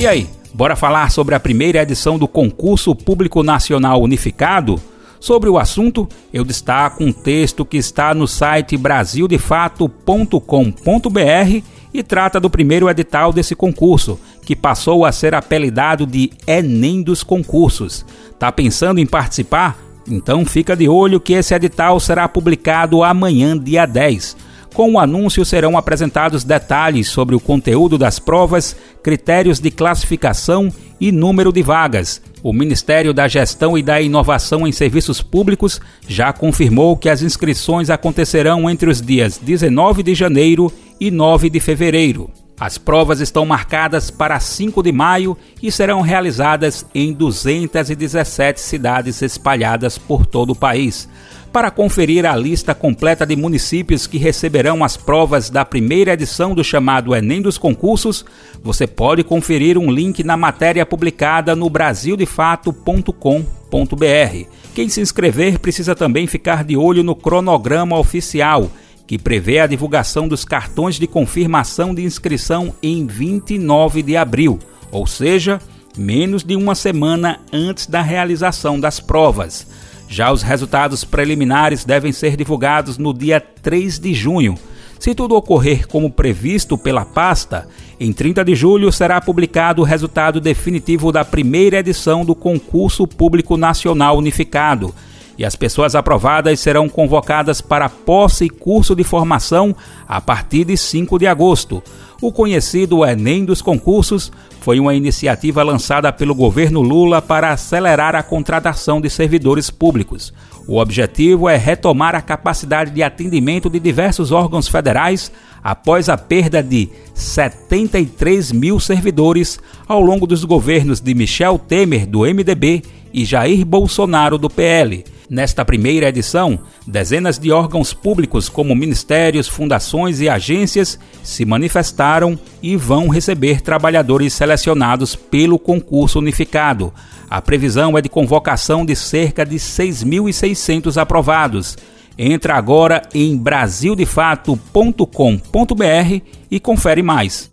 E 0.00 0.06
aí, 0.06 0.26
bora 0.54 0.74
falar 0.74 1.10
sobre 1.10 1.34
a 1.34 1.38
primeira 1.38 1.82
edição 1.82 2.18
do 2.18 2.26
Concurso 2.26 2.94
Público 2.94 3.42
Nacional 3.42 4.00
Unificado? 4.00 4.80
Sobre 5.20 5.50
o 5.50 5.58
assunto, 5.58 6.08
eu 6.32 6.42
destaco 6.42 7.04
um 7.04 7.12
texto 7.12 7.66
que 7.66 7.76
está 7.76 8.14
no 8.14 8.26
site 8.26 8.78
brasildefato.com.br 8.78 11.62
e 11.92 12.02
trata 12.02 12.40
do 12.40 12.48
primeiro 12.48 12.88
edital 12.88 13.30
desse 13.30 13.54
concurso, 13.54 14.18
que 14.42 14.56
passou 14.56 15.04
a 15.04 15.12
ser 15.12 15.34
apelidado 15.34 16.06
de 16.06 16.30
Enem 16.46 17.02
dos 17.02 17.22
Concursos. 17.22 18.06
Tá 18.38 18.50
pensando 18.50 19.00
em 19.00 19.06
participar? 19.06 19.76
Então 20.08 20.46
fica 20.46 20.74
de 20.74 20.88
olho 20.88 21.20
que 21.20 21.34
esse 21.34 21.54
edital 21.54 22.00
será 22.00 22.26
publicado 22.26 23.04
amanhã, 23.04 23.54
dia 23.54 23.84
10. 23.84 24.34
Com 24.74 24.92
o 24.92 24.98
anúncio 24.98 25.44
serão 25.44 25.76
apresentados 25.76 26.44
detalhes 26.44 27.08
sobre 27.08 27.34
o 27.34 27.40
conteúdo 27.40 27.98
das 27.98 28.18
provas, 28.18 28.76
critérios 29.02 29.58
de 29.58 29.70
classificação 29.70 30.72
e 31.00 31.10
número 31.10 31.52
de 31.52 31.62
vagas. 31.62 32.22
O 32.42 32.52
Ministério 32.52 33.12
da 33.12 33.26
Gestão 33.26 33.76
e 33.76 33.82
da 33.82 34.00
Inovação 34.00 34.66
em 34.66 34.72
Serviços 34.72 35.20
Públicos 35.20 35.80
já 36.06 36.32
confirmou 36.32 36.96
que 36.96 37.08
as 37.08 37.20
inscrições 37.20 37.90
acontecerão 37.90 38.70
entre 38.70 38.88
os 38.88 39.02
dias 39.02 39.38
19 39.38 40.02
de 40.02 40.14
janeiro 40.14 40.72
e 41.00 41.10
9 41.10 41.50
de 41.50 41.60
fevereiro. 41.60 42.30
As 42.60 42.76
provas 42.76 43.20
estão 43.20 43.46
marcadas 43.46 44.10
para 44.10 44.38
5 44.38 44.82
de 44.82 44.92
maio 44.92 45.34
e 45.62 45.72
serão 45.72 46.02
realizadas 46.02 46.84
em 46.94 47.10
217 47.10 48.60
cidades 48.60 49.22
espalhadas 49.22 49.96
por 49.96 50.26
todo 50.26 50.50
o 50.50 50.54
país. 50.56 51.08
Para 51.52 51.70
conferir 51.70 52.26
a 52.26 52.36
lista 52.36 52.76
completa 52.76 53.26
de 53.26 53.34
municípios 53.34 54.06
que 54.06 54.18
receberão 54.18 54.84
as 54.84 54.96
provas 54.96 55.50
da 55.50 55.64
primeira 55.64 56.12
edição 56.12 56.54
do 56.54 56.62
chamado 56.62 57.12
Enem 57.12 57.42
dos 57.42 57.58
Concursos, 57.58 58.24
você 58.62 58.86
pode 58.86 59.24
conferir 59.24 59.76
um 59.76 59.90
link 59.90 60.22
na 60.22 60.36
matéria 60.36 60.86
publicada 60.86 61.56
no 61.56 61.68
brasildefato.com.br. 61.68 64.46
Quem 64.76 64.88
se 64.88 65.00
inscrever 65.00 65.58
precisa 65.58 65.96
também 65.96 66.28
ficar 66.28 66.62
de 66.62 66.76
olho 66.76 67.02
no 67.02 67.16
cronograma 67.16 67.98
oficial, 67.98 68.70
que 69.04 69.18
prevê 69.18 69.58
a 69.58 69.66
divulgação 69.66 70.28
dos 70.28 70.44
cartões 70.44 71.00
de 71.00 71.08
confirmação 71.08 71.92
de 71.92 72.04
inscrição 72.04 72.72
em 72.80 73.08
29 73.08 74.04
de 74.04 74.16
abril, 74.16 74.60
ou 74.92 75.04
seja, 75.04 75.60
menos 75.98 76.44
de 76.44 76.54
uma 76.54 76.76
semana 76.76 77.40
antes 77.52 77.88
da 77.88 78.02
realização 78.02 78.78
das 78.78 79.00
provas. 79.00 79.66
Já 80.10 80.32
os 80.32 80.42
resultados 80.42 81.04
preliminares 81.04 81.84
devem 81.84 82.10
ser 82.10 82.36
divulgados 82.36 82.98
no 82.98 83.14
dia 83.14 83.40
3 83.40 84.00
de 84.00 84.12
junho. 84.12 84.58
Se 84.98 85.14
tudo 85.14 85.36
ocorrer 85.36 85.86
como 85.86 86.10
previsto 86.10 86.76
pela 86.76 87.04
pasta, 87.04 87.68
Em 88.02 88.14
30 88.14 88.42
de 88.46 88.54
julho 88.54 88.90
será 88.90 89.20
publicado 89.20 89.82
o 89.82 89.84
resultado 89.84 90.40
definitivo 90.40 91.12
da 91.12 91.22
primeira 91.22 91.80
edição 91.80 92.24
do 92.24 92.34
Concurso 92.34 93.06
Público 93.06 93.58
Nacional 93.58 94.16
Unificado 94.16 94.94
e 95.40 95.44
as 95.44 95.56
pessoas 95.56 95.94
aprovadas 95.94 96.60
serão 96.60 96.86
convocadas 96.86 97.62
para 97.62 97.88
posse 97.88 98.44
e 98.44 98.50
curso 98.50 98.94
de 98.94 99.02
formação 99.02 99.74
a 100.06 100.20
partir 100.20 100.64
de 100.64 100.76
5 100.76 101.18
de 101.18 101.26
agosto. 101.26 101.82
O 102.20 102.30
conhecido 102.30 103.06
Enem 103.06 103.46
dos 103.46 103.62
concursos 103.62 104.30
foi 104.60 104.78
uma 104.78 104.94
iniciativa 104.94 105.62
lançada 105.62 106.12
pelo 106.12 106.34
governo 106.34 106.82
Lula 106.82 107.22
para 107.22 107.52
acelerar 107.52 108.14
a 108.14 108.22
contratação 108.22 109.00
de 109.00 109.08
servidores 109.08 109.70
públicos. 109.70 110.30
O 110.68 110.76
objetivo 110.78 111.48
é 111.48 111.56
retomar 111.56 112.14
a 112.14 112.20
capacidade 112.20 112.90
de 112.90 113.02
atendimento 113.02 113.70
de 113.70 113.80
diversos 113.80 114.30
órgãos 114.32 114.68
federais 114.68 115.32
após 115.64 116.10
a 116.10 116.18
perda 116.18 116.62
de 116.62 116.90
73 117.14 118.52
mil 118.52 118.78
servidores 118.78 119.58
ao 119.88 120.02
longo 120.02 120.26
dos 120.26 120.44
governos 120.44 121.00
de 121.00 121.14
Michel 121.14 121.58
Temer, 121.58 122.06
do 122.06 122.20
MDB, 122.20 122.82
e 123.12 123.24
Jair 123.24 123.64
Bolsonaro, 123.64 124.38
do 124.38 124.48
PL. 124.48 125.04
Nesta 125.30 125.64
primeira 125.64 126.08
edição, 126.08 126.58
dezenas 126.84 127.38
de 127.38 127.52
órgãos 127.52 127.94
públicos, 127.94 128.48
como 128.48 128.74
ministérios, 128.74 129.46
fundações 129.46 130.20
e 130.20 130.28
agências, 130.28 130.98
se 131.22 131.44
manifestaram 131.44 132.36
e 132.60 132.76
vão 132.76 133.08
receber 133.08 133.60
trabalhadores 133.60 134.32
selecionados 134.32 135.14
pelo 135.14 135.56
concurso 135.56 136.18
unificado. 136.18 136.92
A 137.30 137.40
previsão 137.40 137.96
é 137.96 138.02
de 138.02 138.08
convocação 138.08 138.84
de 138.84 138.96
cerca 138.96 139.46
de 139.46 139.54
6.600 139.54 141.00
aprovados. 141.00 141.78
Entra 142.18 142.56
agora 142.56 143.00
em 143.14 143.36
brasildefato.com.br 143.36 146.22
e 146.50 146.58
confere 146.58 147.02
mais. 147.02 147.48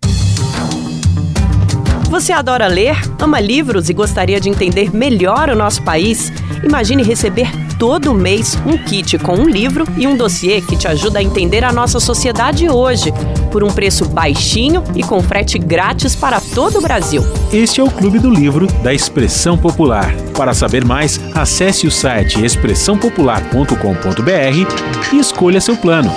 Você 2.09 2.31
adora 2.31 2.67
ler, 2.67 2.95
ama 3.19 3.37
livros 3.37 3.89
e 3.89 3.93
gostaria 3.93 4.39
de 4.39 4.49
entender 4.49 4.95
melhor 4.95 5.49
o 5.49 5.55
nosso 5.55 5.83
país? 5.83 6.31
Imagine 6.63 7.03
receber 7.03 7.51
todo 7.77 8.13
mês 8.13 8.57
um 8.65 8.77
kit 8.77 9.17
com 9.17 9.35
um 9.35 9.47
livro 9.47 9.85
e 9.97 10.07
um 10.07 10.15
dossiê 10.15 10.61
que 10.61 10.77
te 10.77 10.87
ajuda 10.87 11.19
a 11.19 11.23
entender 11.23 11.65
a 11.65 11.73
nossa 11.73 11.99
sociedade 11.99 12.69
hoje, 12.69 13.13
por 13.51 13.61
um 13.61 13.67
preço 13.67 14.07
baixinho 14.07 14.81
e 14.95 15.03
com 15.03 15.21
frete 15.21 15.59
grátis 15.59 16.15
para 16.15 16.39
todo 16.39 16.79
o 16.79 16.81
Brasil. 16.81 17.21
Este 17.51 17.81
é 17.81 17.83
o 17.83 17.91
Clube 17.91 18.19
do 18.19 18.29
Livro 18.29 18.67
da 18.81 18.93
Expressão 18.93 19.57
Popular. 19.57 20.15
Para 20.35 20.53
saber 20.53 20.85
mais, 20.85 21.19
acesse 21.35 21.85
o 21.85 21.91
site 21.91 22.43
expressãopopular.com.br 22.43 25.13
e 25.13 25.19
escolha 25.19 25.59
seu 25.59 25.75
plano. 25.75 26.09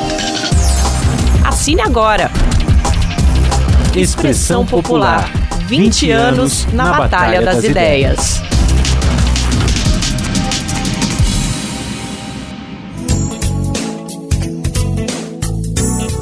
Assine 1.45 1.81
agora! 1.81 2.31
Expressão 3.97 4.65
Popular 4.65 5.40
20 5.71 6.11
anos 6.11 6.67
na 6.73 6.99
Batalha 6.99 7.41
das 7.43 7.63
Ideias. 7.63 8.43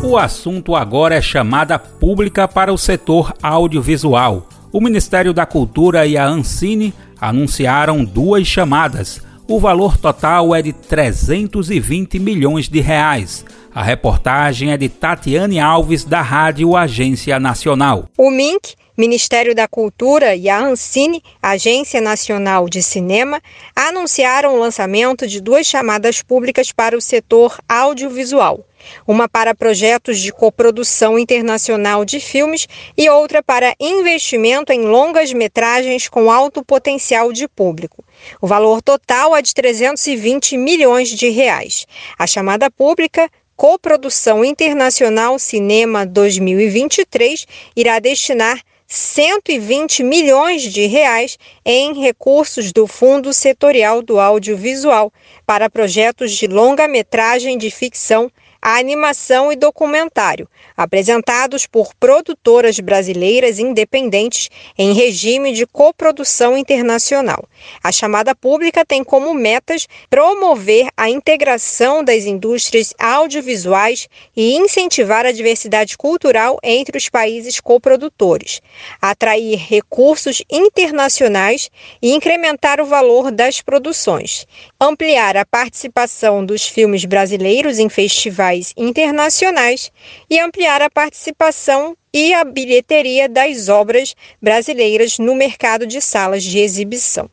O 0.05 0.19
assunto 0.19 0.77
agora 0.77 1.15
é 1.15 1.23
chamada 1.23 1.79
pública 1.79 2.47
para 2.47 2.71
o 2.71 2.77
setor 2.77 3.33
audiovisual. 3.43 4.47
O 4.71 4.83
Ministério 4.83 5.33
da 5.33 5.47
Cultura 5.47 6.07
e 6.07 6.19
a 6.19 6.27
Ancine 6.27 6.93
anunciaram 7.19 8.05
duas 8.05 8.47
chamadas. 8.47 9.23
O 9.49 9.59
valor 9.59 9.97
total 9.97 10.55
é 10.55 10.61
de 10.61 10.75
320 10.75 12.19
milhões 12.19 12.69
de 12.69 12.81
reais. 12.81 13.47
A 13.75 13.83
reportagem 13.83 14.73
é 14.73 14.77
de 14.77 14.91
Tatiane 14.91 15.59
Alves, 15.59 16.05
da 16.05 16.21
Rádio 16.21 16.77
Agência 16.77 17.41
Nacional. 17.41 18.11
O 18.19 18.31
MINC 18.31 18.77
Ministério 18.99 19.55
da 19.55 19.69
Cultura 19.69 20.35
e 20.35 20.49
a 20.49 20.59
Ancine, 20.59 21.23
Agência 21.41 22.01
Nacional 22.01 22.69
de 22.69 22.83
Cinema, 22.83 23.41
anunciaram 23.73 24.57
o 24.57 24.59
lançamento 24.59 25.25
de 25.25 25.41
duas 25.41 25.69
chamadas 25.69 26.21
públicas 26.21 26.73
para 26.73 26.99
o 26.99 27.01
setor 27.01 27.57
audiovisual. 27.69 28.67
Uma 29.07 29.29
para 29.29 29.55
projetos 29.55 30.19
de 30.19 30.33
coprodução 30.33 31.17
internacional 31.17 32.05
de 32.05 32.19
filmes 32.19 32.67
e 32.97 33.09
outra 33.09 33.41
para 33.41 33.73
investimento 33.79 34.73
em 34.73 34.81
longas 34.81 35.33
metragens 35.33 36.09
com 36.09 36.29
alto 36.29 36.65
potencial 36.65 37.33
de 37.33 37.47
público. 37.47 38.05
O 38.43 38.49
valor 38.49 38.83
total 38.83 39.37
é 39.37 39.41
de 39.41 39.55
320 39.55 40.57
milhões 40.57 41.11
de 41.11 41.29
reais. 41.29 41.87
A 42.19 42.27
chamada 42.27 42.69
pública 42.69 43.31
Coprodução 43.55 44.45
Internacional 44.45 45.39
Cinema 45.39 46.05
2023 46.05 47.47
irá 47.77 48.01
destinar 48.01 48.61
120 48.91 50.03
milhões 50.03 50.63
de 50.63 50.87
reais 50.87 51.39
em 51.63 52.01
recursos 52.01 52.73
do 52.73 52.87
Fundo 52.87 53.35
Setorial 53.35 54.01
do 54.01 54.19
Audiovisual 54.19 55.13
para 55.45 55.69
projetos 55.69 56.33
de 56.33 56.47
longa-metragem 56.47 57.59
de 57.59 57.71
ficção 57.71 58.33
a 58.61 58.77
animação 58.77 59.53
e 59.53 59.57
documentário, 59.57 60.49
apresentados 60.77 61.67
por 61.67 61.95
produtoras 61.95 62.81
brasileiras 62.81 63.59
independentes 63.59 64.49
em 64.77 64.93
regime 64.93 65.53
de 65.53 65.67
coprodução 65.67 66.59
internacional. 66.59 67.45
A 67.83 67.93
chamada 67.93 68.35
pública 68.35 68.85
tem 68.85 69.05
como 69.05 69.33
metas 69.33 69.87
promover 70.11 70.89
a 70.97 71.09
integração 71.09 72.03
das 72.03 72.25
indústrias 72.25 72.93
audiovisuais 72.99 74.09
e 74.37 74.57
incentivar 74.57 75.25
a 75.25 75.33
diversidade 75.33 75.97
cultural 75.97 76.59
entre 76.63 76.99
os 76.99 77.09
países 77.09 77.61
coprodutores, 77.61 78.61
atrair 79.01 79.57
recursos 79.57 80.43
internacionais 80.51 81.71
e 82.03 82.13
incrementar 82.13 82.81
o 82.81 82.87
valor 82.87 83.31
das 83.31 83.61
produções, 83.61 84.47
ampliar 84.81 85.37
a 85.37 85.47
participação 85.47 86.45
dos 86.45 86.67
filmes 86.67 87.05
brasileiros 87.05 87.79
em 87.79 87.89
festivais 87.89 88.48
internacionais 88.77 89.93
e 90.29 90.39
ampliar 90.39 90.83
a 90.83 90.91
participação 90.91 91.97
e 92.13 92.33
a 92.35 92.45
bilheteria 92.45 93.29
das 93.29 93.69
obras 93.69 94.15
brasileiras 94.41 95.19
no 95.19 95.35
mercado 95.35 95.87
de 95.87 96.01
salas 96.01 96.43
de 96.43 96.59
exibição. 96.59 97.31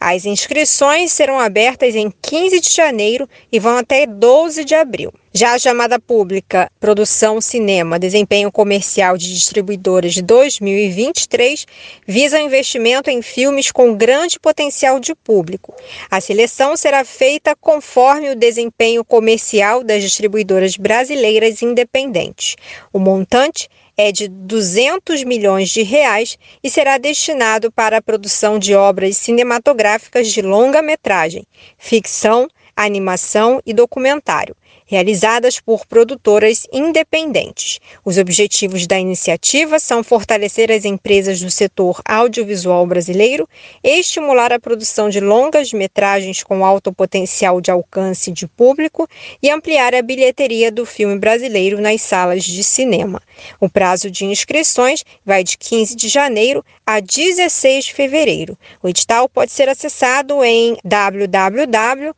As 0.00 0.24
inscrições 0.24 1.12
serão 1.12 1.38
abertas 1.38 1.94
em 1.94 2.12
15 2.22 2.60
de 2.60 2.70
janeiro 2.70 3.28
e 3.50 3.58
vão 3.58 3.76
até 3.76 4.06
12 4.06 4.64
de 4.64 4.74
abril. 4.74 5.12
Já 5.32 5.52
a 5.52 5.58
chamada 5.58 6.00
pública 6.00 6.70
Produção 6.80 7.40
Cinema 7.40 7.98
Desempenho 7.98 8.50
Comercial 8.50 9.16
de 9.16 9.32
Distribuidoras 9.32 10.14
de 10.14 10.22
2023 10.22 11.66
visa 12.06 12.40
investimento 12.40 13.10
em 13.10 13.20
filmes 13.22 13.70
com 13.70 13.94
grande 13.94 14.40
potencial 14.40 14.98
de 14.98 15.14
público. 15.14 15.74
A 16.10 16.20
seleção 16.20 16.76
será 16.76 17.04
feita 17.04 17.54
conforme 17.54 18.30
o 18.30 18.36
desempenho 18.36 19.04
comercial 19.04 19.84
das 19.84 20.02
distribuidoras 20.02 20.76
brasileiras 20.76 21.62
independentes. 21.62 22.56
O 22.92 22.98
montante 22.98 23.68
é 23.98 24.12
de 24.12 24.28
200 24.28 25.24
milhões 25.24 25.70
de 25.70 25.82
reais 25.82 26.38
e 26.62 26.70
será 26.70 26.96
destinado 26.98 27.72
para 27.72 27.96
a 27.96 28.02
produção 28.02 28.56
de 28.56 28.72
obras 28.72 29.16
cinematográficas 29.16 30.32
de 30.32 30.40
longa 30.40 30.80
metragem, 30.80 31.44
ficção, 31.76 32.48
animação 32.76 33.60
e 33.66 33.74
documentário 33.74 34.54
realizadas 34.88 35.60
por 35.60 35.86
produtoras 35.86 36.66
independentes. 36.72 37.78
Os 38.02 38.16
objetivos 38.16 38.86
da 38.86 38.98
iniciativa 38.98 39.78
são 39.78 40.02
fortalecer 40.02 40.72
as 40.72 40.86
empresas 40.86 41.40
do 41.40 41.50
setor 41.50 42.00
audiovisual 42.06 42.86
brasileiro, 42.86 43.46
estimular 43.84 44.50
a 44.50 44.58
produção 44.58 45.10
de 45.10 45.20
longas 45.20 45.74
metragens 45.74 46.42
com 46.42 46.64
alto 46.64 46.90
potencial 46.90 47.60
de 47.60 47.70
alcance 47.70 48.32
de 48.32 48.48
público 48.48 49.06
e 49.42 49.50
ampliar 49.50 49.94
a 49.94 50.00
bilheteria 50.00 50.72
do 50.72 50.86
filme 50.86 51.18
brasileiro 51.18 51.80
nas 51.80 52.00
salas 52.00 52.42
de 52.42 52.64
cinema. 52.64 53.20
O 53.60 53.68
prazo 53.68 54.10
de 54.10 54.24
inscrições 54.24 55.04
vai 55.24 55.44
de 55.44 55.58
15 55.58 55.94
de 55.94 56.08
janeiro 56.08 56.64
a 56.86 56.98
16 56.98 57.84
de 57.84 57.92
fevereiro. 57.92 58.56
O 58.82 58.88
edital 58.88 59.28
pode 59.28 59.52
ser 59.52 59.68
acessado 59.68 60.42
em 60.42 60.78
www.brde 60.82 62.08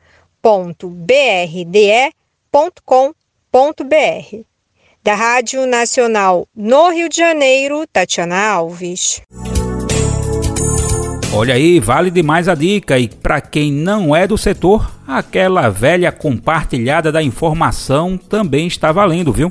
www.com.br. 2.53 4.45
Da 5.03 5.15
Rádio 5.15 5.65
Nacional 5.67 6.47
no 6.55 6.91
Rio 6.91 7.09
de 7.09 7.17
Janeiro, 7.17 7.87
Tatiana 7.91 8.51
Alves. 8.51 9.23
Olha 11.33 11.55
aí, 11.55 11.81
vale 11.81 12.11
demais 12.11 12.49
a 12.49 12.55
dica 12.55 12.99
e 12.99 13.09
para 13.09 13.41
quem 13.41 13.73
não 13.73 14.15
é 14.15 14.27
do 14.27 14.37
setor, 14.37 14.91
aquela 15.07 15.71
velha 15.71 16.11
compartilhada 16.13 17.11
da 17.11 17.23
informação 17.23 18.19
também 18.19 18.67
está 18.67 18.93
valendo, 18.93 19.33
viu? 19.33 19.51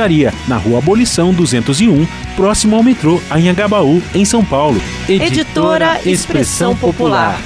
na 0.47 0.57
Rua 0.57 0.79
Abolição 0.79 1.31
201, 1.31 2.07
próximo 2.35 2.75
ao 2.75 2.81
metrô 2.81 3.21
Anhangabaú, 3.29 4.01
em 4.15 4.25
São 4.25 4.43
Paulo. 4.43 4.81
Editora 5.07 6.01
Expressão 6.03 6.75
Popular. 6.75 7.39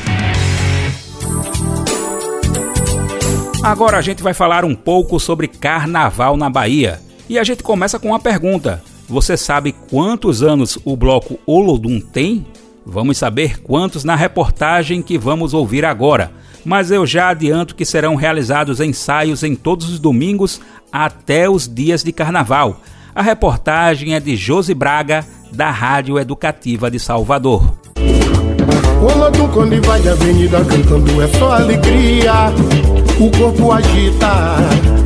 Agora 3.62 3.97
a 3.97 4.01
gente 4.01 4.24
vai 4.24 4.34
falar 4.34 4.64
um 4.64 4.74
pouco 4.74 5.20
sobre 5.20 5.49
carnaval 5.49 6.38
na 6.38 6.49
Bahia. 6.49 7.01
E 7.28 7.38
a 7.38 7.43
gente 7.43 7.62
começa 7.62 7.99
com 7.99 8.08
uma 8.10 8.20
pergunta: 8.22 8.82
Você 9.10 9.36
sabe 9.36 9.76
quantos 9.89 10.41
anos 10.41 10.80
o 10.86 10.95
bloco 10.95 11.38
Olodum 11.45 11.99
tem? 11.99 12.45
Vamos 12.86 13.18
saber 13.18 13.60
quantos 13.62 14.06
na 14.06 14.16
reportagem 14.16 15.01
que 15.01 15.18
vamos 15.18 15.53
ouvir 15.53 15.84
agora. 15.84 16.32
Mas 16.66 16.89
eu 16.89 17.05
já 17.05 17.30
adianto 17.30 17.76
que 17.76 17.86
serão 17.86 18.16
realizados 18.16 18.80
ensaios 18.80 19.43
em 19.43 19.55
todos 19.55 19.88
os 19.89 19.99
domingos 19.99 20.59
até 20.91 21.47
os 21.49 21.68
dias 21.68 22.03
de 22.03 22.11
carnaval. 22.11 22.82
A 23.13 23.22
reportagem 23.22 24.16
é 24.16 24.20
de 24.20 24.36
Josi 24.36 24.74
Braga, 24.74 25.26
da 25.51 25.70
Rádio 25.70 26.20
Educativa 26.20 26.89
de 26.89 26.99
Salvador. 26.99 27.78
Olodum 29.01 29.47
quando 29.49 29.76
invade 29.76 30.09
a 30.09 30.13
avenida 30.13 30.66
cantando 30.66 31.22
é 31.22 31.28
só 31.28 31.53
alegria 31.53 32.51
o 33.20 33.32
corpo 33.32 33.72
agita, 33.72 34.57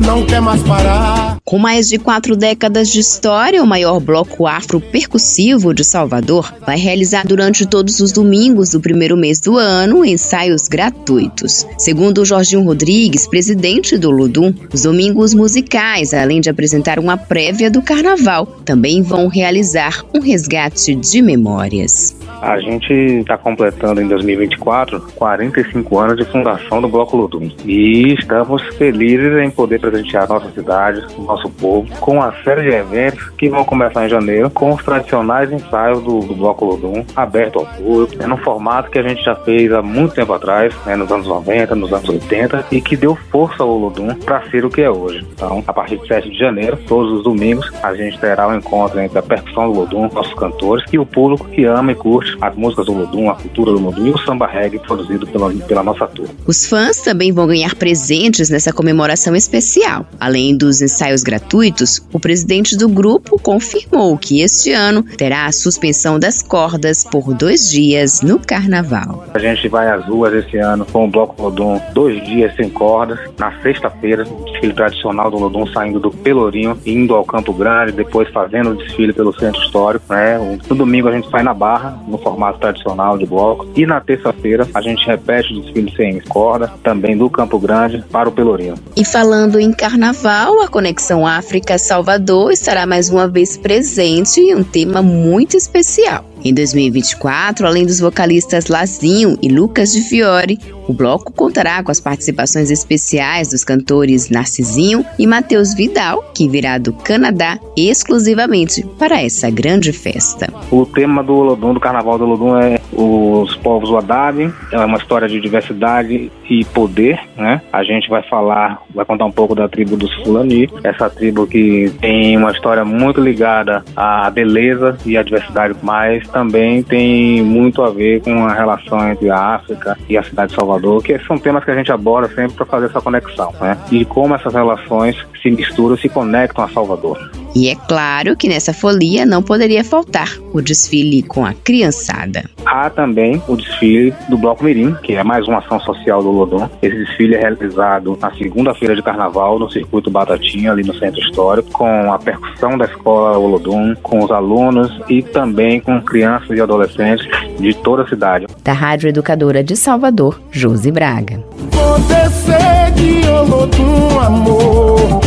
não 0.04 0.24
quer 0.26 0.40
mais 0.40 0.62
parar. 0.62 1.39
Com 1.50 1.58
mais 1.58 1.88
de 1.88 1.98
quatro 1.98 2.36
décadas 2.36 2.88
de 2.88 3.00
história, 3.00 3.60
o 3.60 3.66
maior 3.66 3.98
bloco 3.98 4.46
afro-percussivo 4.46 5.74
de 5.74 5.82
Salvador 5.82 6.54
vai 6.64 6.78
realizar 6.78 7.26
durante 7.26 7.66
todos 7.66 7.98
os 7.98 8.12
domingos 8.12 8.70
do 8.70 8.80
primeiro 8.80 9.16
mês 9.16 9.40
do 9.40 9.58
ano 9.58 10.04
ensaios 10.04 10.68
gratuitos. 10.68 11.66
Segundo 11.76 12.24
Jorginho 12.24 12.62
Rodrigues, 12.62 13.26
presidente 13.26 13.98
do 13.98 14.12
Ludum, 14.12 14.54
os 14.72 14.84
domingos 14.84 15.34
musicais, 15.34 16.14
além 16.14 16.40
de 16.40 16.48
apresentar 16.48 17.00
uma 17.00 17.16
prévia 17.16 17.68
do 17.68 17.82
carnaval, 17.82 18.46
também 18.64 19.02
vão 19.02 19.26
realizar 19.26 20.04
um 20.14 20.20
resgate 20.20 20.94
de 20.94 21.20
memórias. 21.20 22.14
A 22.40 22.58
gente 22.58 22.92
está 22.92 23.36
completando 23.36 24.00
em 24.00 24.06
2024 24.08 25.00
45 25.14 25.98
anos 25.98 26.16
de 26.16 26.24
fundação 26.24 26.80
do 26.80 26.88
Bloco 26.88 27.16
Ludum. 27.16 27.50
E 27.64 28.14
estamos 28.14 28.62
felizes 28.76 29.36
em 29.42 29.50
poder 29.50 29.80
presentear 29.80 30.28
nossa 30.28 30.50
cidade, 30.52 31.04
nosso 31.18 31.39
povo, 31.48 31.88
com 32.00 32.14
uma 32.16 32.34
série 32.42 32.62
de 32.62 32.68
eventos 32.68 33.30
que 33.30 33.48
vão 33.48 33.64
começar 33.64 34.04
em 34.04 34.08
janeiro, 34.08 34.50
com 34.50 34.72
os 34.74 34.82
tradicionais 34.82 35.50
ensaios 35.52 36.02
do, 36.02 36.20
do 36.20 36.34
Bloco 36.34 36.64
Ludum, 36.64 37.04
aberto 37.16 37.60
ao 37.60 37.66
público, 37.66 38.22
é 38.22 38.26
num 38.26 38.36
formato 38.36 38.90
que 38.90 38.98
a 38.98 39.02
gente 39.02 39.22
já 39.22 39.34
fez 39.36 39.72
há 39.72 39.80
muito 39.80 40.14
tempo 40.14 40.32
atrás, 40.32 40.74
né, 40.84 40.96
nos 40.96 41.10
anos 41.10 41.26
90, 41.26 41.74
nos 41.74 41.92
anos 41.92 42.08
80, 42.08 42.66
e 42.70 42.80
que 42.80 42.96
deu 42.96 43.16
força 43.30 43.62
ao 43.62 43.76
Ludum 43.76 44.14
para 44.14 44.42
ser 44.50 44.64
o 44.64 44.70
que 44.70 44.82
é 44.82 44.90
hoje. 44.90 45.26
Então, 45.32 45.62
a 45.66 45.72
partir 45.72 45.98
de 45.98 46.06
7 46.06 46.30
de 46.30 46.38
janeiro, 46.38 46.76
todos 46.86 47.12
os 47.12 47.24
domingos, 47.24 47.70
a 47.82 47.94
gente 47.94 48.18
terá 48.18 48.48
um 48.48 48.56
encontro 48.56 49.00
entre 49.00 49.18
a 49.18 49.22
percussão 49.22 49.72
do 49.72 49.80
Ludum, 49.80 50.08
nossos 50.12 50.34
cantores, 50.34 50.84
e 50.92 50.98
o 50.98 51.06
público 51.06 51.48
que 51.48 51.64
ama 51.64 51.92
e 51.92 51.94
curte 51.94 52.36
as 52.40 52.54
músicas 52.54 52.86
do 52.86 52.92
Lodum, 52.92 53.30
a 53.30 53.34
cultura 53.34 53.72
do 53.72 53.78
Lodum 53.78 54.06
e 54.06 54.10
o 54.10 54.18
samba 54.18 54.46
reggae 54.46 54.78
produzido 54.78 55.26
pela, 55.26 55.50
pela 55.52 55.82
nossa 55.82 56.06
turma. 56.06 56.34
Os 56.46 56.66
fãs 56.66 57.00
também 57.00 57.32
vão 57.32 57.46
ganhar 57.46 57.74
presentes 57.74 58.50
nessa 58.50 58.72
comemoração 58.72 59.34
especial. 59.36 60.06
Além 60.18 60.56
dos 60.56 60.82
ensaios 60.82 61.22
gratuitos, 61.30 62.04
o 62.12 62.18
presidente 62.18 62.76
do 62.76 62.88
grupo 62.88 63.38
confirmou 63.40 64.18
que 64.18 64.40
este 64.40 64.72
ano 64.72 65.04
terá 65.16 65.46
a 65.46 65.52
suspensão 65.52 66.18
das 66.18 66.42
cordas 66.42 67.04
por 67.04 67.32
dois 67.34 67.70
dias 67.70 68.20
no 68.20 68.40
carnaval. 68.40 69.24
A 69.32 69.38
gente 69.38 69.68
vai 69.68 69.88
às 69.88 70.04
ruas 70.04 70.34
esse 70.34 70.56
ano 70.56 70.84
com 70.84 71.04
o 71.04 71.08
Bloco 71.08 71.40
Lodum, 71.40 71.80
dois 71.92 72.20
dias 72.26 72.52
sem 72.56 72.68
cordas. 72.68 73.20
Na 73.38 73.52
sexta-feira, 73.62 74.24
desfile 74.24 74.72
tradicional 74.72 75.30
do 75.30 75.38
Lodum 75.38 75.66
saindo 75.68 76.00
do 76.00 76.10
Pelourinho, 76.10 76.76
indo 76.84 77.14
ao 77.14 77.24
Campo 77.24 77.52
Grande, 77.52 77.92
depois 77.92 78.28
fazendo 78.30 78.70
o 78.70 78.74
desfile 78.74 79.12
pelo 79.12 79.32
centro 79.38 79.62
histórico. 79.62 80.04
Né? 80.08 80.36
No 80.68 80.74
domingo 80.74 81.08
a 81.08 81.12
gente 81.12 81.30
sai 81.30 81.44
na 81.44 81.54
Barra, 81.54 81.96
no 82.08 82.18
formato 82.18 82.58
tradicional 82.58 83.16
de 83.16 83.26
bloco. 83.26 83.68
E 83.76 83.86
na 83.86 84.00
terça-feira 84.00 84.66
a 84.74 84.80
gente 84.80 85.06
repete 85.06 85.54
o 85.54 85.60
desfile 85.60 85.94
sem 85.96 86.20
corda, 86.22 86.72
também 86.82 87.16
do 87.16 87.30
Campo 87.30 87.56
Grande 87.56 88.04
para 88.10 88.28
o 88.28 88.32
Pelourinho. 88.32 88.74
E 88.96 89.04
falando 89.04 89.60
em 89.60 89.72
carnaval, 89.72 90.60
a 90.60 90.68
Conexão 90.68 91.19
África-Salvador 91.26 92.52
estará 92.52 92.86
mais 92.86 93.10
uma 93.10 93.26
vez 93.26 93.56
presente 93.56 94.40
em 94.40 94.54
um 94.54 94.62
tema 94.62 95.02
muito 95.02 95.56
especial. 95.56 96.29
Em 96.42 96.54
2024, 96.54 97.66
além 97.66 97.84
dos 97.84 98.00
vocalistas 98.00 98.68
Lazinho 98.68 99.36
e 99.42 99.48
Lucas 99.48 99.92
de 99.92 100.00
Fiore, 100.00 100.58
o 100.88 100.92
bloco 100.92 101.32
contará 101.32 101.82
com 101.84 101.90
as 101.92 102.00
participações 102.00 102.70
especiais 102.70 103.50
dos 103.50 103.62
cantores 103.62 104.30
Narcisinho 104.30 105.04
e 105.18 105.26
Matheus 105.26 105.74
Vidal, 105.74 106.32
que 106.34 106.48
virá 106.48 106.78
do 106.78 106.92
Canadá 106.92 107.60
exclusivamente 107.76 108.84
para 108.98 109.22
essa 109.22 109.50
grande 109.50 109.92
festa. 109.92 110.52
O 110.70 110.84
tema 110.84 111.22
do 111.22 111.34
Olodum, 111.34 111.74
do 111.74 111.80
Carnaval 111.80 112.18
do 112.18 112.24
Olodum, 112.24 112.56
é 112.56 112.80
os 112.92 113.54
povos 113.56 113.90
Wadab, 113.90 114.52
é 114.72 114.78
uma 114.78 114.98
história 114.98 115.28
de 115.28 115.40
diversidade 115.40 116.32
e 116.48 116.64
poder, 116.64 117.20
né? 117.36 117.60
A 117.72 117.84
gente 117.84 118.08
vai 118.08 118.22
falar, 118.22 118.82
vai 118.92 119.04
contar 119.04 119.26
um 119.26 119.30
pouco 119.30 119.54
da 119.54 119.68
tribo 119.68 119.96
dos 119.96 120.12
Fulani, 120.24 120.68
essa 120.82 121.08
tribo 121.08 121.46
que 121.46 121.92
tem 122.00 122.36
uma 122.36 122.50
história 122.50 122.84
muito 122.84 123.20
ligada 123.20 123.84
à 123.94 124.28
beleza 124.30 124.98
e 125.06 125.16
à 125.16 125.22
diversidade, 125.22 125.76
mas 125.82 126.28
também 126.30 126.82
tem 126.82 127.42
muito 127.42 127.82
a 127.82 127.90
ver 127.90 128.22
com 128.22 128.46
a 128.46 128.54
relação 128.54 129.10
entre 129.10 129.30
a 129.30 129.56
África 129.56 129.96
e 130.08 130.16
a 130.16 130.22
cidade 130.22 130.50
de 130.50 130.56
Salvador, 130.56 131.02
que 131.02 131.18
são 131.20 131.38
temas 131.38 131.64
que 131.64 131.70
a 131.70 131.74
gente 131.74 131.92
aborda 131.92 132.28
sempre 132.28 132.56
para 132.56 132.66
fazer 132.66 132.86
essa 132.86 133.00
conexão, 133.00 133.52
né? 133.60 133.76
E 133.90 134.04
como 134.04 134.34
essas 134.34 134.54
relações 134.54 135.16
se 135.42 135.50
misturam, 135.50 135.96
se 135.96 136.08
conectam 136.08 136.64
a 136.64 136.68
Salvador. 136.68 137.30
E 137.54 137.68
é 137.68 137.74
claro 137.74 138.36
que 138.36 138.48
nessa 138.48 138.72
folia 138.72 139.26
não 139.26 139.42
poderia 139.42 139.82
faltar 139.82 140.28
o 140.52 140.60
desfile 140.60 141.22
com 141.22 141.44
a 141.44 141.52
criançada. 141.52 142.44
Há 142.64 142.88
também 142.90 143.42
o 143.48 143.56
desfile 143.56 144.14
do 144.28 144.38
Bloco 144.38 144.64
Mirim, 144.64 144.94
que 145.02 145.14
é 145.14 145.24
mais 145.24 145.48
uma 145.48 145.58
ação 145.58 145.80
social 145.80 146.22
do 146.22 146.30
Lodom. 146.30 146.68
Esse 146.80 146.96
desfile 146.96 147.34
é 147.34 147.40
realizado 147.40 148.16
na 148.20 148.32
segunda-feira 148.36 148.94
de 148.94 149.02
carnaval 149.02 149.58
no 149.58 149.70
circuito 149.70 150.10
Batatinha, 150.10 150.70
ali 150.70 150.84
no 150.84 150.94
centro 150.94 151.20
histórico, 151.20 151.70
com 151.72 152.12
a 152.12 152.18
percussão 152.18 152.78
da 152.78 152.84
escola 152.84 153.36
Olodum, 153.36 153.94
com 153.96 154.24
os 154.24 154.30
alunos 154.30 155.00
e 155.08 155.22
também 155.22 155.80
com 155.80 156.00
crianças 156.00 156.56
e 156.56 156.60
adolescentes 156.60 157.26
de 157.58 157.74
toda 157.74 158.02
a 158.02 158.08
cidade. 158.08 158.46
Da 158.62 158.72
Rádio 158.72 159.08
Educadora 159.08 159.64
de 159.64 159.76
Salvador, 159.76 160.40
Josi 160.50 160.92
Braga. 160.92 161.42
Vou 161.72 161.98
descer 162.00 162.92
de 162.94 163.28
Olodum, 163.28 164.20
amor, 164.20 165.20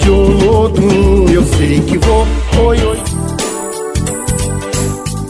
de 0.00 0.10
Olodum, 0.10 1.28
eu 1.28 1.44
sei 1.44 1.80
que 1.80 1.98
vou, 1.98 2.26
oi, 2.64 2.78
oi. 2.82 2.98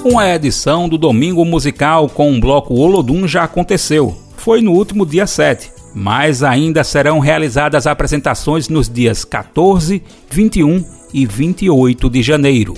Uma 0.05 0.29
edição 0.29 0.89
do 0.89 0.97
Domingo 0.97 1.45
Musical 1.45 2.09
com 2.09 2.33
o 2.33 2.41
bloco 2.41 2.75
Olodum 2.75 3.27
já 3.27 3.45
aconteceu. 3.45 4.17
Foi 4.37 4.63
no 4.63 4.73
último 4.73 5.05
dia 5.05 5.27
7, 5.27 5.71
mas 5.95 6.43
ainda 6.43 6.83
serão 6.85 7.19
realizadas 7.19 7.87
apresentações 7.87 8.69
nos 8.69 8.89
dias 8.89 9.25
14, 9.25 10.03
21 10.31 10.85
e 11.13 11.27
28 11.27 12.09
de 12.09 12.23
janeiro. 12.23 12.75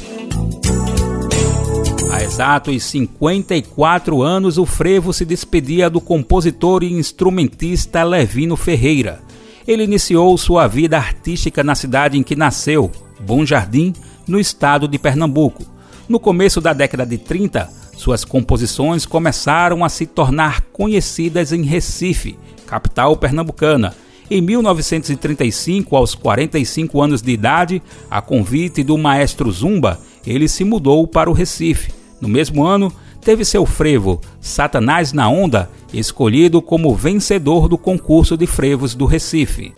Há 2.11 2.24
exatos 2.24 2.82
54 2.84 4.22
anos, 4.22 4.59
o 4.59 4.66
frevo 4.66 5.12
se 5.12 5.24
despedia 5.24 5.88
do 5.88 6.01
compositor 6.01 6.82
e 6.82 6.93
instrumentista 6.93 8.03
Levino 8.03 8.57
Ferreira. 8.57 9.20
Ele 9.67 9.85
iniciou 9.85 10.37
sua 10.37 10.67
vida 10.67 10.97
artística 10.97 11.63
na 11.63 11.75
cidade 11.75 12.19
em 12.19 12.23
que 12.23 12.35
nasceu, 12.35 12.91
Bom 13.21 13.47
Jardim, 13.47 13.93
no 14.27 14.41
estado 14.41 14.89
de 14.89 14.99
Pernambuco. 14.99 15.65
No 16.09 16.19
começo 16.19 16.61
da 16.61 16.73
década 16.73 17.07
de 17.07 17.19
30, 17.19 17.71
suas 17.97 18.25
composições 18.25 19.07
começaram 19.07 19.85
a 19.85 19.89
se 19.89 20.07
tornar 20.07 20.63
conhecidas 20.73 21.53
em 21.53 21.63
Recife, 21.63 22.37
capital 22.67 23.17
pernambucana. 23.17 23.95
Em 24.29 24.41
1935, 24.41 25.95
aos 25.95 26.15
45 26.15 27.01
anos 27.01 27.23
de 27.23 27.31
idade, 27.31 27.83
a 28.11 28.21
convite 28.21 28.83
do 28.83 28.99
maestro 28.99 29.51
Zumba, 29.53 30.01
ele 30.27 30.49
se 30.49 30.65
mudou 30.65 31.07
para 31.07 31.31
o 31.31 31.33
Recife. 31.33 31.93
No 32.21 32.29
mesmo 32.29 32.65
ano, 32.65 32.93
teve 33.23 33.45
seu 33.45 33.64
frevo, 33.64 34.20
Satanás 34.41 35.12
na 35.12 35.29
Onda, 35.29 35.70
escolhido 35.93 36.61
como 36.61 36.95
vencedor 36.95 37.68
do 37.68 37.79
concurso 37.79 38.37
de 38.37 38.47
frevos 38.47 38.95
do 38.95 39.07
Recife. 39.07 39.73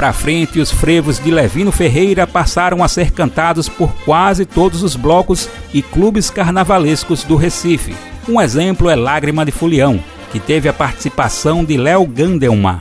Para 0.00 0.14
frente, 0.14 0.58
os 0.58 0.70
frevos 0.70 1.22
de 1.22 1.30
Levino 1.30 1.70
Ferreira 1.70 2.26
passaram 2.26 2.82
a 2.82 2.88
ser 2.88 3.10
cantados 3.10 3.68
por 3.68 3.92
quase 3.96 4.46
todos 4.46 4.82
os 4.82 4.96
blocos 4.96 5.46
e 5.74 5.82
clubes 5.82 6.30
carnavalescos 6.30 7.22
do 7.22 7.36
Recife. 7.36 7.94
Um 8.26 8.40
exemplo 8.40 8.88
é 8.88 8.96
Lágrima 8.96 9.44
de 9.44 9.52
Fulião, 9.52 10.02
que 10.32 10.40
teve 10.40 10.70
a 10.70 10.72
participação 10.72 11.62
de 11.62 11.76
Léo 11.76 12.06
Gandelman. 12.06 12.80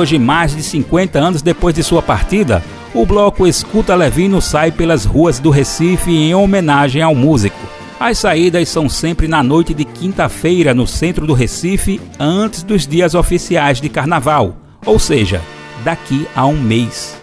Hoje, 0.00 0.18
mais 0.18 0.56
de 0.56 0.62
50 0.62 1.18
anos 1.18 1.42
depois 1.42 1.74
de 1.74 1.82
sua 1.82 2.00
partida, 2.00 2.62
o 2.94 3.04
bloco 3.04 3.46
Escuta 3.46 3.94
Levino 3.94 4.40
sai 4.40 4.72
pelas 4.72 5.04
ruas 5.04 5.38
do 5.38 5.50
Recife 5.50 6.10
em 6.10 6.34
homenagem 6.34 7.02
ao 7.02 7.14
músico. 7.14 7.58
As 8.00 8.16
saídas 8.16 8.66
são 8.70 8.88
sempre 8.88 9.28
na 9.28 9.42
noite 9.42 9.74
de 9.74 9.84
quinta-feira 9.84 10.72
no 10.72 10.86
centro 10.86 11.26
do 11.26 11.34
Recife, 11.34 12.00
antes 12.18 12.62
dos 12.62 12.86
dias 12.86 13.14
oficiais 13.14 13.78
de 13.78 13.90
carnaval, 13.90 14.56
ou 14.86 14.98
seja, 14.98 15.42
daqui 15.84 16.26
a 16.34 16.46
um 16.46 16.58
mês. 16.58 17.20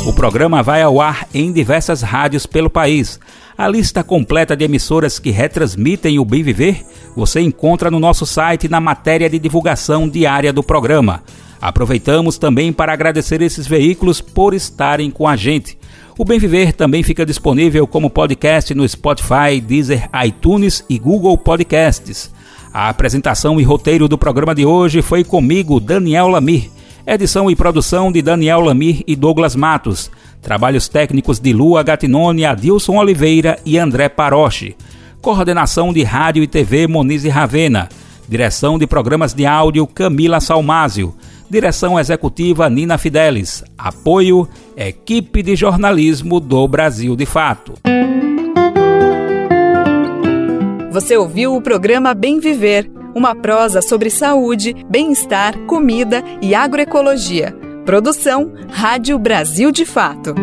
O 0.05 0.13
programa 0.13 0.65
vai 0.65 0.83
ao 0.83 1.01
ar 1.01 1.29
em 1.33 1.53
diversas 1.53 2.03
rádios 2.03 2.45
pelo 2.45 2.69
país. 2.69 3.21
A 3.57 3.69
lista 3.69 4.03
completa 4.03 4.57
de 4.57 4.65
emissoras 4.65 5.21
que 5.21 5.31
retransmitem 5.31 6.19
o 6.19 6.25
Bem 6.25 6.43
Viver 6.43 6.85
você 7.15 7.41
encontra 7.41 7.91
no 7.91 8.01
nosso 8.01 8.25
site 8.25 8.69
na 8.69 8.81
matéria 8.81 9.29
de 9.29 9.39
divulgação 9.39 10.09
diária 10.09 10.53
do 10.53 10.63
programa. 10.63 11.23
Aproveitamos 11.61 12.39
também 12.39 12.73
para 12.73 12.93
agradecer 12.93 13.41
esses 13.41 13.67
veículos 13.67 14.21
por 14.21 14.55
estarem 14.55 15.11
com 15.11 15.29
a 15.29 15.37
gente. 15.37 15.79
O 16.19 16.25
Bem 16.25 16.39
Viver 16.39 16.73
também 16.73 17.03
fica 17.03 17.25
disponível 17.25 17.87
como 17.87 18.11
podcast 18.11 18.75
no 18.75 18.87
Spotify, 18.89 19.61
Deezer, 19.65 20.11
iTunes 20.25 20.85
e 20.89 20.99
Google 20.99 21.39
Podcasts. 21.39 22.33
A 22.73 22.89
apresentação 22.89 23.61
e 23.61 23.65
roteiro 23.65 24.09
do 24.09 24.19
programa 24.19 24.55
de 24.55 24.65
hoje 24.65 25.03
foi 25.03 25.23
comigo, 25.23 25.79
Daniel 25.79 26.29
Lamir. 26.29 26.71
Edição 27.07 27.51
e 27.51 27.57
produção 27.57 28.11
de 28.11 28.23
Daniel 28.23 28.61
Lamir 28.61 29.03
e 29.07 29.15
Douglas 29.15 29.55
Matos. 29.55 30.11
Trabalhos 30.41 30.89
técnicos 30.89 31.39
de 31.39 31.53
Lua 31.53 31.83
Gatinone, 31.83 32.45
Adilson 32.45 32.97
Oliveira 32.97 33.59
e 33.65 33.79
André 33.79 34.09
Paroche. 34.09 34.75
Coordenação 35.23 35.93
de 35.93 36.03
Rádio 36.03 36.43
e 36.43 36.49
TV 36.49 36.89
Monize 36.89 37.29
Ravena. 37.29 37.89
Direção 38.29 38.77
de 38.77 38.89
Programas 38.89 39.33
de 39.33 39.47
Áudio 39.47 39.87
Camila 39.87 40.41
Salmásio. 40.41 41.15
Direção 41.49 41.99
Executiva 41.99 42.69
Nina 42.69 42.99
Fidelis. 42.99 43.63
Apoio 43.79 44.49
Equipe 44.77 45.41
de 45.41 45.55
Jornalismo 45.55 46.41
do 46.41 46.67
Brasil 46.67 47.15
de 47.15 47.25
Fato. 47.25 47.75
Você 50.91 51.17
ouviu 51.17 51.55
o 51.55 51.63
programa 51.63 52.15
Bem 52.15 52.41
Viver, 52.41 52.91
uma 53.15 53.33
prosa 53.33 53.81
sobre 53.81 54.11
saúde, 54.11 54.75
bem-estar, 54.91 55.57
comida 55.67 56.25
e 56.43 56.53
agroecologia. 56.53 57.57
Produção 57.87 58.53
Rádio 58.69 59.17
Brasil 59.21 59.71
de 59.71 59.87
Fato. 59.87 60.35